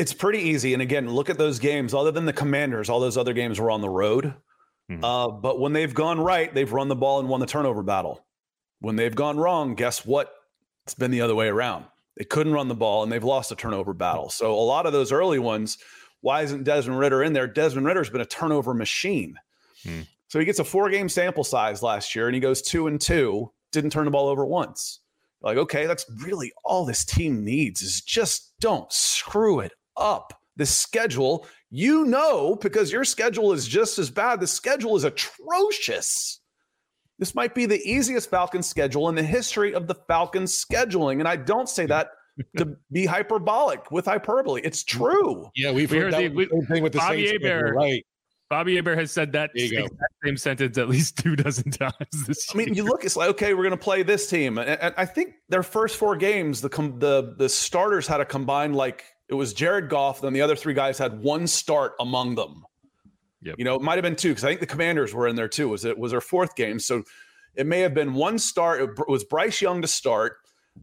[0.00, 0.72] It's pretty easy.
[0.72, 1.92] And again, look at those games.
[1.92, 4.32] Other than the Commanders, all those other games were on the road.
[4.90, 5.04] Mm-hmm.
[5.04, 8.24] Uh, but when they've gone right, they've run the ball and won the turnover battle.
[8.80, 10.32] When they've gone wrong, guess what?
[10.86, 11.84] It's been the other way around.
[12.16, 14.30] They couldn't run the ball and they've lost a turnover battle.
[14.30, 15.76] So a lot of those early ones,
[16.22, 17.46] why isn't Desmond Ridder in there?
[17.46, 19.36] Desmond Ridder's been a turnover machine.
[19.82, 20.00] Hmm.
[20.28, 22.98] So he gets a four game sample size last year and he goes two and
[22.98, 25.00] two, didn't turn the ball over once.
[25.42, 30.32] Like, okay, that's really all this team needs is just don't screw it up.
[30.56, 34.40] The schedule, you know, because your schedule is just as bad.
[34.40, 36.40] The schedule is atrocious.
[37.18, 41.20] This might be the easiest Falcons schedule in the history of the Falcons scheduling.
[41.20, 42.10] And I don't say that
[42.56, 44.62] to be hyperbolic with hyperbole.
[44.64, 45.50] It's true.
[45.54, 48.04] Yeah, we've we heard, heard that the, same thing with the Bobby Saints Hebert, right?
[48.48, 49.50] Bobby Hebert has said that
[50.24, 53.54] same sentence at least two dozen times this I mean, you look, it's like, okay,
[53.54, 54.58] we're going to play this team.
[54.58, 58.24] And, and, I think their first four games, the, com- the, the starters had a
[58.24, 62.34] combined, like, it was Jared Goff, then the other three guys had one start among
[62.34, 62.64] them.
[63.42, 63.54] Yep.
[63.58, 65.48] You know, it might have been two because I think the commanders were in there
[65.48, 65.68] too.
[65.68, 66.78] Was it was their fourth game?
[66.78, 67.04] So
[67.54, 68.82] it may have been one start.
[68.82, 70.38] It was Bryce Young to start.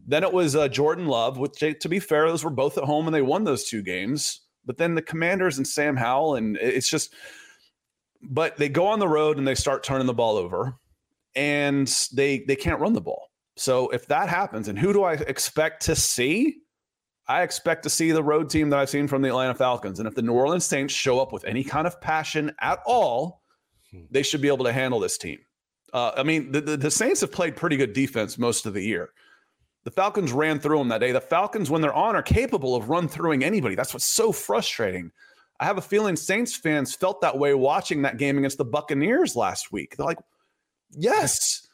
[0.06, 3.06] Then it was uh, Jordan Love, which to be fair, those were both at home
[3.06, 4.40] and they won those two games.
[4.64, 7.14] But then the Commanders and Sam Howell, and it's just,
[8.22, 10.74] but they go on the road and they start turning the ball over,
[11.34, 13.30] and they they can't run the ball.
[13.56, 16.58] So if that happens, and who do I expect to see?
[17.28, 19.98] I expect to see the road team that I've seen from the Atlanta Falcons.
[19.98, 23.42] And if the New Orleans Saints show up with any kind of passion at all,
[23.90, 24.04] hmm.
[24.10, 25.38] they should be able to handle this team.
[25.92, 28.82] Uh, I mean, the, the, the Saints have played pretty good defense most of the
[28.82, 29.10] year.
[29.84, 31.12] The Falcons ran through them that day.
[31.12, 33.74] The Falcons, when they're on, are capable of run throughing anybody.
[33.74, 35.10] That's what's so frustrating.
[35.60, 39.34] I have a feeling Saints fans felt that way watching that game against the Buccaneers
[39.34, 39.96] last week.
[39.96, 40.18] They're like,
[40.90, 41.67] yes,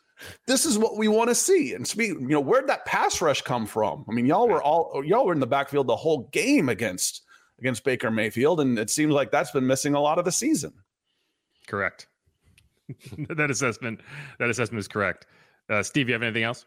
[0.46, 1.74] this is what we want to see.
[1.74, 4.04] And speak, you know, where'd that pass rush come from?
[4.08, 7.22] I mean, y'all were all y'all were in the backfield the whole game against
[7.58, 10.72] against Baker Mayfield, and it seems like that's been missing a lot of the season.
[11.66, 12.08] Correct.
[13.28, 14.00] that assessment
[14.38, 15.26] that assessment is correct.
[15.68, 16.66] Uh, Steve, you have anything else?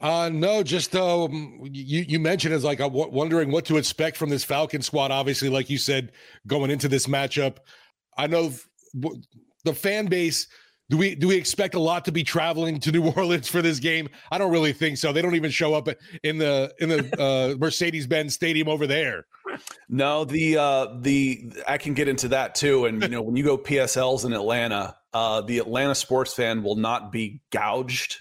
[0.00, 4.16] Uh, no, just um, you you mentioned as like I'm w- wondering what to expect
[4.16, 5.10] from this Falcon squad.
[5.10, 6.12] Obviously, like you said,
[6.46, 7.58] going into this matchup,
[8.16, 8.52] I know
[8.98, 9.20] w-
[9.64, 10.46] the fan base.
[10.90, 13.78] Do we do we expect a lot to be traveling to New Orleans for this
[13.78, 14.08] game?
[14.30, 15.12] I don't really think so.
[15.12, 15.88] They don't even show up
[16.24, 19.26] in the in the uh, Mercedes Benz Stadium over there.
[19.88, 22.86] No, the uh, the I can get into that too.
[22.86, 26.76] And you know, when you go PSLs in Atlanta, uh, the Atlanta sports fan will
[26.76, 28.18] not be gouged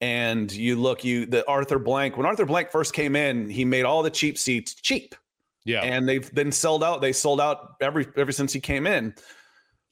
[0.00, 3.84] and you look you the Arthur Blank when Arthur Blank first came in, he made
[3.84, 5.14] all the cheap seats cheap.
[5.64, 5.82] Yeah.
[5.82, 7.00] And they've been sold out.
[7.00, 9.14] They sold out every ever since he came in.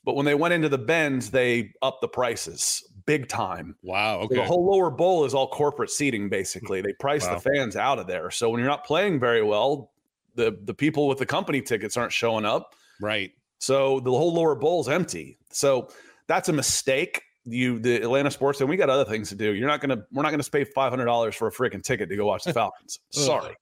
[0.07, 3.77] But when they went into the Benz, they upped the prices big time.
[3.83, 4.21] Wow.
[4.21, 4.37] Okay.
[4.37, 6.81] So the whole lower bowl is all corporate seating, basically.
[6.81, 7.35] They price wow.
[7.35, 8.31] the fans out of there.
[8.31, 9.93] So when you're not playing very well,
[10.35, 12.75] the the people with the company tickets aren't showing up.
[13.01, 13.33] Right.
[13.59, 15.39] So the whole lower bowl is empty.
[15.51, 15.89] So
[16.27, 19.55] that's a mistake you the Atlanta sports and we got other things to do.
[19.55, 22.17] You're not gonna we're not gonna pay five hundred dollars for a freaking ticket to
[22.17, 23.01] go watch the Falcons.
[23.11, 23.55] Sorry.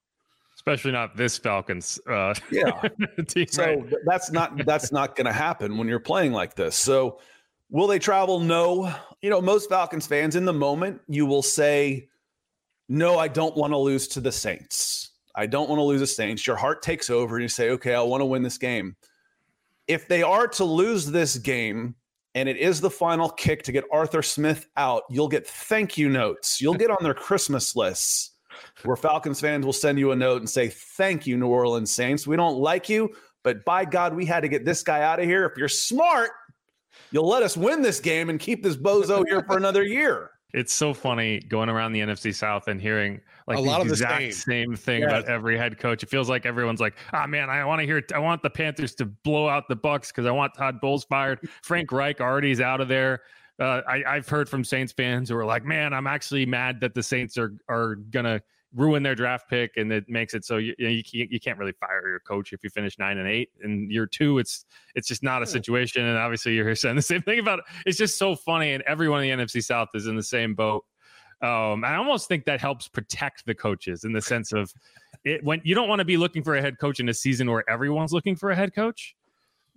[0.67, 1.99] Especially not this Falcons.
[2.09, 2.71] Uh, yeah.
[3.27, 3.93] team, so right?
[4.05, 6.75] that's not that's not gonna happen when you're playing like this.
[6.75, 7.19] So
[7.69, 8.39] will they travel?
[8.39, 8.91] No.
[9.21, 12.09] You know, most Falcons fans in the moment, you will say,
[12.89, 15.11] No, I don't want to lose to the Saints.
[15.35, 16.47] I don't want to lose the Saints.
[16.47, 18.95] Your heart takes over and you say, Okay, I want to win this game.
[19.87, 21.93] If they are to lose this game,
[22.33, 26.09] and it is the final kick to get Arthur Smith out, you'll get thank you
[26.09, 26.59] notes.
[26.59, 28.31] You'll get on their Christmas lists
[28.83, 32.27] where Falcons fans will send you a note and say, Thank you, New Orleans Saints.
[32.27, 35.25] We don't like you, but by God, we had to get this guy out of
[35.25, 35.45] here.
[35.45, 36.31] If you're smart,
[37.11, 40.31] you'll let us win this game and keep this bozo here for another year.
[40.53, 43.97] It's so funny going around the NFC South and hearing like a lot of the
[43.97, 45.09] same, same thing yes.
[45.09, 46.01] about every head coach.
[46.01, 48.01] It feels like everyone's like, "Ah, oh, man, I want to hear.
[48.13, 51.47] I want the Panthers to blow out the Bucks because I want Todd Bowles fired.
[51.61, 53.21] Frank Reich already is out of there.
[53.59, 56.93] Uh, I, have heard from Saints fans who are like, "Man, I'm actually mad that
[56.93, 58.41] the Saints are are gonna
[58.75, 61.71] ruin their draft pick, and it makes it so you you, can't, you can't really
[61.71, 63.49] fire your coach if you finish nine and eight.
[63.63, 66.05] In year two, it's it's just not a situation.
[66.05, 67.65] And obviously, you're here saying the same thing about it.
[67.85, 70.83] It's just so funny, and everyone in the NFC South is in the same boat.
[71.41, 74.73] Um, I almost think that helps protect the coaches in the sense of
[75.23, 77.49] it when you don't want to be looking for a head coach in a season
[77.49, 79.15] where everyone's looking for a head coach.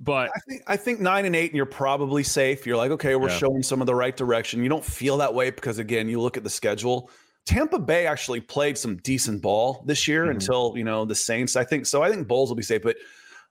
[0.01, 2.67] But I think I think nine and eight, and you're probably safe.
[2.67, 3.39] You're like, okay, we're yeah.
[3.39, 4.63] showing some of the right direction.
[4.63, 7.11] You don't feel that way because again, you look at the schedule.
[7.47, 10.33] Tampa Bay actually played some decent ball this year mm-hmm.
[10.33, 11.57] until you know the Saints.
[11.57, 12.03] I think so.
[12.03, 12.97] I think Bowles will be safe, but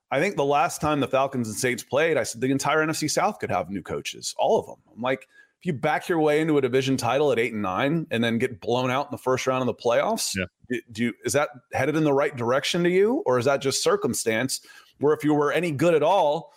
[0.09, 3.09] I think the last time the Falcons and Saints played, I said the entire NFC
[3.09, 4.77] South could have new coaches, all of them.
[4.95, 5.27] I'm like,
[5.59, 8.37] if you back your way into a division title at eight and nine and then
[8.37, 10.79] get blown out in the first round of the playoffs, yeah.
[10.91, 13.83] do you, is that headed in the right direction to you, or is that just
[13.83, 14.61] circumstance?
[14.99, 16.53] Where if you were any good at all,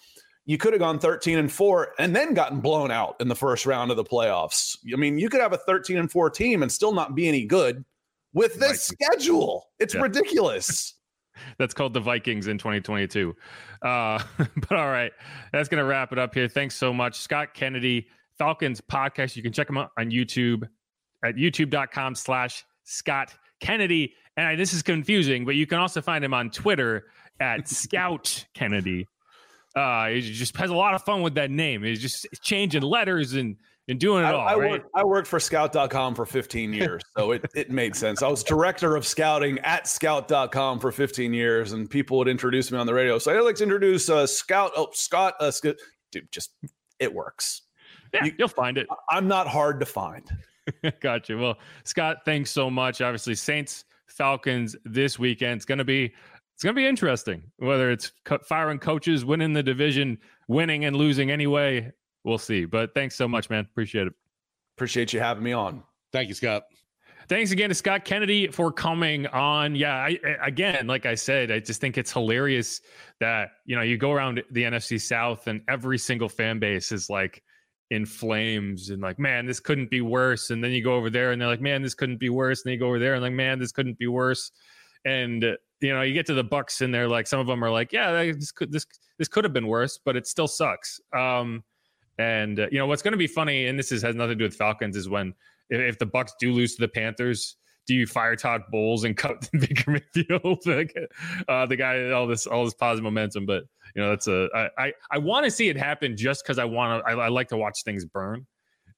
[0.47, 3.67] you could have gone 13 and 4 and then gotten blown out in the first
[3.67, 4.77] round of the playoffs.
[4.93, 7.45] I mean, you could have a 13 and 4 team and still not be any
[7.45, 7.85] good
[8.33, 9.13] with this right.
[9.13, 9.69] schedule.
[9.79, 10.03] It's yeah.
[10.03, 10.95] ridiculous.
[11.59, 13.35] That's called the Vikings in 2022.
[13.83, 15.13] Uh, but all right,
[15.53, 16.49] that's going to wrap it up here.
[16.49, 18.09] Thanks so much, Scott Kennedy.
[18.37, 19.37] Falcons podcast.
[19.37, 20.69] You can check him out on YouTube
[21.25, 24.15] at youtube.com slash Scott Kennedy.
[24.37, 27.07] And this is confusing, but you can also find him on Twitter
[27.41, 29.07] at Scout Kennedy.
[29.75, 31.83] Uh, he just has a lot of fun with that name.
[31.83, 33.57] He's just changing letters and
[33.89, 34.41] and doing it I, all.
[34.47, 34.71] I, right?
[34.71, 38.23] worked, I worked for scout.com for 15 years, so it, it made sense.
[38.23, 42.79] I was director of scouting at scout.com for 15 years, and people would introduce me
[42.79, 43.19] on the radio.
[43.19, 44.71] So I'd like to introduce uh, Scout.
[44.77, 45.35] Oh, Scott.
[45.41, 45.51] Uh,
[46.13, 46.53] dude, just
[47.01, 47.63] it works.
[48.15, 48.87] Yeah, you, will find it.
[49.11, 50.29] I'm not hard to find.
[51.01, 51.37] gotcha.
[51.37, 53.01] Well, Scott, thanks so much.
[53.01, 55.57] Obviously, Saints Falcons this weekend.
[55.57, 56.13] It's gonna be
[56.61, 57.43] it's gonna be interesting.
[57.57, 61.91] Whether it's co- firing coaches, winning the division, winning and losing anyway,
[62.23, 62.67] we'll see.
[62.67, 63.61] But thanks so much, man.
[63.61, 64.13] Appreciate it.
[64.77, 65.83] Appreciate you having me on.
[66.13, 66.65] Thank you, Scott.
[67.31, 69.75] Thanks again to Scott Kennedy for coming on.
[69.75, 72.83] Yeah, I, again, like I said, I just think it's hilarious
[73.21, 77.09] that you know you go around the NFC South and every single fan base is
[77.09, 77.43] like
[77.91, 80.51] in flames and like, man, this couldn't be worse.
[80.51, 82.67] And then you go over there and they're like, man, this couldn't be worse.
[82.67, 84.53] And they go over there and like, man, this couldn't be worse.
[85.07, 87.71] And you know, you get to the Bucks and they're like, some of them are
[87.71, 88.87] like, yeah, this could this
[89.19, 91.01] this could have been worse, but it still sucks.
[91.17, 91.65] Um,
[92.19, 94.35] and uh, you know what's going to be funny, and this is, has nothing to
[94.37, 95.35] do with Falcons, is when
[95.71, 97.57] if, if the Bucks do lose to the Panthers,
[97.87, 100.61] do you fire Todd Bowles and cut Baker Mayfield?
[100.67, 100.95] like,
[101.49, 103.47] uh, the guy, all this, all this positive momentum.
[103.47, 103.65] But
[103.95, 106.65] you know, that's a I I, I want to see it happen just because I
[106.65, 107.11] want to.
[107.11, 108.47] I, I, like to watch things burn.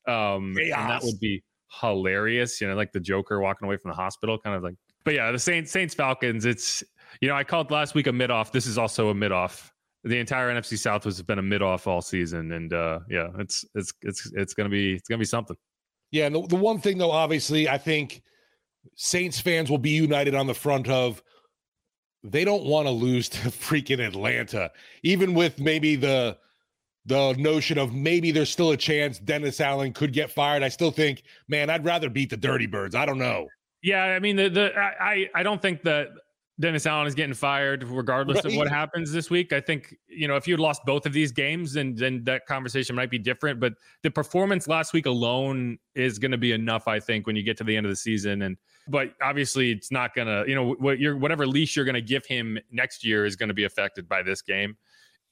[0.09, 1.45] Um, and that would be
[1.81, 2.61] hilarious.
[2.61, 4.75] You know, like the Joker walking away from the hospital, kind of like.
[5.05, 6.45] But yeah, the Saints, Saints, Falcons.
[6.45, 6.83] It's
[7.21, 8.53] you know, I called last week a mid off.
[8.53, 9.73] This is also a mid off.
[10.05, 13.65] The entire NFC South has been a mid off all season, and uh, yeah, it's
[13.75, 15.57] it's it's it's gonna be it's gonna be something.
[16.11, 18.23] Yeah, and the, the one thing though, obviously, I think
[18.97, 21.23] Saints fans will be united on the front of
[22.25, 24.71] they don't want to lose to freaking Atlanta,
[25.03, 26.37] even with maybe the
[27.07, 30.63] the notion of maybe there's still a chance Dennis Allen could get fired.
[30.63, 32.95] I still think, man, I'd rather beat the Dirty Birds.
[32.95, 33.49] I don't know.
[33.83, 36.09] Yeah, I mean, the the I I don't think that
[36.61, 38.47] Dennis Allen is getting fired regardless right.
[38.47, 39.53] of what happens this week.
[39.53, 42.47] I think, you know, if you had lost both of these games, then then that
[42.47, 43.59] conversation might be different.
[43.59, 47.43] But the performance last week alone is going to be enough, I think, when you
[47.43, 48.43] get to the end of the season.
[48.43, 48.57] And
[48.87, 52.59] but obviously it's not gonna, you know, what you're whatever leash you're gonna give him
[52.71, 54.77] next year is gonna be affected by this game.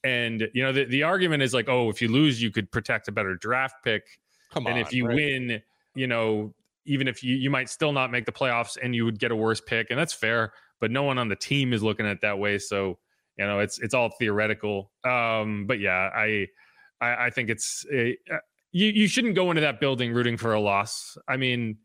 [0.03, 3.09] And you know, the, the argument is like, oh, if you lose, you could protect
[3.09, 4.03] a better draft pick.
[4.51, 4.73] Come on.
[4.73, 5.15] And if you right?
[5.15, 5.63] win,
[5.95, 6.55] you know,
[6.87, 9.37] even if you you might still not make the playoffs and you would get a
[9.37, 12.21] worse pick, and that's fair but no one on the team is looking at it
[12.23, 12.59] that way.
[12.59, 12.99] So
[13.39, 14.91] you know, it's it's all theoretical.
[15.05, 16.49] Um, but yeah, I
[17.01, 18.39] I, I think it's a, uh,
[18.73, 21.17] you you shouldn't go into that building rooting for a loss.
[21.29, 21.79] I mean.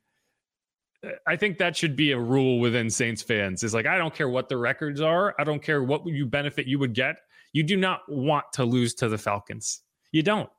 [1.27, 3.61] I think that should be a rule within Saints fans.
[3.61, 5.35] Is like I don't care what the records are.
[5.37, 7.17] I don't care what you benefit you would get.
[7.53, 9.81] You do not want to lose to the Falcons.
[10.11, 10.49] You don't.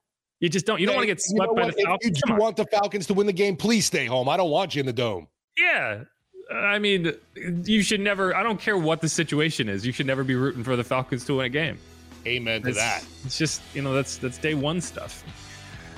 [0.40, 0.80] You just don't.
[0.80, 1.98] You don't want to get swept you know by the Falcons.
[2.02, 4.28] If you do want the Falcons to win the game, please stay home.
[4.28, 5.28] I don't want you in the dome.
[5.56, 6.04] Yeah,
[6.52, 7.12] I mean,
[7.64, 8.36] you should never.
[8.36, 9.86] I don't care what the situation is.
[9.86, 11.78] You should never be rooting for the Falcons to win a game.
[12.26, 13.04] Amen to it's, that.
[13.24, 15.24] It's just you know that's that's day one stuff.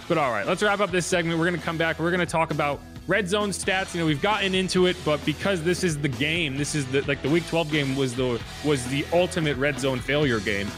[0.06, 1.38] But all right, let's wrap up this segment.
[1.38, 1.98] We're going to come back.
[1.98, 3.94] We're going to talk about red zone stats.
[3.94, 7.02] You know, we've gotten into it, but because this is the game, this is the
[7.02, 10.68] like the Week 12 game was the was the ultimate red zone failure game.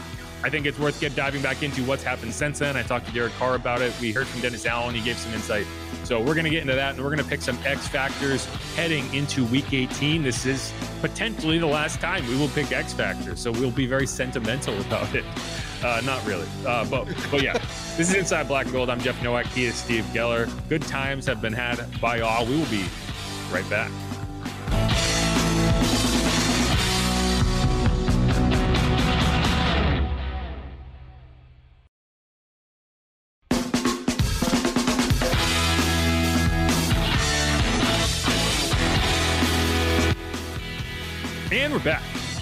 [0.43, 2.75] I think it's worth get diving back into what's happened since then.
[2.75, 3.93] I talked to Derek Carr about it.
[4.01, 4.95] We heard from Dennis Allen.
[4.95, 5.67] He gave some insight.
[6.03, 8.45] So we're going to get into that, and we're going to pick some X factors
[8.75, 10.23] heading into Week 18.
[10.23, 14.07] This is potentially the last time we will pick X factors, so we'll be very
[14.07, 15.23] sentimental about it.
[15.83, 17.53] Uh, not really, uh, but but yeah.
[17.97, 18.89] this is Inside Black and Gold.
[18.89, 19.45] I'm Jeff Nowak.
[19.47, 20.49] He is Steve Geller.
[20.69, 22.45] Good times have been had by all.
[22.45, 22.85] We will be
[23.51, 23.91] right back.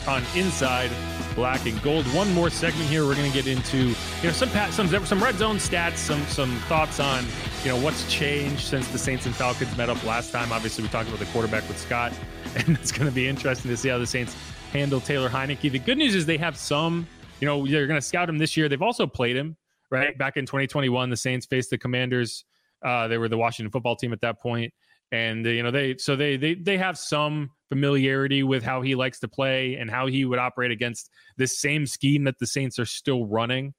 [0.09, 0.89] On Inside
[1.35, 2.03] Black and Gold.
[2.13, 3.05] One more segment here.
[3.05, 6.55] We're going to get into you know some some some red zone stats, some some
[6.61, 7.23] thoughts on
[7.63, 10.51] you know what's changed since the Saints and Falcons met up last time.
[10.51, 12.11] Obviously, we talked about the quarterback with Scott,
[12.55, 14.35] and it's going to be interesting to see how the Saints
[14.73, 15.71] handle Taylor Heinicke.
[15.71, 17.07] The good news is they have some.
[17.39, 18.67] You know, they're going to scout him this year.
[18.67, 19.55] They've also played him
[19.91, 21.09] right back in 2021.
[21.09, 22.43] The Saints faced the Commanders.
[22.83, 24.73] Uh, they were the Washington football team at that point
[25.11, 29.19] and you know they so they they they have some familiarity with how he likes
[29.19, 32.85] to play and how he would operate against this same scheme that the Saints are
[32.85, 33.73] still running.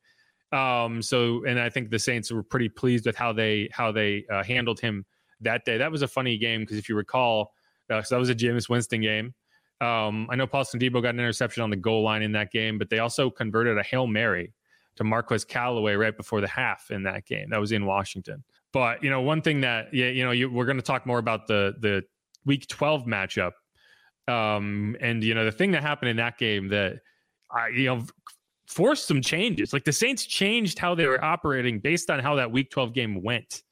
[0.52, 4.24] Um, so and I think the Saints were pretty pleased with how they how they
[4.32, 5.04] uh, handled him
[5.40, 5.78] that day.
[5.78, 7.52] That was a funny game because if you recall,
[7.90, 9.34] uh, so that was a Jameis Winston game.
[9.80, 12.78] Um, I know Paulson Debo got an interception on the goal line in that game,
[12.78, 14.52] but they also converted a hail mary
[14.96, 17.48] to Marquez Callaway right before the half in that game.
[17.50, 18.44] That was in Washington.
[18.72, 21.18] But you know, one thing that yeah, you know, you, we're going to talk more
[21.18, 22.02] about the the
[22.44, 23.52] Week 12 matchup,
[24.30, 27.00] um, and you know, the thing that happened in that game that
[27.50, 28.04] I you know
[28.66, 29.72] forced some changes.
[29.72, 33.22] Like the Saints changed how they were operating based on how that Week 12 game
[33.22, 33.62] went,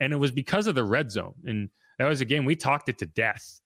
[0.00, 1.34] and it was because of the red zone.
[1.44, 3.60] And that was a game we talked it to death.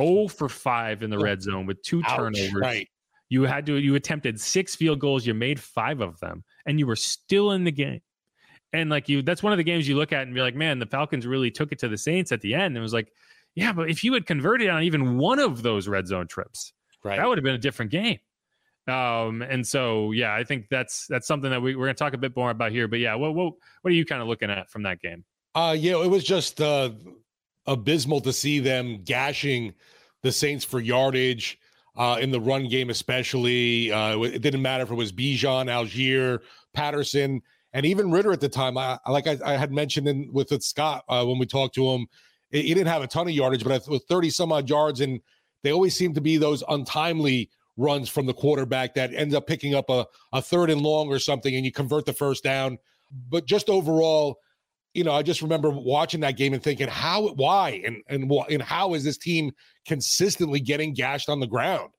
[0.00, 2.54] 0 for 5 in the red zone with two Ouch, turnovers.
[2.54, 2.88] right.
[3.28, 6.86] You had to you attempted six field goals, you made 5 of them, and you
[6.86, 8.00] were still in the game.
[8.72, 10.78] And like you, that's one of the games you look at and be like, man,
[10.78, 12.76] the Falcons really took it to the Saints at the end.
[12.76, 13.12] It was like,
[13.54, 16.72] yeah, but if you had converted on even one of those red zone trips,
[17.04, 17.16] right.
[17.16, 18.18] that would have been a different game.
[18.88, 22.18] Um, and so yeah, I think that's that's something that we, we're gonna talk a
[22.18, 22.88] bit more about here.
[22.88, 25.24] But yeah, what what what are you kind of looking at from that game?
[25.54, 26.90] Uh yeah, it was just uh
[27.66, 29.74] abysmal to see them gashing
[30.22, 31.58] the Saints for yardage
[31.96, 33.92] uh in the run game, especially.
[33.92, 36.40] Uh it didn't matter if it was Bijan, Allgeier,
[36.74, 37.40] Patterson
[37.72, 40.62] and even Ridder at the time, I, like I, I had mentioned in, with, with
[40.62, 42.06] Scott uh, when we talked to him,
[42.52, 45.20] he didn't have a ton of yardage, but with 30 some odd yards, and
[45.62, 49.74] they always seem to be those untimely runs from the quarterback that ends up picking
[49.74, 52.78] up a, a third and long or something, and you convert the first down.
[53.30, 54.38] But just overall,
[54.94, 58.62] you know, I just remember watching that game and thinking, how, why, and and and
[58.62, 59.52] how is this team
[59.86, 61.90] consistently getting gashed on the ground?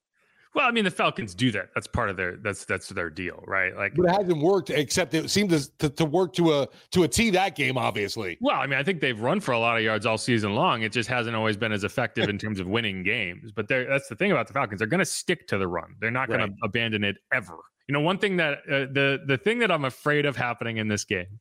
[0.55, 1.69] Well, I mean, the Falcons do that.
[1.73, 3.75] That's part of their that's that's their deal, right?
[3.75, 4.69] Like, but it hasn't worked.
[4.69, 8.37] Except it seemed to, to, to work to a to a T that game, obviously.
[8.39, 10.83] Well, I mean, I think they've run for a lot of yards all season long.
[10.83, 13.51] It just hasn't always been as effective in terms of winning games.
[13.51, 15.95] But that's the thing about the Falcons; they're going to stick to the run.
[15.99, 16.49] They're not going right.
[16.49, 17.57] to abandon it ever.
[17.87, 20.87] You know, one thing that uh, the the thing that I'm afraid of happening in
[20.87, 21.39] this game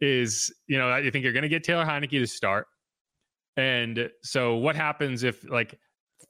[0.00, 2.66] is, you know, I think you're going to get Taylor Heinicke to start.
[3.56, 5.78] And so, what happens if like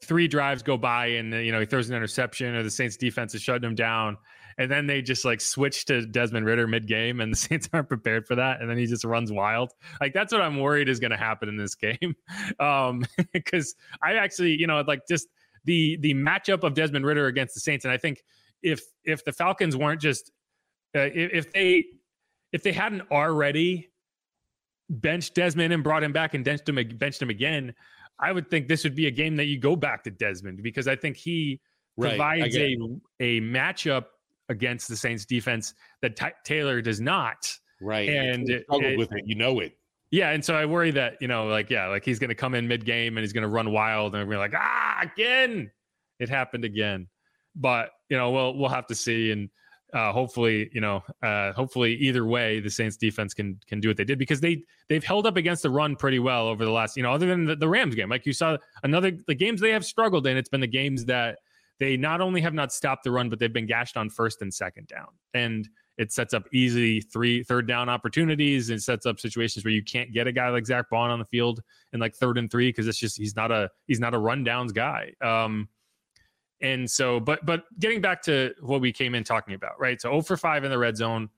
[0.03, 3.34] three drives go by and you know he throws an interception or the Saints defense
[3.34, 4.16] is shutting him down
[4.57, 7.88] and then they just like switch to Desmond Ridder mid game and the Saints aren't
[7.88, 9.72] prepared for that and then he just runs wild.
[10.01, 12.14] Like that's what I'm worried is going to happen in this game.
[12.61, 13.05] Um
[13.44, 15.28] cuz I actually, you know, like just
[15.64, 18.22] the the matchup of Desmond Ridder against the Saints and I think
[18.62, 20.30] if if the Falcons weren't just
[20.96, 21.84] uh, if, if they
[22.53, 23.90] if they hadn't already
[24.90, 27.74] benched Desmond and brought him back and benched him benched him again,
[28.21, 30.89] I would think this would be a game that you go back to Desmond because
[30.89, 31.61] I think he
[31.97, 32.11] right.
[32.11, 32.77] provides a
[33.21, 34.07] a matchup
[34.49, 37.53] against the Saints defense that T- Taylor does not.
[37.81, 38.09] Right.
[38.09, 39.25] And it, struggled with it.
[39.27, 39.73] You know it.
[40.11, 42.55] Yeah, and so I worry that you know, like, yeah, like he's going to come
[42.55, 45.71] in mid game and he's going to run wild, and we're like, ah, again,
[46.19, 47.09] it happened again.
[47.55, 49.51] But you know, we'll we'll have to see, and
[49.95, 53.97] uh, hopefully, you know, uh, hopefully either way, the Saints defense can can do what
[53.97, 56.97] they did because they they've held up against the run pretty well over the last,
[56.97, 58.11] you know, other than the, the Rams game.
[58.11, 61.39] Like you saw, another the games they have struggled in, it's been the games that
[61.78, 64.53] they not only have not stopped the run, but they've been gashed on first and
[64.53, 68.68] second down, and it sets up easy three third down opportunities.
[68.68, 71.24] It sets up situations where you can't get a guy like Zack Baun on the
[71.24, 71.61] field
[71.93, 74.45] in like third and three because it's just he's not a he's not a run
[74.45, 75.12] downs guy.
[75.22, 75.68] Um,
[76.61, 80.00] and so, but but getting back to what we came in talking about, right?
[80.00, 81.28] So 0 for 5 in the red zone.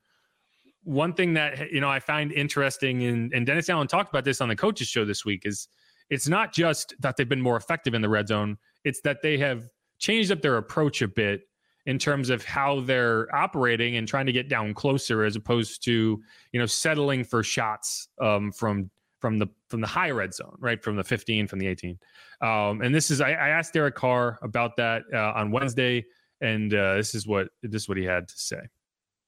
[0.85, 4.41] One thing that you know I find interesting, and, and Dennis Allen talked about this
[4.41, 5.69] on the coaches show this week, is
[6.09, 9.37] it's not just that they've been more effective in the red zone, it's that they
[9.39, 9.65] have
[9.99, 11.43] changed up their approach a bit
[11.87, 16.23] in terms of how they're operating and trying to get down closer as opposed to
[16.53, 18.91] you know settling for shots um, from
[19.21, 21.99] from the from the high red zone, right from the 15, from the 18.
[22.41, 26.07] Um, and this is I, I, asked Derek Carr about that uh, on Wednesday,
[26.41, 28.61] and uh, this is what this is what he had to say.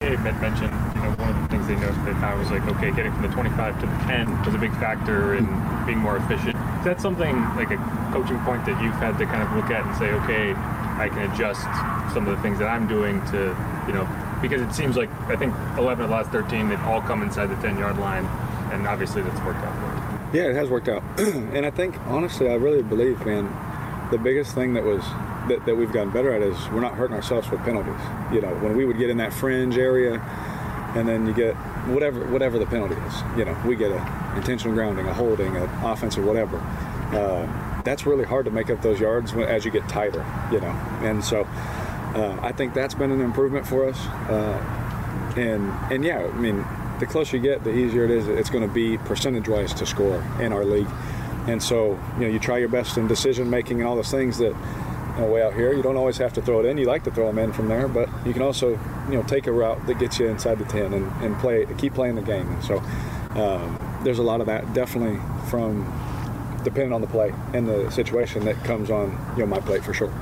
[0.00, 2.90] He mentioned, you know, one of the things they noticed they found was like, okay,
[2.90, 5.46] getting from the 25 to the 10 was a big factor in
[5.86, 6.56] being more efficient.
[6.56, 7.76] Is that something like a
[8.12, 10.54] coaching point that you've had to kind of look at and say, okay,
[10.98, 11.62] I can adjust
[12.12, 14.08] some of the things that I'm doing to, you know,
[14.42, 17.46] because it seems like I think 11 of the last 13 they've all come inside
[17.46, 18.26] the 10 yard line
[18.72, 20.36] and obviously that's worked out for.
[20.36, 23.50] Yeah, it has worked out, and I think honestly, I really believe, man,
[24.10, 25.02] the biggest thing that was
[25.48, 28.00] that, that we've gotten better at is we're not hurting ourselves with penalties.
[28.32, 30.20] You know, when we would get in that fringe area,
[30.94, 31.54] and then you get
[31.88, 33.14] whatever whatever the penalty is.
[33.36, 36.58] You know, we get a intentional grounding, a holding, an offense, or whatever.
[37.12, 40.24] Uh, that's really hard to make up those yards as you get tighter.
[40.50, 40.70] You know,
[41.02, 41.46] and so
[42.14, 43.98] uh, I think that's been an improvement for us.
[44.28, 46.64] Uh, and and yeah, I mean
[47.02, 48.28] the closer you get, the easier it is.
[48.28, 50.86] It's going to be percentage-wise to score in our league.
[51.48, 54.38] And so, you know, you try your best in decision making and all those things
[54.38, 54.54] that
[55.16, 55.72] you know, way out here.
[55.72, 56.78] You don't always have to throw it in.
[56.78, 58.78] You like to throw them in from there, but you can also,
[59.08, 61.92] you know, take a route that gets you inside the 10 and, and play, keep
[61.92, 62.48] playing the game.
[62.48, 62.78] And so
[63.30, 65.18] um, there's a lot of that definitely
[65.50, 65.82] from
[66.62, 69.92] depending on the play and the situation that comes on, you know, my plate for
[69.92, 70.12] sure.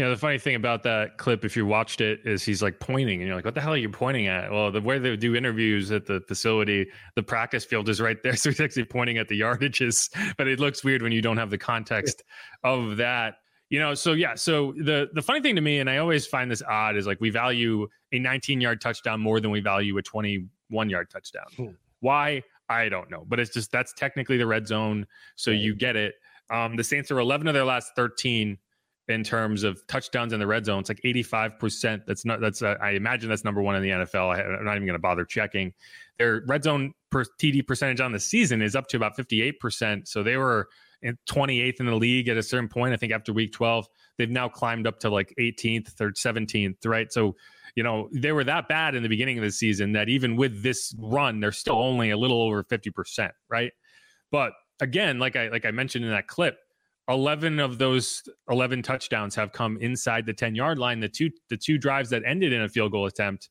[0.00, 2.80] You know, the funny thing about that clip, if you watched it, is he's like
[2.80, 5.14] pointing, and you're like, "What the hell are you pointing at?" Well, the way they
[5.14, 6.86] do interviews at the facility,
[7.16, 10.08] the practice field is right there, so he's actually pointing at the yardages.
[10.38, 12.22] But it looks weird when you don't have the context
[12.64, 13.34] of that.
[13.68, 16.50] You know, so yeah, so the the funny thing to me, and I always find
[16.50, 20.02] this odd, is like we value a 19 yard touchdown more than we value a
[20.02, 21.44] 21 yard touchdown.
[21.54, 21.66] Hmm.
[22.00, 22.42] Why?
[22.70, 26.14] I don't know, but it's just that's technically the red zone, so you get it.
[26.48, 28.56] Um, the Saints are 11 of their last 13
[29.10, 30.80] in terms of touchdowns in the red zone.
[30.80, 32.02] It's like 85%.
[32.06, 34.34] That's not, that's, uh, I imagine that's number one in the NFL.
[34.34, 35.72] I, am not even going to bother checking.
[36.18, 40.06] Their red zone per TD percentage on the season is up to about 58%.
[40.06, 40.68] So they were
[41.02, 42.92] in 28th in the league at a certain point.
[42.92, 43.86] I think after week 12,
[44.18, 47.10] they've now climbed up to like 18th or 17th, right?
[47.12, 47.36] So,
[47.74, 50.62] you know, they were that bad in the beginning of the season that even with
[50.62, 53.72] this run, they're still only a little over 50%, right?
[54.30, 56.58] But again, like I like I mentioned in that clip,
[57.10, 61.00] 11 of those 11 touchdowns have come inside the 10 yard line.
[61.00, 63.50] The two the two drives that ended in a field goal attempt,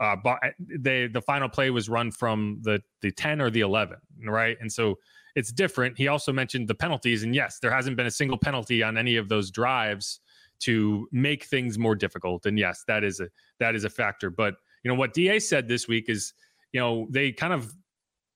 [0.00, 3.96] uh, but they the final play was run from the the 10 or the 11,
[4.24, 4.56] right?
[4.60, 4.98] And so
[5.34, 5.98] it's different.
[5.98, 9.16] He also mentioned the penalties, and yes, there hasn't been a single penalty on any
[9.16, 10.20] of those drives
[10.60, 12.46] to make things more difficult.
[12.46, 14.30] And yes, that is a that is a factor.
[14.30, 14.54] But
[14.84, 16.32] you know what Da said this week is,
[16.72, 17.72] you know, they kind of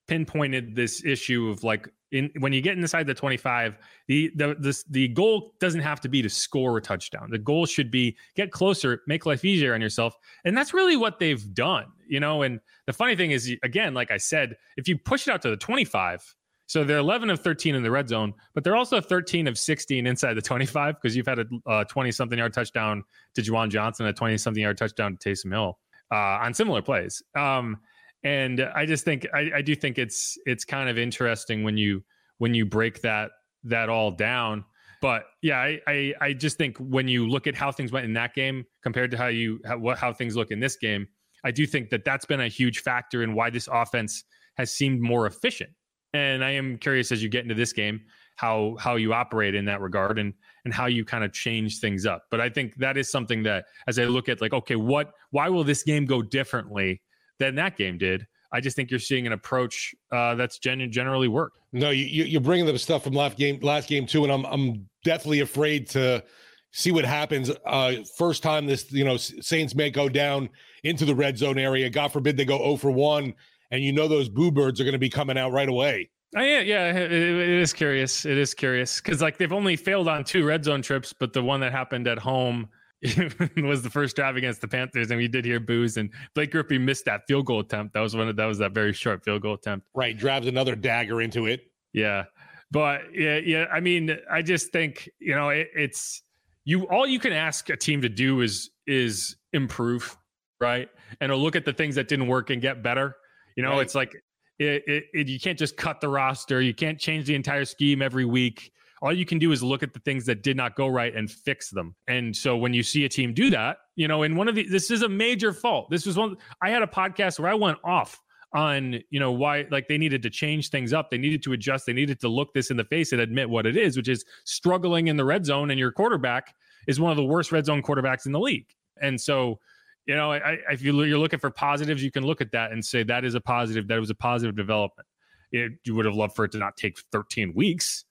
[0.07, 3.77] pinpointed this issue of like in when you get inside the 25
[4.07, 7.29] the the this, the goal doesn't have to be to score a touchdown.
[7.29, 10.15] The goal should be get closer make life easier on yourself.
[10.43, 12.43] And that's really what they've done you know?
[12.43, 15.49] And the funny thing is again like i said if you push it out to
[15.49, 16.35] the 25
[16.67, 20.07] so they're 11 of 13 in the red zone, but they're also 13 of 16
[20.07, 23.03] inside the 25 because you've had a 20 uh, something yard touchdown
[23.35, 25.77] to Juwan Johnson, a 20 something yard touchdown to Taysom Hill
[26.11, 27.21] uh, on similar plays.
[27.35, 27.77] Um,
[28.25, 32.03] and I just think I, I do think it's it's kind of interesting when you
[32.39, 33.31] when you break that
[33.63, 34.65] that all down.
[35.01, 38.13] But yeah, I, I, I just think when you look at how things went in
[38.13, 41.07] that game compared to how you how, what how things look in this game,
[41.43, 44.23] I do think that that's been a huge factor in why this offense
[44.57, 45.69] has seemed more efficient.
[46.13, 48.01] And I am curious as you get into this game
[48.37, 50.33] how how you operate in that regard and
[50.65, 52.23] and how you kind of change things up.
[52.31, 55.47] But I think that is something that as I look at like okay, what why
[55.49, 57.01] will this game go differently
[57.39, 58.25] than that game did.
[58.51, 61.57] I just think you're seeing an approach uh, that's gen- generally worked.
[61.73, 64.87] No, you, you're bringing the stuff from last game, last game too, and I'm I'm
[65.03, 66.23] definitely afraid to
[66.71, 67.51] see what happens.
[67.65, 70.49] Uh, first time this, you know, Saints may go down
[70.83, 71.89] into the red zone area.
[71.89, 73.33] God forbid they go 0 for one,
[73.71, 76.09] and you know those boo birds are going to be coming out right away.
[76.35, 78.25] Oh, yeah, yeah, it, it is curious.
[78.25, 81.41] It is curious because like they've only failed on two red zone trips, but the
[81.41, 82.67] one that happened at home
[83.57, 85.97] was the first drive against the Panthers, and we did hear boos.
[85.97, 87.93] And Blake Grupe missed that field goal attempt.
[87.93, 89.87] That was one of that was that very short field goal attempt.
[89.93, 91.61] Right, drives another dagger into it.
[91.93, 92.25] Yeah,
[92.71, 93.65] but yeah, yeah.
[93.71, 96.23] I mean, I just think you know it, it's
[96.63, 96.87] you.
[96.87, 100.17] All you can ask a team to do is is improve,
[100.59, 100.89] right?
[101.21, 103.15] And to look at the things that didn't work and get better.
[103.55, 103.81] You know, right.
[103.81, 104.13] it's like
[104.59, 106.61] it, it, it, you can't just cut the roster.
[106.61, 108.71] You can't change the entire scheme every week
[109.05, 111.29] all you can do is look at the things that did not go right and
[111.29, 111.95] fix them.
[112.07, 114.67] And so when you see a team do that, you know, in one of the
[114.67, 115.91] this is a major fault.
[115.91, 118.19] This was one I had a podcast where I went off
[118.55, 121.11] on, you know, why like they needed to change things up.
[121.11, 121.85] They needed to adjust.
[121.85, 124.25] They needed to look this in the face and admit what it is, which is
[124.43, 126.55] struggling in the red zone and your quarterback
[126.87, 128.67] is one of the worst red zone quarterbacks in the league.
[128.99, 129.59] And so,
[130.07, 132.83] you know, I, if you, you're looking for positives, you can look at that and
[132.83, 133.87] say that is a positive.
[133.87, 135.07] That was a positive development.
[135.51, 138.04] It, you would have loved for it to not take 13 weeks,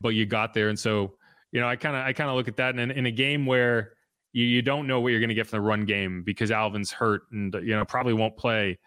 [0.00, 0.68] but you got there.
[0.68, 1.14] And so,
[1.52, 3.46] you know, I kind of I kind of look at that in, in a game
[3.46, 3.92] where
[4.32, 6.90] you, you don't know what you're going to get from the run game because Alvin's
[6.90, 8.78] hurt and you know probably won't play.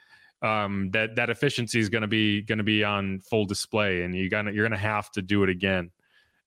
[0.42, 4.16] Um, that that efficiency is going to be going to be on full display, and
[4.16, 5.92] you got you're going to have to do it again.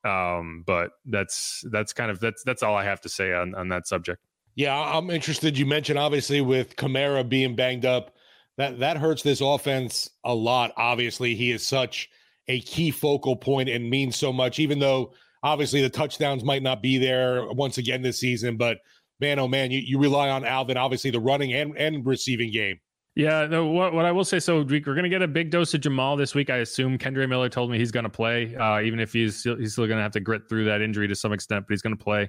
[0.05, 3.69] Um, but that's that's kind of that's that's all I have to say on on
[3.69, 4.23] that subject.
[4.55, 5.57] Yeah, I'm interested.
[5.57, 8.15] You mentioned obviously with Kamara being banged up,
[8.59, 10.73] that that hurts this offense a lot.
[10.77, 12.11] Obviously, he is such
[12.51, 16.83] a key focal point and means so much, even though obviously the touchdowns might not
[16.83, 18.57] be there once again this season.
[18.57, 18.79] But
[19.21, 22.81] man, oh man, you, you rely on Alvin, obviously the running and, and receiving game.
[23.17, 25.75] Yeah, no, what, what I will say, so we're going to get a big dose
[25.75, 26.49] of Jamal this week.
[26.49, 29.73] I assume Kendre Miller told me he's going to play, uh, even if he's he's
[29.73, 31.97] still going to have to grit through that injury to some extent, but he's going
[31.97, 32.29] to play.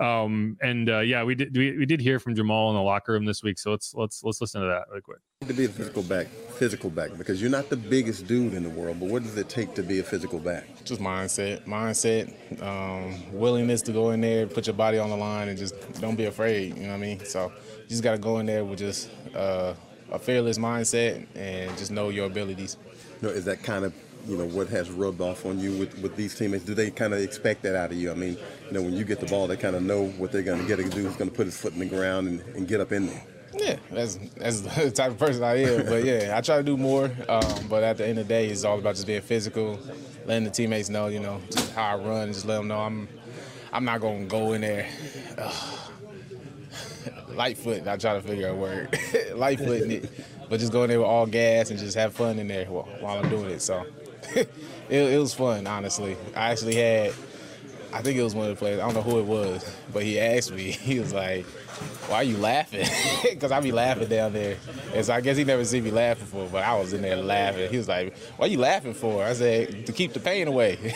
[0.00, 3.12] Um, and uh, yeah, we did we, we did hear from Jamal in the locker
[3.12, 5.18] room this week, so let's let's let's listen to that really quick.
[5.46, 8.70] To be a physical back, physical back, because you're not the biggest dude in the
[8.70, 10.64] world, but what does it take to be a physical back?
[10.84, 12.32] Just mindset, mindset,
[12.62, 16.16] um, willingness to go in there, put your body on the line, and just don't
[16.16, 16.76] be afraid.
[16.76, 17.24] You know what I mean?
[17.26, 19.74] So you just got to go in there with just uh,
[20.10, 22.78] a fearless mindset and just know your abilities.
[23.20, 23.92] You know, is that kind of
[24.26, 26.64] you know what has rubbed off on you with, with these teammates?
[26.64, 28.10] Do they kind of expect that out of you?
[28.10, 30.42] I mean, you know, when you get the ball, they kind of know what they're
[30.42, 31.06] going to get to do.
[31.06, 33.24] Is going to put his foot in the ground and, and, get up in there.
[33.54, 35.86] Yeah, that's that's the type of person I am.
[35.86, 37.10] But yeah, I try to do more.
[37.28, 39.78] Um, but at the end of the day, it's all about just being physical,
[40.26, 43.08] letting the teammates know, you know, just how I run, just let them know I'm
[43.72, 44.88] I'm not going to go in there.
[47.34, 47.86] light foot.
[47.86, 48.98] I try to figure out a word.
[49.34, 50.08] light foot.
[50.48, 52.88] But just go in there with all gas and just have fun in there while,
[53.00, 53.62] while I'm doing it.
[53.62, 53.86] So
[54.34, 54.48] it,
[54.90, 56.16] it, was fun, honestly.
[56.34, 57.12] I actually had,
[57.92, 58.80] I think it was one of the players.
[58.80, 60.72] I don't know who it was, but he asked me.
[60.80, 61.44] He was like,
[62.08, 62.86] "Why are you laughing?"
[63.22, 64.56] Because I be laughing down there,
[64.94, 66.48] and so I guess he never seen me laughing before.
[66.50, 67.70] But I was in there laughing.
[67.70, 70.94] He was like, "What are you laughing for?" I said, "To keep the pain away."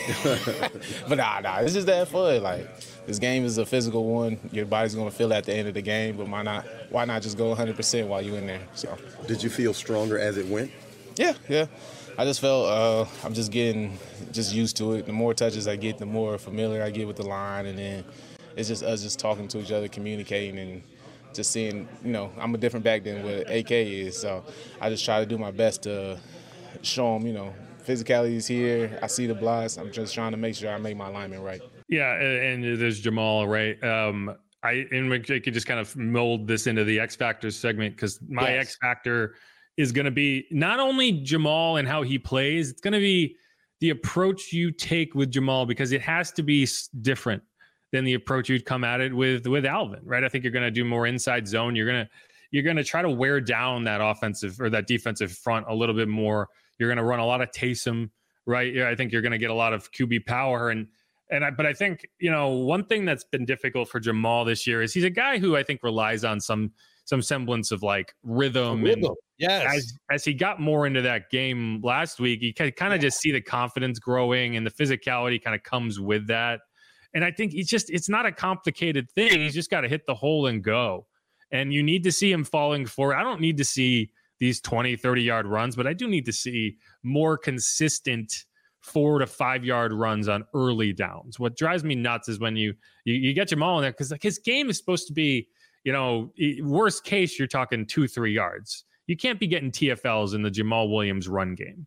[1.07, 2.43] but nah, nah, it's just that fun.
[2.43, 2.67] Like
[3.05, 4.39] this game is a physical one.
[4.51, 6.65] Your body's gonna feel at the end of the game, but why not?
[6.89, 8.61] Why not just go 100% while you're in there?
[8.73, 8.97] So.
[9.27, 10.71] Did you feel stronger as it went?
[11.17, 11.67] Yeah, yeah.
[12.17, 13.97] I just felt uh, I'm just getting
[14.31, 15.05] just used to it.
[15.05, 18.05] The more touches I get, the more familiar I get with the line, and then
[18.55, 20.83] it's just us just talking to each other, communicating, and
[21.33, 21.87] just seeing.
[22.03, 24.43] You know, I'm a different back than what AK is, so
[24.79, 26.17] I just try to do my best to
[26.83, 27.27] show them.
[27.27, 27.53] You know,
[27.85, 28.97] physicality is here.
[29.03, 29.77] I see the blocks.
[29.77, 31.61] I'm just trying to make sure I make my alignment right.
[31.89, 33.81] Yeah, and there's Jamal, right?
[33.83, 37.95] Um, I and we could just kind of mold this into the X Factor segment
[37.95, 38.67] because my yes.
[38.67, 39.35] X Factor
[39.77, 43.35] is going to be not only Jamal and how he plays, it's going to be
[43.81, 46.67] the approach you take with Jamal because it has to be
[47.01, 47.43] different
[47.91, 50.23] than the approach you'd come at it with with Alvin, right?
[50.23, 51.75] I think you're going to do more inside zone.
[51.75, 52.09] You're going to
[52.51, 55.95] you're going to try to wear down that offensive or that defensive front a little
[55.95, 56.49] bit more.
[56.77, 58.09] You're going to run a lot of Taysom,
[58.45, 58.77] right?
[58.79, 60.87] I think you're going to get a lot of QB power and
[61.31, 64.67] and I, but I think you know one thing that's been difficult for Jamal this
[64.67, 66.71] year is he's a guy who I think relies on some
[67.05, 68.83] some semblance of like rhythm.
[68.83, 69.05] rhythm.
[69.05, 69.75] And yes.
[69.75, 73.19] As, as he got more into that game last week, you can kind of just
[73.19, 76.61] see the confidence growing and the physicality kind of comes with that.
[77.13, 79.39] And I think it's just, it's not a complicated thing.
[79.39, 81.05] He's just got to hit the hole and go.
[81.51, 83.15] And you need to see him falling forward.
[83.15, 86.33] I don't need to see these 20, 30 yard runs, but I do need to
[86.33, 88.45] see more consistent
[88.85, 91.39] four to five yard runs on early downs.
[91.39, 94.21] What drives me nuts is when you you, you get Jamal in there because like
[94.21, 95.47] his game is supposed to be
[95.85, 98.83] you know, worst case, you're talking two, three yards.
[99.07, 101.85] You can't be getting TFLs in the Jamal Williams run game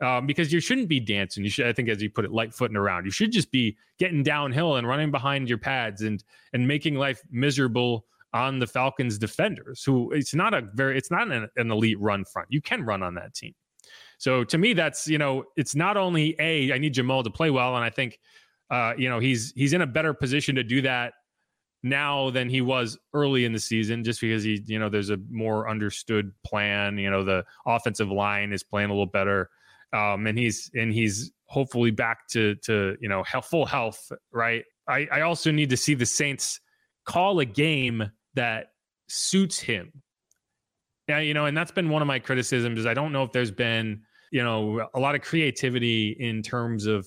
[0.00, 1.42] um, because you shouldn't be dancing.
[1.42, 3.04] You should, I think, as you put it, light footing around.
[3.04, 7.20] You should just be getting downhill and running behind your pads and and making life
[7.32, 9.82] miserable on the Falcons defenders.
[9.82, 12.46] Who it's not a very, it's not an, an elite run front.
[12.48, 13.54] You can run on that team.
[14.18, 17.50] So to me, that's you know, it's not only a I need Jamal to play
[17.50, 18.20] well, and I think
[18.70, 21.14] uh, you know he's he's in a better position to do that
[21.82, 25.18] now than he was early in the season just because he you know there's a
[25.30, 29.50] more understood plan you know the offensive line is playing a little better.
[29.92, 34.64] Um and he's and he's hopefully back to to you know health, full health right?
[34.88, 36.60] I i also need to see the saints
[37.04, 38.68] call a game that
[39.08, 39.92] suits him.
[41.08, 42.78] Yeah you know and that's been one of my criticisms.
[42.78, 46.86] Is i don't know if there's been you know a lot of creativity in terms
[46.86, 47.06] of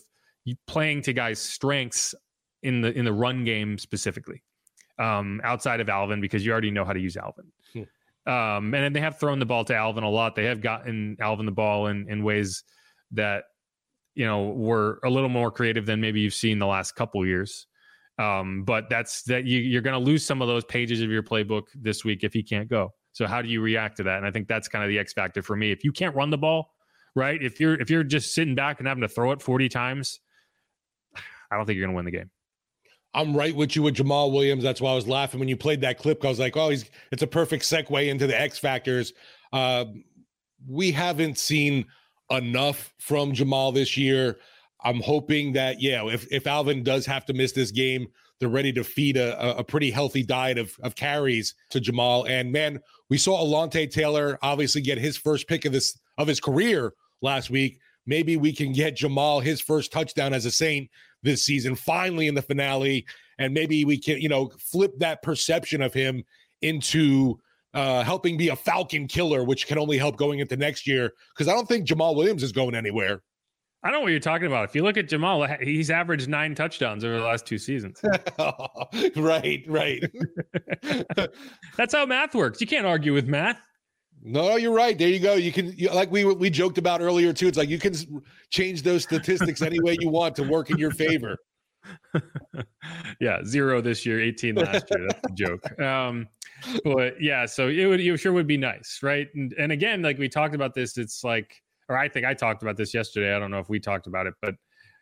[0.67, 2.13] playing to guys strengths
[2.61, 4.43] in the in the run game specifically
[4.99, 7.45] um, outside of Alvin because you already know how to use Alvin.
[7.73, 8.31] Hmm.
[8.31, 10.35] Um, and they have thrown the ball to Alvin a lot.
[10.35, 12.63] They have gotten Alvin the ball in, in ways
[13.11, 13.43] that,
[14.15, 17.67] you know, were a little more creative than maybe you've seen the last couple years.
[18.17, 21.21] Um, but that's that you, you're going to lose some of those pages of your
[21.21, 22.93] playbook this week if he can't go.
[23.11, 24.17] So how do you react to that?
[24.17, 25.71] And I think that's kind of the X factor for me.
[25.71, 26.71] If you can't run the ball,
[27.15, 27.41] right?
[27.41, 30.19] If you're if you're just sitting back and having to throw it 40 times,
[31.51, 32.29] I don't think you're going to win the game.
[33.15, 34.61] I'm right with you with Jamal Williams.
[34.61, 36.23] That's why I was laughing when you played that clip.
[36.23, 39.13] I was like, oh, he's it's a perfect segue into the X factors.
[39.53, 39.85] Uh,
[40.67, 41.85] we haven't seen
[42.29, 44.37] enough from Jamal this year.
[44.83, 48.07] I'm hoping that yeah, if if Alvin does have to miss this game,
[48.39, 52.25] they're ready to feed a, a pretty healthy diet of of carries to Jamal.
[52.25, 56.41] And man, we saw Alontae Taylor obviously get his first pick of this of his
[56.41, 57.79] career last week.
[58.05, 60.89] Maybe we can get Jamal his first touchdown as a Saint
[61.25, 63.05] this season, finally in the finale.
[63.37, 66.23] And maybe we can, you know, flip that perception of him
[66.61, 67.37] into
[67.73, 71.11] uh, helping be a Falcon killer, which can only help going into next year.
[71.33, 73.21] Because I don't think Jamal Williams is going anywhere.
[73.83, 74.69] I don't know what you're talking about.
[74.69, 78.01] If you look at Jamal, he's averaged nine touchdowns over the last two seasons.
[79.15, 80.03] right, right.
[81.77, 82.59] That's how math works.
[82.59, 83.59] You can't argue with math.
[84.27, 84.97] No, you're right.
[84.97, 85.35] There you go.
[85.35, 87.47] You can, you, like we we joked about earlier too.
[87.47, 87.93] It's like you can
[88.49, 91.37] change those statistics any way you want to work in your favor.
[93.21, 95.05] yeah, zero this year, 18 last year.
[95.07, 95.79] That's the joke.
[95.79, 96.27] Um,
[96.83, 99.27] but yeah, so it would it sure would be nice, right?
[99.35, 102.63] And and again, like we talked about this, it's like, or I think I talked
[102.63, 103.35] about this yesterday.
[103.35, 104.55] I don't know if we talked about it, but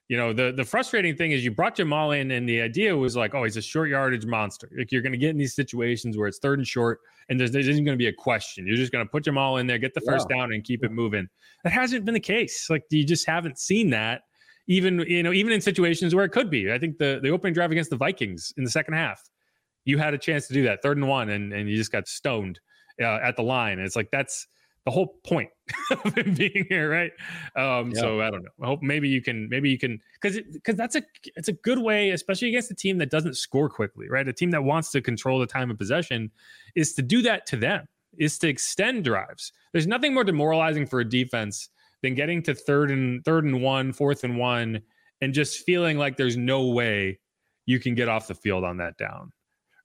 [0.10, 3.16] you know, the the frustrating thing is you brought Jamal in, and the idea was
[3.16, 4.70] like, oh, he's a short yardage monster.
[4.78, 7.00] Like you're going to get in these situations where it's third and short,
[7.30, 8.68] and there's, there isn't going to be a question.
[8.68, 10.38] You're just going to put Jamal in there, get the first yeah.
[10.38, 11.28] down, and keep it moving.
[11.64, 12.70] That hasn't been the case.
[12.70, 14.22] Like you just haven't seen that.
[14.68, 16.72] Even you know, even in situations where it could be.
[16.72, 19.22] I think the the opening drive against the Vikings in the second half,
[19.86, 22.08] you had a chance to do that, third and one, and and you just got
[22.08, 22.60] stoned
[23.02, 23.80] uh, at the line.
[23.80, 24.48] And it's like that's
[24.86, 25.50] the whole point
[25.92, 27.12] of him being here, right?
[27.56, 28.02] Um, yeah.
[28.02, 28.52] So I don't know.
[28.62, 31.04] I hope maybe you can, maybe you can, because because that's a
[31.36, 34.28] it's a good way, especially against a team that doesn't score quickly, right?
[34.28, 36.32] A team that wants to control the time of possession
[36.76, 37.88] is to do that to them,
[38.18, 39.52] is to extend drives.
[39.72, 41.70] There's nothing more demoralizing for a defense
[42.02, 44.82] than getting to third and third and one, fourth and one,
[45.22, 47.20] and just feeling like there's no way
[47.66, 49.32] you can get off the field on that down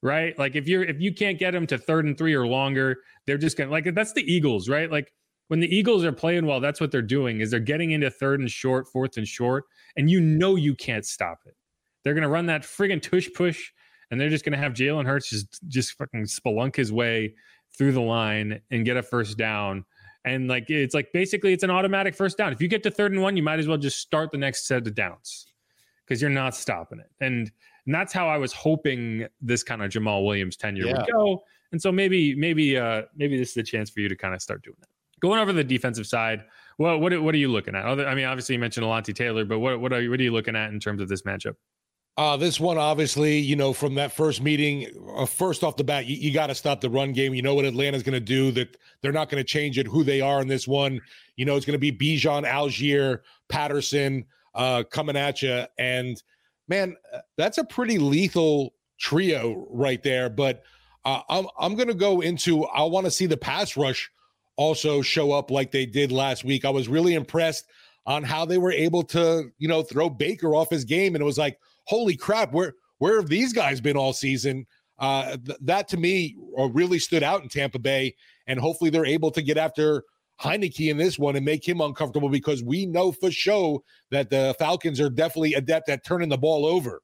[0.03, 0.39] right?
[0.39, 2.97] Like if you're if you can't get them to third and three or longer,
[3.27, 4.91] they're just gonna like that's the Eagles, right?
[4.91, 5.13] Like
[5.49, 8.41] when the Eagles are playing well, that's what they're doing is they're getting into third
[8.41, 9.65] and short, fourth and short,
[9.97, 11.57] and you know you can't stop it.
[12.05, 13.71] They're gonna run that friggin' tush push,
[14.11, 17.35] and they're just gonna have Jalen Hurts just just fucking spelunk his way
[17.77, 19.85] through the line and get a first down.
[20.25, 22.53] And like it's like basically it's an automatic first down.
[22.53, 24.67] If you get to third and one, you might as well just start the next
[24.67, 25.47] set of downs
[26.05, 27.11] because you're not stopping it.
[27.21, 27.51] And
[27.89, 30.99] and that's how I was hoping this kind of Jamal Williams tenure yeah.
[30.99, 31.43] would go.
[31.73, 34.43] And so maybe, maybe, uh, maybe this is a chance for you to kind of
[34.43, 34.89] start doing that.
[35.21, 36.45] Going over the defensive side,
[36.77, 37.87] well, what what are you looking at?
[37.87, 40.23] Other, I mean, obviously you mentioned Alontae Taylor, but what what are you what are
[40.23, 41.55] you looking at in terms of this matchup?
[42.19, 44.87] Uh, this one, obviously, you know, from that first meeting,
[45.17, 47.33] uh, first off the bat, you, you got to stop the run game.
[47.33, 50.05] You know what Atlanta's going to do, that they're not going to change it, who
[50.05, 51.01] they are in this one.
[51.37, 55.65] You know, it's going to be Bijan, Allgeier, Patterson uh, coming at you.
[55.79, 56.23] And
[56.69, 60.29] man, uh, that's a pretty lethal trio right there.
[60.29, 60.63] But
[61.05, 64.11] uh, I'm, I'm to go into, I want to see the pass rush
[64.57, 66.65] also show up like they did last week.
[66.65, 67.67] I was really impressed
[68.07, 71.15] on how they were able to, you know, throw Baker off his game.
[71.15, 74.67] And it was like, holy crap, where where have these guys been all season?
[74.99, 78.15] Uh, th- that to me uh, really stood out in Tampa Bay,
[78.49, 80.03] and hopefully they're able to get after
[80.41, 84.55] Heinicke in this one and make him uncomfortable because we know for sure that the
[84.59, 87.03] Falcons are definitely adept at turning the ball over.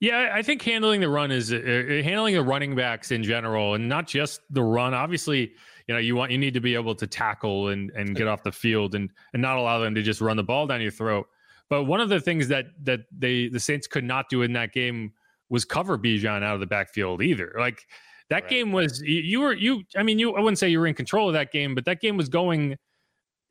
[0.00, 3.74] Yeah, I think handling the run is uh, uh, handling the running backs in general,
[3.74, 4.92] and not just the run.
[4.92, 5.52] Obviously,
[5.86, 8.42] you know you want you need to be able to tackle and and get off
[8.42, 11.26] the field and and not allow them to just run the ball down your throat.
[11.70, 14.72] But one of the things that that they the Saints could not do in that
[14.72, 15.12] game
[15.48, 17.54] was cover Bijan out of the backfield either.
[17.58, 17.86] Like
[18.30, 18.50] that right.
[18.50, 21.28] game was you, were you I mean you I wouldn't say you were in control
[21.28, 22.76] of that game, but that game was going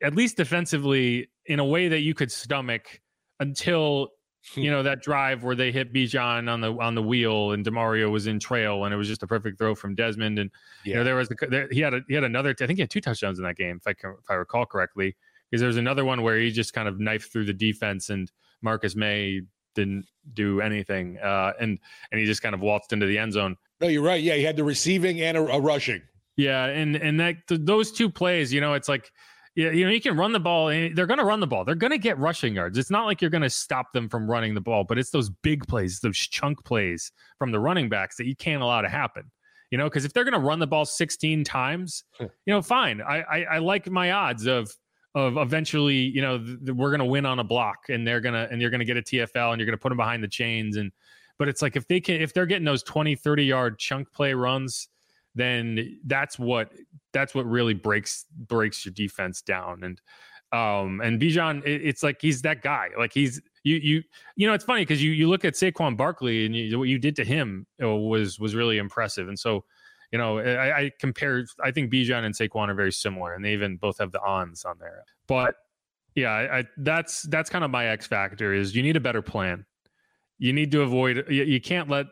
[0.01, 3.01] at least defensively in a way that you could stomach
[3.39, 4.09] until
[4.55, 8.11] you know that drive where they hit Bijan on the on the wheel and Demario
[8.11, 10.51] was in trail and it was just a perfect throw from Desmond and
[10.83, 10.91] yeah.
[10.91, 12.81] you know there was the, there, he had a, he had another I think he
[12.81, 15.15] had two touchdowns in that game if I can if I recall correctly
[15.49, 18.31] because there's another one where he just kind of knifed through the defense and
[18.61, 19.41] Marcus Maye
[19.75, 21.79] didn't do anything uh, and
[22.11, 23.55] and he just kind of waltzed into the end zone.
[23.83, 24.23] No, you're right.
[24.23, 26.01] Yeah, he had the receiving and a, a rushing.
[26.37, 29.11] Yeah, and and that th- those two plays, you know, it's like
[29.55, 31.65] yeah, you know, you can run the ball and they're going to run the ball.
[31.65, 32.77] They're going to get rushing yards.
[32.77, 35.29] It's not like you're going to stop them from running the ball, but it's those
[35.29, 39.29] big plays, those chunk plays from the running backs that you can't allow to happen.
[39.69, 42.03] You know, because if they're going to run the ball 16 times,
[42.45, 43.01] you know, fine.
[43.01, 44.71] I, I, I like my odds of
[45.15, 48.33] of eventually, you know, th- we're going to win on a block and they're going
[48.33, 50.23] to, and you're going to get a TFL and you're going to put them behind
[50.23, 50.77] the chains.
[50.77, 50.91] And,
[51.37, 54.33] but it's like if they can, if they're getting those 20, 30 yard chunk play
[54.33, 54.89] runs,
[55.35, 56.71] then that's what,
[57.11, 59.83] that's what really breaks, breaks your defense down.
[59.83, 60.01] And,
[60.51, 62.89] um, and Bijan, it, it's like he's that guy.
[62.97, 64.03] Like he's, you, you,
[64.35, 66.99] you know, it's funny because you, you look at Saquon Barkley and you, what you
[66.99, 69.27] did to him was, was really impressive.
[69.27, 69.65] And so,
[70.13, 71.43] you know, I, I compare.
[71.61, 74.63] I think Bijan and Saquon are very similar, and they even both have the ons
[74.63, 75.03] on there.
[75.25, 75.55] But
[76.13, 79.23] yeah, I, I, that's that's kind of my X factor is you need a better
[79.23, 79.65] plan.
[80.39, 81.25] You need to avoid.
[81.29, 82.07] You, you can't let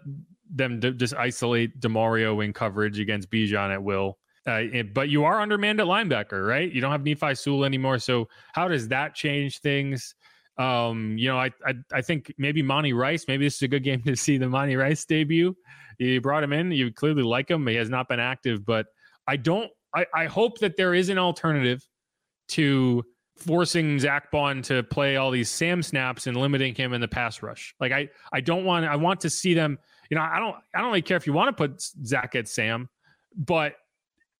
[0.54, 4.18] them d- just isolate Demario in coverage against Bijan at will.
[4.48, 6.72] Uh, it, but you are undermanned at linebacker, right?
[6.72, 8.00] You don't have Nephi Sewell anymore.
[8.00, 10.16] So how does that change things?
[10.58, 13.26] Um, you know, I, I I think maybe Monty Rice.
[13.28, 15.56] Maybe this is a good game to see the Monty Rice debut.
[16.00, 16.72] You brought him in.
[16.72, 17.68] You clearly like him.
[17.68, 18.88] He has not been active, but
[19.28, 19.70] I don't.
[19.96, 21.86] I, I hope that there is an alternative
[22.50, 23.04] to
[23.42, 27.42] forcing Zack Baun to play all these Sam snaps and limiting him in the pass
[27.42, 27.76] rush.
[27.80, 28.86] Like I, I don't want.
[28.86, 29.78] I want to see them.
[30.10, 30.56] You know, I don't.
[30.76, 32.90] I don't really care if you want to put Zack at Sam,
[33.36, 33.74] but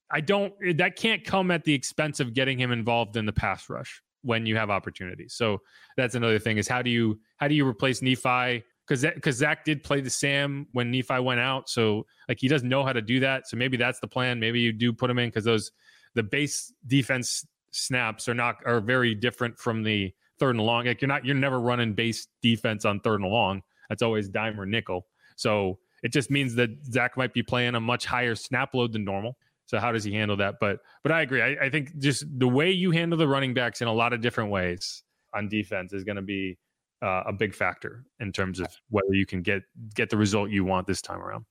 [0.10, 0.54] I don't.
[0.78, 4.46] That can't come at the expense of getting him involved in the pass rush when
[4.46, 5.34] you have opportunities.
[5.34, 5.62] So
[5.98, 9.66] that's another thing is how do you how do you replace Nephi because because Zack
[9.66, 13.02] did play the Sam when Nephi went out, so like he doesn't know how to
[13.02, 13.48] do that.
[13.48, 14.40] So maybe that's the plan.
[14.40, 15.72] Maybe you do put him in because those
[16.14, 20.86] the base defense snaps are not are very different from the third and long.
[20.86, 23.62] Like you're not you're never running base defense on third and long.
[23.90, 25.08] That's always dime or nickel.
[25.36, 29.04] So it just means that Zack might be playing a much higher snap load than
[29.04, 29.38] normal.
[29.66, 30.56] So how does he handle that?
[30.60, 31.42] But but I agree.
[31.42, 34.22] I, I think just the way you handle the running backs in a lot of
[34.22, 35.04] different ways
[35.34, 36.58] on defense is going to be
[37.02, 39.64] uh, a big factor in terms of whether you can get
[39.96, 41.46] get the result you want this time around.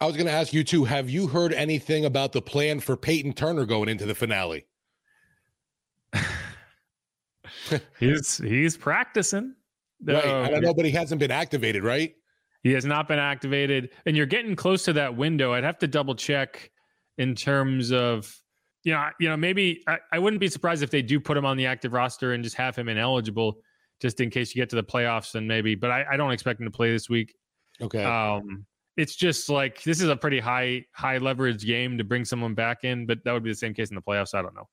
[0.00, 0.84] I was going to ask you too.
[0.84, 4.64] Have you heard anything about the plan for Peyton Turner going into the finale?
[7.98, 9.54] he's he's practicing.
[10.02, 10.24] Right.
[10.24, 12.14] Uh, I don't know, but he hasn't been activated, right?
[12.62, 15.52] He has not been activated, and you're getting close to that window.
[15.52, 16.70] I'd have to double check
[17.18, 18.34] in terms of
[18.84, 21.44] you know, you know, maybe I, I wouldn't be surprised if they do put him
[21.44, 23.58] on the active roster and just have him ineligible
[24.00, 26.60] just in case you get to the playoffs and maybe, but I, I don't expect
[26.60, 27.34] him to play this week.
[27.82, 28.02] Okay.
[28.02, 28.64] Um,
[28.96, 32.84] it's just like this is a pretty high high leverage game to bring someone back
[32.84, 34.34] in, but that would be the same case in the playoffs.
[34.34, 34.68] I don't know.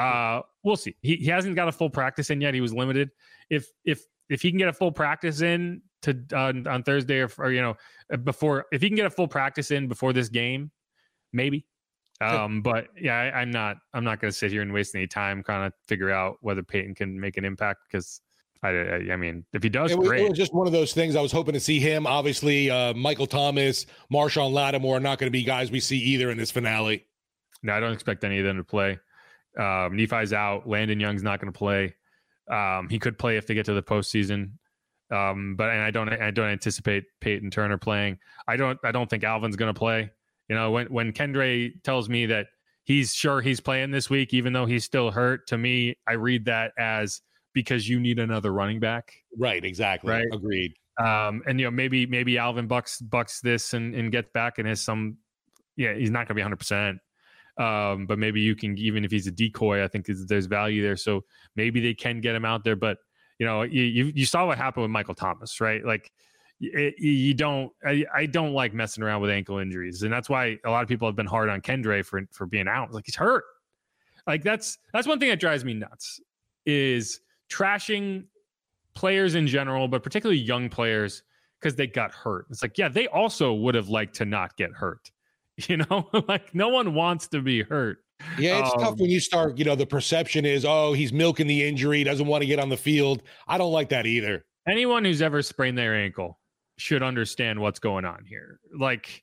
[0.00, 0.94] Uh, we'll see.
[1.02, 2.54] He, he hasn't got a full practice in yet.
[2.54, 3.10] He was limited.
[3.50, 7.30] If if if he can get a full practice in to uh, on Thursday or,
[7.38, 7.74] or you know
[8.12, 10.70] uh, before if he can get a full practice in before this game,
[11.32, 11.66] maybe.
[12.20, 15.06] Um, but yeah, I, I'm not I'm not going to sit here and waste any
[15.06, 18.20] time trying to figure out whether Peyton can make an impact because
[18.62, 18.68] I,
[19.12, 20.24] I, mean, if he does, it was, great.
[20.24, 21.14] It was just one of those things.
[21.14, 22.06] I was hoping to see him.
[22.06, 26.30] Obviously, uh, Michael Thomas, Marshon Lattimore are not going to be guys we see either
[26.30, 27.06] in this finale.
[27.62, 28.98] No, I don't expect any of them to play.
[29.58, 30.68] Um, Nephi's out.
[30.68, 31.94] Landon Young's not going to play.
[32.50, 34.52] Um, he could play if they get to the postseason.
[35.10, 38.18] Um, but and I don't I don't anticipate Peyton Turner playing.
[38.48, 40.10] I don't I don't think Alvin's going to play.
[40.48, 42.48] You know, when when Kendre tells me that
[42.84, 46.44] he's sure he's playing this week, even though he's still hurt, to me, I read
[46.46, 47.22] that as
[47.56, 49.14] because you need another running back.
[49.36, 49.64] Right.
[49.64, 50.12] Exactly.
[50.12, 50.26] Right.
[50.32, 50.74] Agreed.
[50.98, 54.68] Um, and you know maybe maybe Alvin bucks bucks this and and gets back and
[54.68, 55.16] has some.
[55.76, 56.56] Yeah, he's not going to be 100.
[56.56, 56.98] percent
[57.58, 60.96] um, but maybe you can even if he's a decoy, I think there's value there.
[60.96, 61.24] So
[61.54, 62.76] maybe they can get him out there.
[62.76, 62.98] But
[63.38, 65.84] you know, you you, you saw what happened with Michael Thomas, right?
[65.84, 66.12] Like
[66.60, 70.58] it, you don't I, I don't like messing around with ankle injuries, and that's why
[70.64, 72.92] a lot of people have been hard on Kendre for for being out.
[72.92, 73.44] Like he's hurt.
[74.26, 76.20] Like that's that's one thing that drives me nuts
[76.66, 77.20] is
[77.50, 78.24] trashing
[78.94, 81.22] players in general, but particularly young players
[81.60, 82.46] because they got hurt.
[82.50, 85.10] It's like, yeah, they also would have liked to not get hurt.
[85.68, 88.04] You know, like no one wants to be hurt.
[88.38, 91.46] Yeah, it's um, tough when you start, you know, the perception is, oh, he's milking
[91.46, 93.22] the injury, doesn't want to get on the field.
[93.48, 94.44] I don't like that either.
[94.68, 96.38] Anyone who's ever sprained their ankle
[96.76, 98.60] should understand what's going on here.
[98.78, 99.22] Like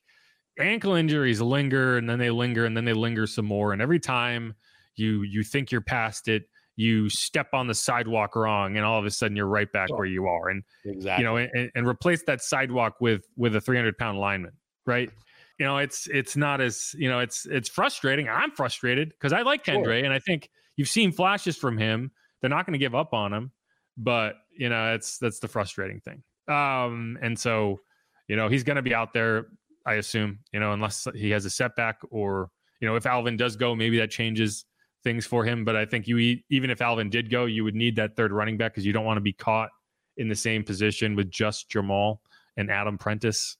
[0.58, 3.72] ankle injuries linger and then they linger and then they linger some more.
[3.72, 4.54] And every time
[4.96, 9.04] you you think you're past it, you step on the sidewalk wrong and all of
[9.04, 10.48] a sudden you're right back where you are.
[10.48, 14.52] And exactly, you know, and, and replace that sidewalk with with a 300 pound lineman,
[14.86, 15.10] right?
[15.58, 18.28] you know, it's it's not as you know, it's it's frustrating.
[18.28, 19.92] I'm frustrated because I like Kendre, sure.
[19.92, 22.10] and I think you've seen flashes from him.
[22.40, 23.52] They're not going to give up on him,
[23.96, 26.22] but you know, it's that's the frustrating thing.
[26.48, 27.80] Um, and so,
[28.28, 29.46] you know, he's going to be out there,
[29.86, 30.40] I assume.
[30.52, 33.98] You know, unless he has a setback, or you know, if Alvin does go, maybe
[33.98, 34.64] that changes
[35.04, 35.64] things for him.
[35.64, 38.56] But I think you even if Alvin did go, you would need that third running
[38.56, 39.70] back because you don't want to be caught
[40.16, 42.20] in the same position with just Jamal
[42.56, 43.56] and Adam Prentice.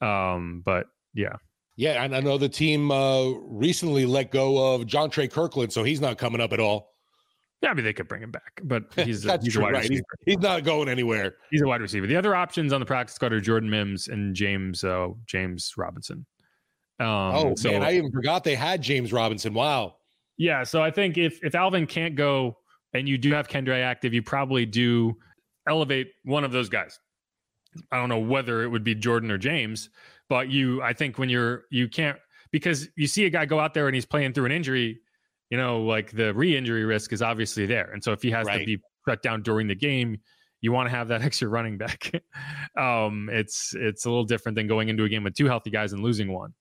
[0.00, 1.36] Um, but yeah.
[1.76, 6.00] Yeah, and I know the team uh, recently let go of Jontre Kirklin, so he's
[6.00, 6.92] not coming up at all.
[7.62, 9.82] Yeah, I mean they could bring him back, but he's, a, he's a wide right.
[9.82, 10.04] receiver.
[10.24, 11.34] He's, he's, not going anywhere.
[11.50, 12.06] He's a wide receiver.
[12.06, 16.26] The other options on the practice squad are Jordan Mims and James uh, James Robinson.
[17.00, 19.52] Um, oh so, man, I even forgot they had James Robinson.
[19.52, 19.96] Wow.
[20.36, 22.56] Yeah, so I think if if Alvin can't go
[22.92, 25.16] and you do have Kendre active, you probably do
[25.68, 26.98] elevate one of those guys.
[27.90, 29.90] I don't know whether it would be Jordan or James,
[30.28, 32.18] but you, I think when you're, you can't,
[32.52, 35.00] because you see a guy go out there and he's playing through an injury,
[35.50, 37.90] you know, like the re injury risk is obviously there.
[37.92, 38.58] And so if he has right.
[38.58, 38.78] to be
[39.08, 40.18] shut down during the game,
[40.60, 42.12] you want to have that extra running back.
[42.78, 45.92] um, it's, it's a little different than going into a game with two healthy guys
[45.92, 46.54] and losing one.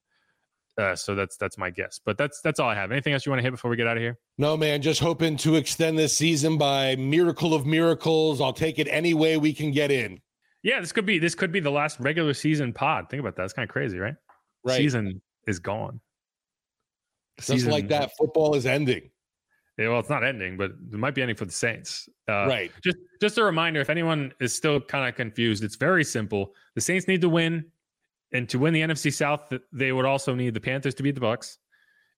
[0.77, 1.99] Uh, so that's that's my guess.
[2.03, 2.91] But that's that's all I have.
[2.91, 4.17] Anything else you want to hit before we get out of here?
[4.37, 4.81] No, man.
[4.81, 8.41] Just hoping to extend this season by miracle of miracles.
[8.41, 10.19] I'll take it any way we can get in.
[10.63, 13.09] Yeah, this could be this could be the last regular season pod.
[13.09, 13.43] Think about that.
[13.43, 14.15] It's kind of crazy, right?
[14.63, 14.77] Right.
[14.77, 15.99] Season is gone.
[17.37, 19.09] Just season, like that, football is ending.
[19.77, 22.07] Yeah, well, it's not ending, but it might be ending for the Saints.
[22.29, 22.71] Uh, right.
[22.83, 26.53] Just just a reminder, if anyone is still kind of confused, it's very simple.
[26.75, 27.65] The Saints need to win,
[28.33, 31.21] and to win the NFC South, they would also need the Panthers to beat the
[31.21, 31.59] Bucks.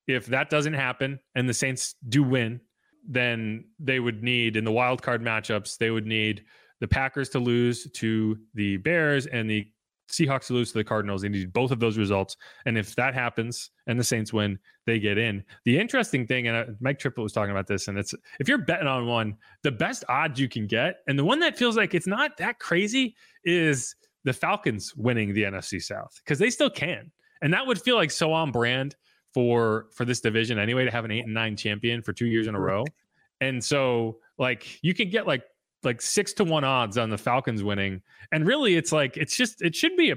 [0.06, 2.60] If that doesn't happen and the Saints do win,
[3.06, 6.44] then they would need in the wild card matchups, they would need
[6.80, 9.66] the Packers to lose to the Bears and the
[10.10, 11.22] Seahawks to lose to the Cardinals.
[11.22, 12.36] They need both of those results.
[12.64, 15.44] And if that happens and the Saints win, they get in.
[15.64, 18.58] The interesting thing, and uh, Mike Triplett was talking about this, and it's if you're
[18.58, 21.92] betting on one, the best odds you can get, and the one that feels like
[21.92, 27.10] it's not that crazy is the Falcons winning the NFC South because they still can.
[27.40, 28.96] And that would feel like so on brand
[29.32, 32.48] for for this division anyway to have an eight and nine champion for two years
[32.48, 32.84] in a row.
[33.40, 35.44] And so like you can get like
[35.84, 38.02] like six to one odds on the Falcons winning.
[38.32, 40.16] And really, it's like it's just it should be a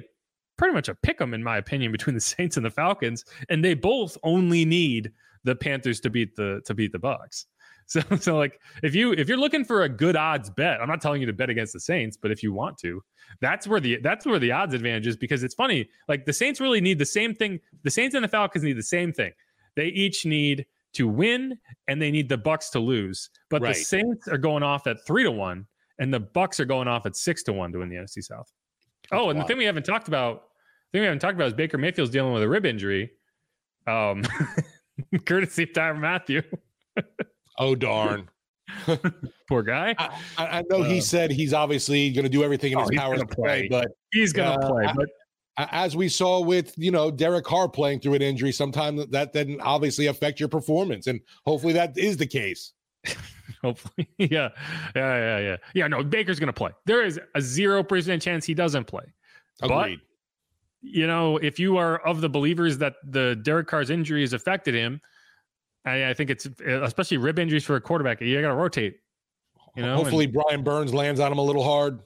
[0.58, 3.64] pretty much a pick 'em in my opinion between the Saints and the Falcons, and
[3.64, 5.12] they both only need
[5.44, 7.46] the Panthers to beat the to beat the Bucks.
[7.92, 11.02] So so like if you if you're looking for a good odds bet, I'm not
[11.02, 13.02] telling you to bet against the Saints, but if you want to,
[13.42, 15.90] that's where the that's where the odds advantage is because it's funny.
[16.08, 17.60] Like the Saints really need the same thing.
[17.84, 19.32] The Saints and the Falcons need the same thing.
[19.76, 21.58] They each need to win
[21.88, 23.32] and they need the Bucks to lose.
[23.50, 23.74] But right.
[23.74, 25.66] the Saints are going off at three to one,
[25.98, 28.52] and the Bucks are going off at six to one to win the NFC South.
[29.10, 30.44] That's oh, and the thing we haven't talked about,
[30.92, 33.14] the thing we haven't talked about is Baker Mayfield's dealing with a rib injury.
[33.88, 34.24] Um,
[35.26, 36.44] courtesy of Tyrann Mathieu.
[37.60, 38.30] oh darn.
[39.50, 39.96] Poor guy.
[39.98, 42.92] I, I know uh, he said he's obviously going to do everything in oh, his
[42.98, 44.94] power to play, play, but he's going to uh, play.
[44.96, 45.10] But
[45.72, 49.60] as we saw with you know Derek Carr playing through an injury, sometimes that then
[49.62, 52.74] obviously affect your performance, and hopefully that is the case.
[53.62, 54.50] hopefully, yeah, yeah,
[54.96, 55.88] yeah, yeah, yeah.
[55.88, 56.72] No, Baker's going to play.
[56.86, 59.06] There is a zero percent chance he doesn't play.
[59.62, 60.00] Agreed.
[60.00, 60.06] But
[60.82, 64.74] you know, if you are of the believers that the Derek Carr's injury has affected
[64.74, 65.02] him,
[65.86, 68.22] I, I think it's especially rib injuries for a quarterback.
[68.22, 68.98] You got to rotate.
[69.76, 72.00] You know, Hopefully, and- Brian Burns lands on him a little hard.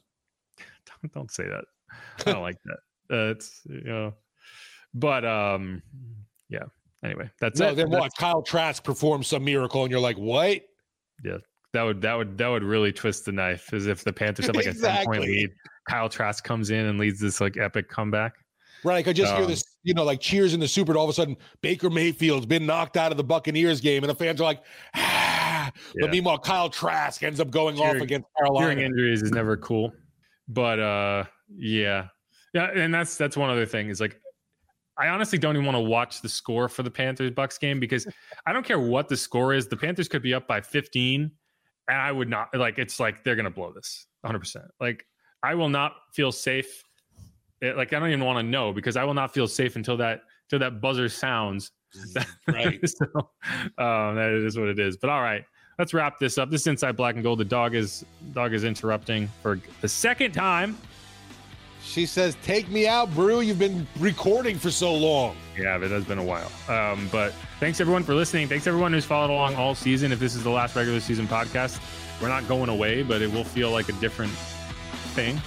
[1.13, 1.65] don't say that.
[2.25, 2.77] I don't like that.
[3.11, 4.13] Uh, it's you know,
[4.93, 5.83] but um,
[6.49, 6.63] yeah.
[7.03, 7.75] Anyway, that's no, it.
[7.75, 8.15] then That's- what?
[8.17, 10.61] Kyle Trask performs some miracle, and you're like, what?
[11.23, 11.37] Yeah,
[11.73, 14.55] that would that would that would really twist the knife, as if the Panthers have
[14.55, 15.49] like a ten point lead.
[15.87, 18.35] Kyle Trask comes in and leads this like epic comeback.
[18.83, 18.97] Right.
[18.97, 20.91] I could just hear Um, this, you know, like cheers in the super.
[20.91, 24.09] And all of a sudden, Baker Mayfield's been knocked out of the Buccaneers game, and
[24.09, 24.61] the fans are like,
[24.95, 25.71] ah.
[25.75, 26.01] Yeah.
[26.01, 28.81] But meanwhile, Kyle Trask ends up going off Cheering- against Hearing Carolina.
[28.81, 29.91] injuries is never cool,
[30.47, 31.23] but uh,
[31.55, 32.07] yeah,
[32.53, 34.19] yeah, and that's that's one other thing is like.
[34.95, 38.05] I honestly don't even want to watch the score for the Panthers Bucks game because
[38.45, 39.67] I don't care what the score is.
[39.67, 41.31] The Panthers could be up by 15
[41.87, 44.67] and I would not like it's like they're going to blow this 100%.
[44.79, 45.03] Like
[45.41, 46.83] I will not feel safe
[47.63, 49.97] it- like I don't even want to know because I will not feel safe until
[49.97, 51.71] that until that buzzer sounds.
[52.47, 52.79] Right.
[52.89, 53.05] so
[53.77, 54.97] um, that is what it is.
[54.97, 55.45] But all right,
[55.77, 56.49] let's wrap this up.
[56.49, 57.39] This is inside black and gold.
[57.39, 58.03] The dog is
[58.33, 60.75] dog is interrupting for the second time.
[61.83, 63.41] She says, "Take me out, Brew.
[63.41, 66.49] You've been recording for so long." Yeah, it has been a while.
[66.67, 68.47] Um, but thanks everyone for listening.
[68.47, 70.11] Thanks everyone who's followed along all season.
[70.11, 71.79] If this is the last regular season podcast,
[72.21, 74.31] we're not going away, but it will feel like a different
[75.13, 75.39] thing.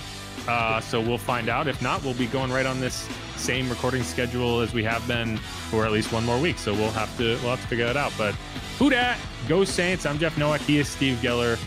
[0.49, 1.67] Uh, so we'll find out.
[1.67, 5.37] If not, we'll be going right on this same recording schedule as we have been
[5.71, 6.59] for at least one more week.
[6.59, 8.13] So we'll have to we'll have to figure that out.
[8.17, 8.35] But
[8.79, 9.19] who dat?
[9.49, 10.07] Go Saints.
[10.07, 10.61] I'm Jeff Nowak.
[10.63, 11.59] He is Steve Geller.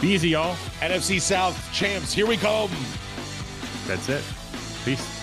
[0.00, 0.56] Be easy, y'all.
[0.80, 2.70] NFC South champs, here we come.
[3.86, 4.22] That's it.
[4.84, 5.15] Peace.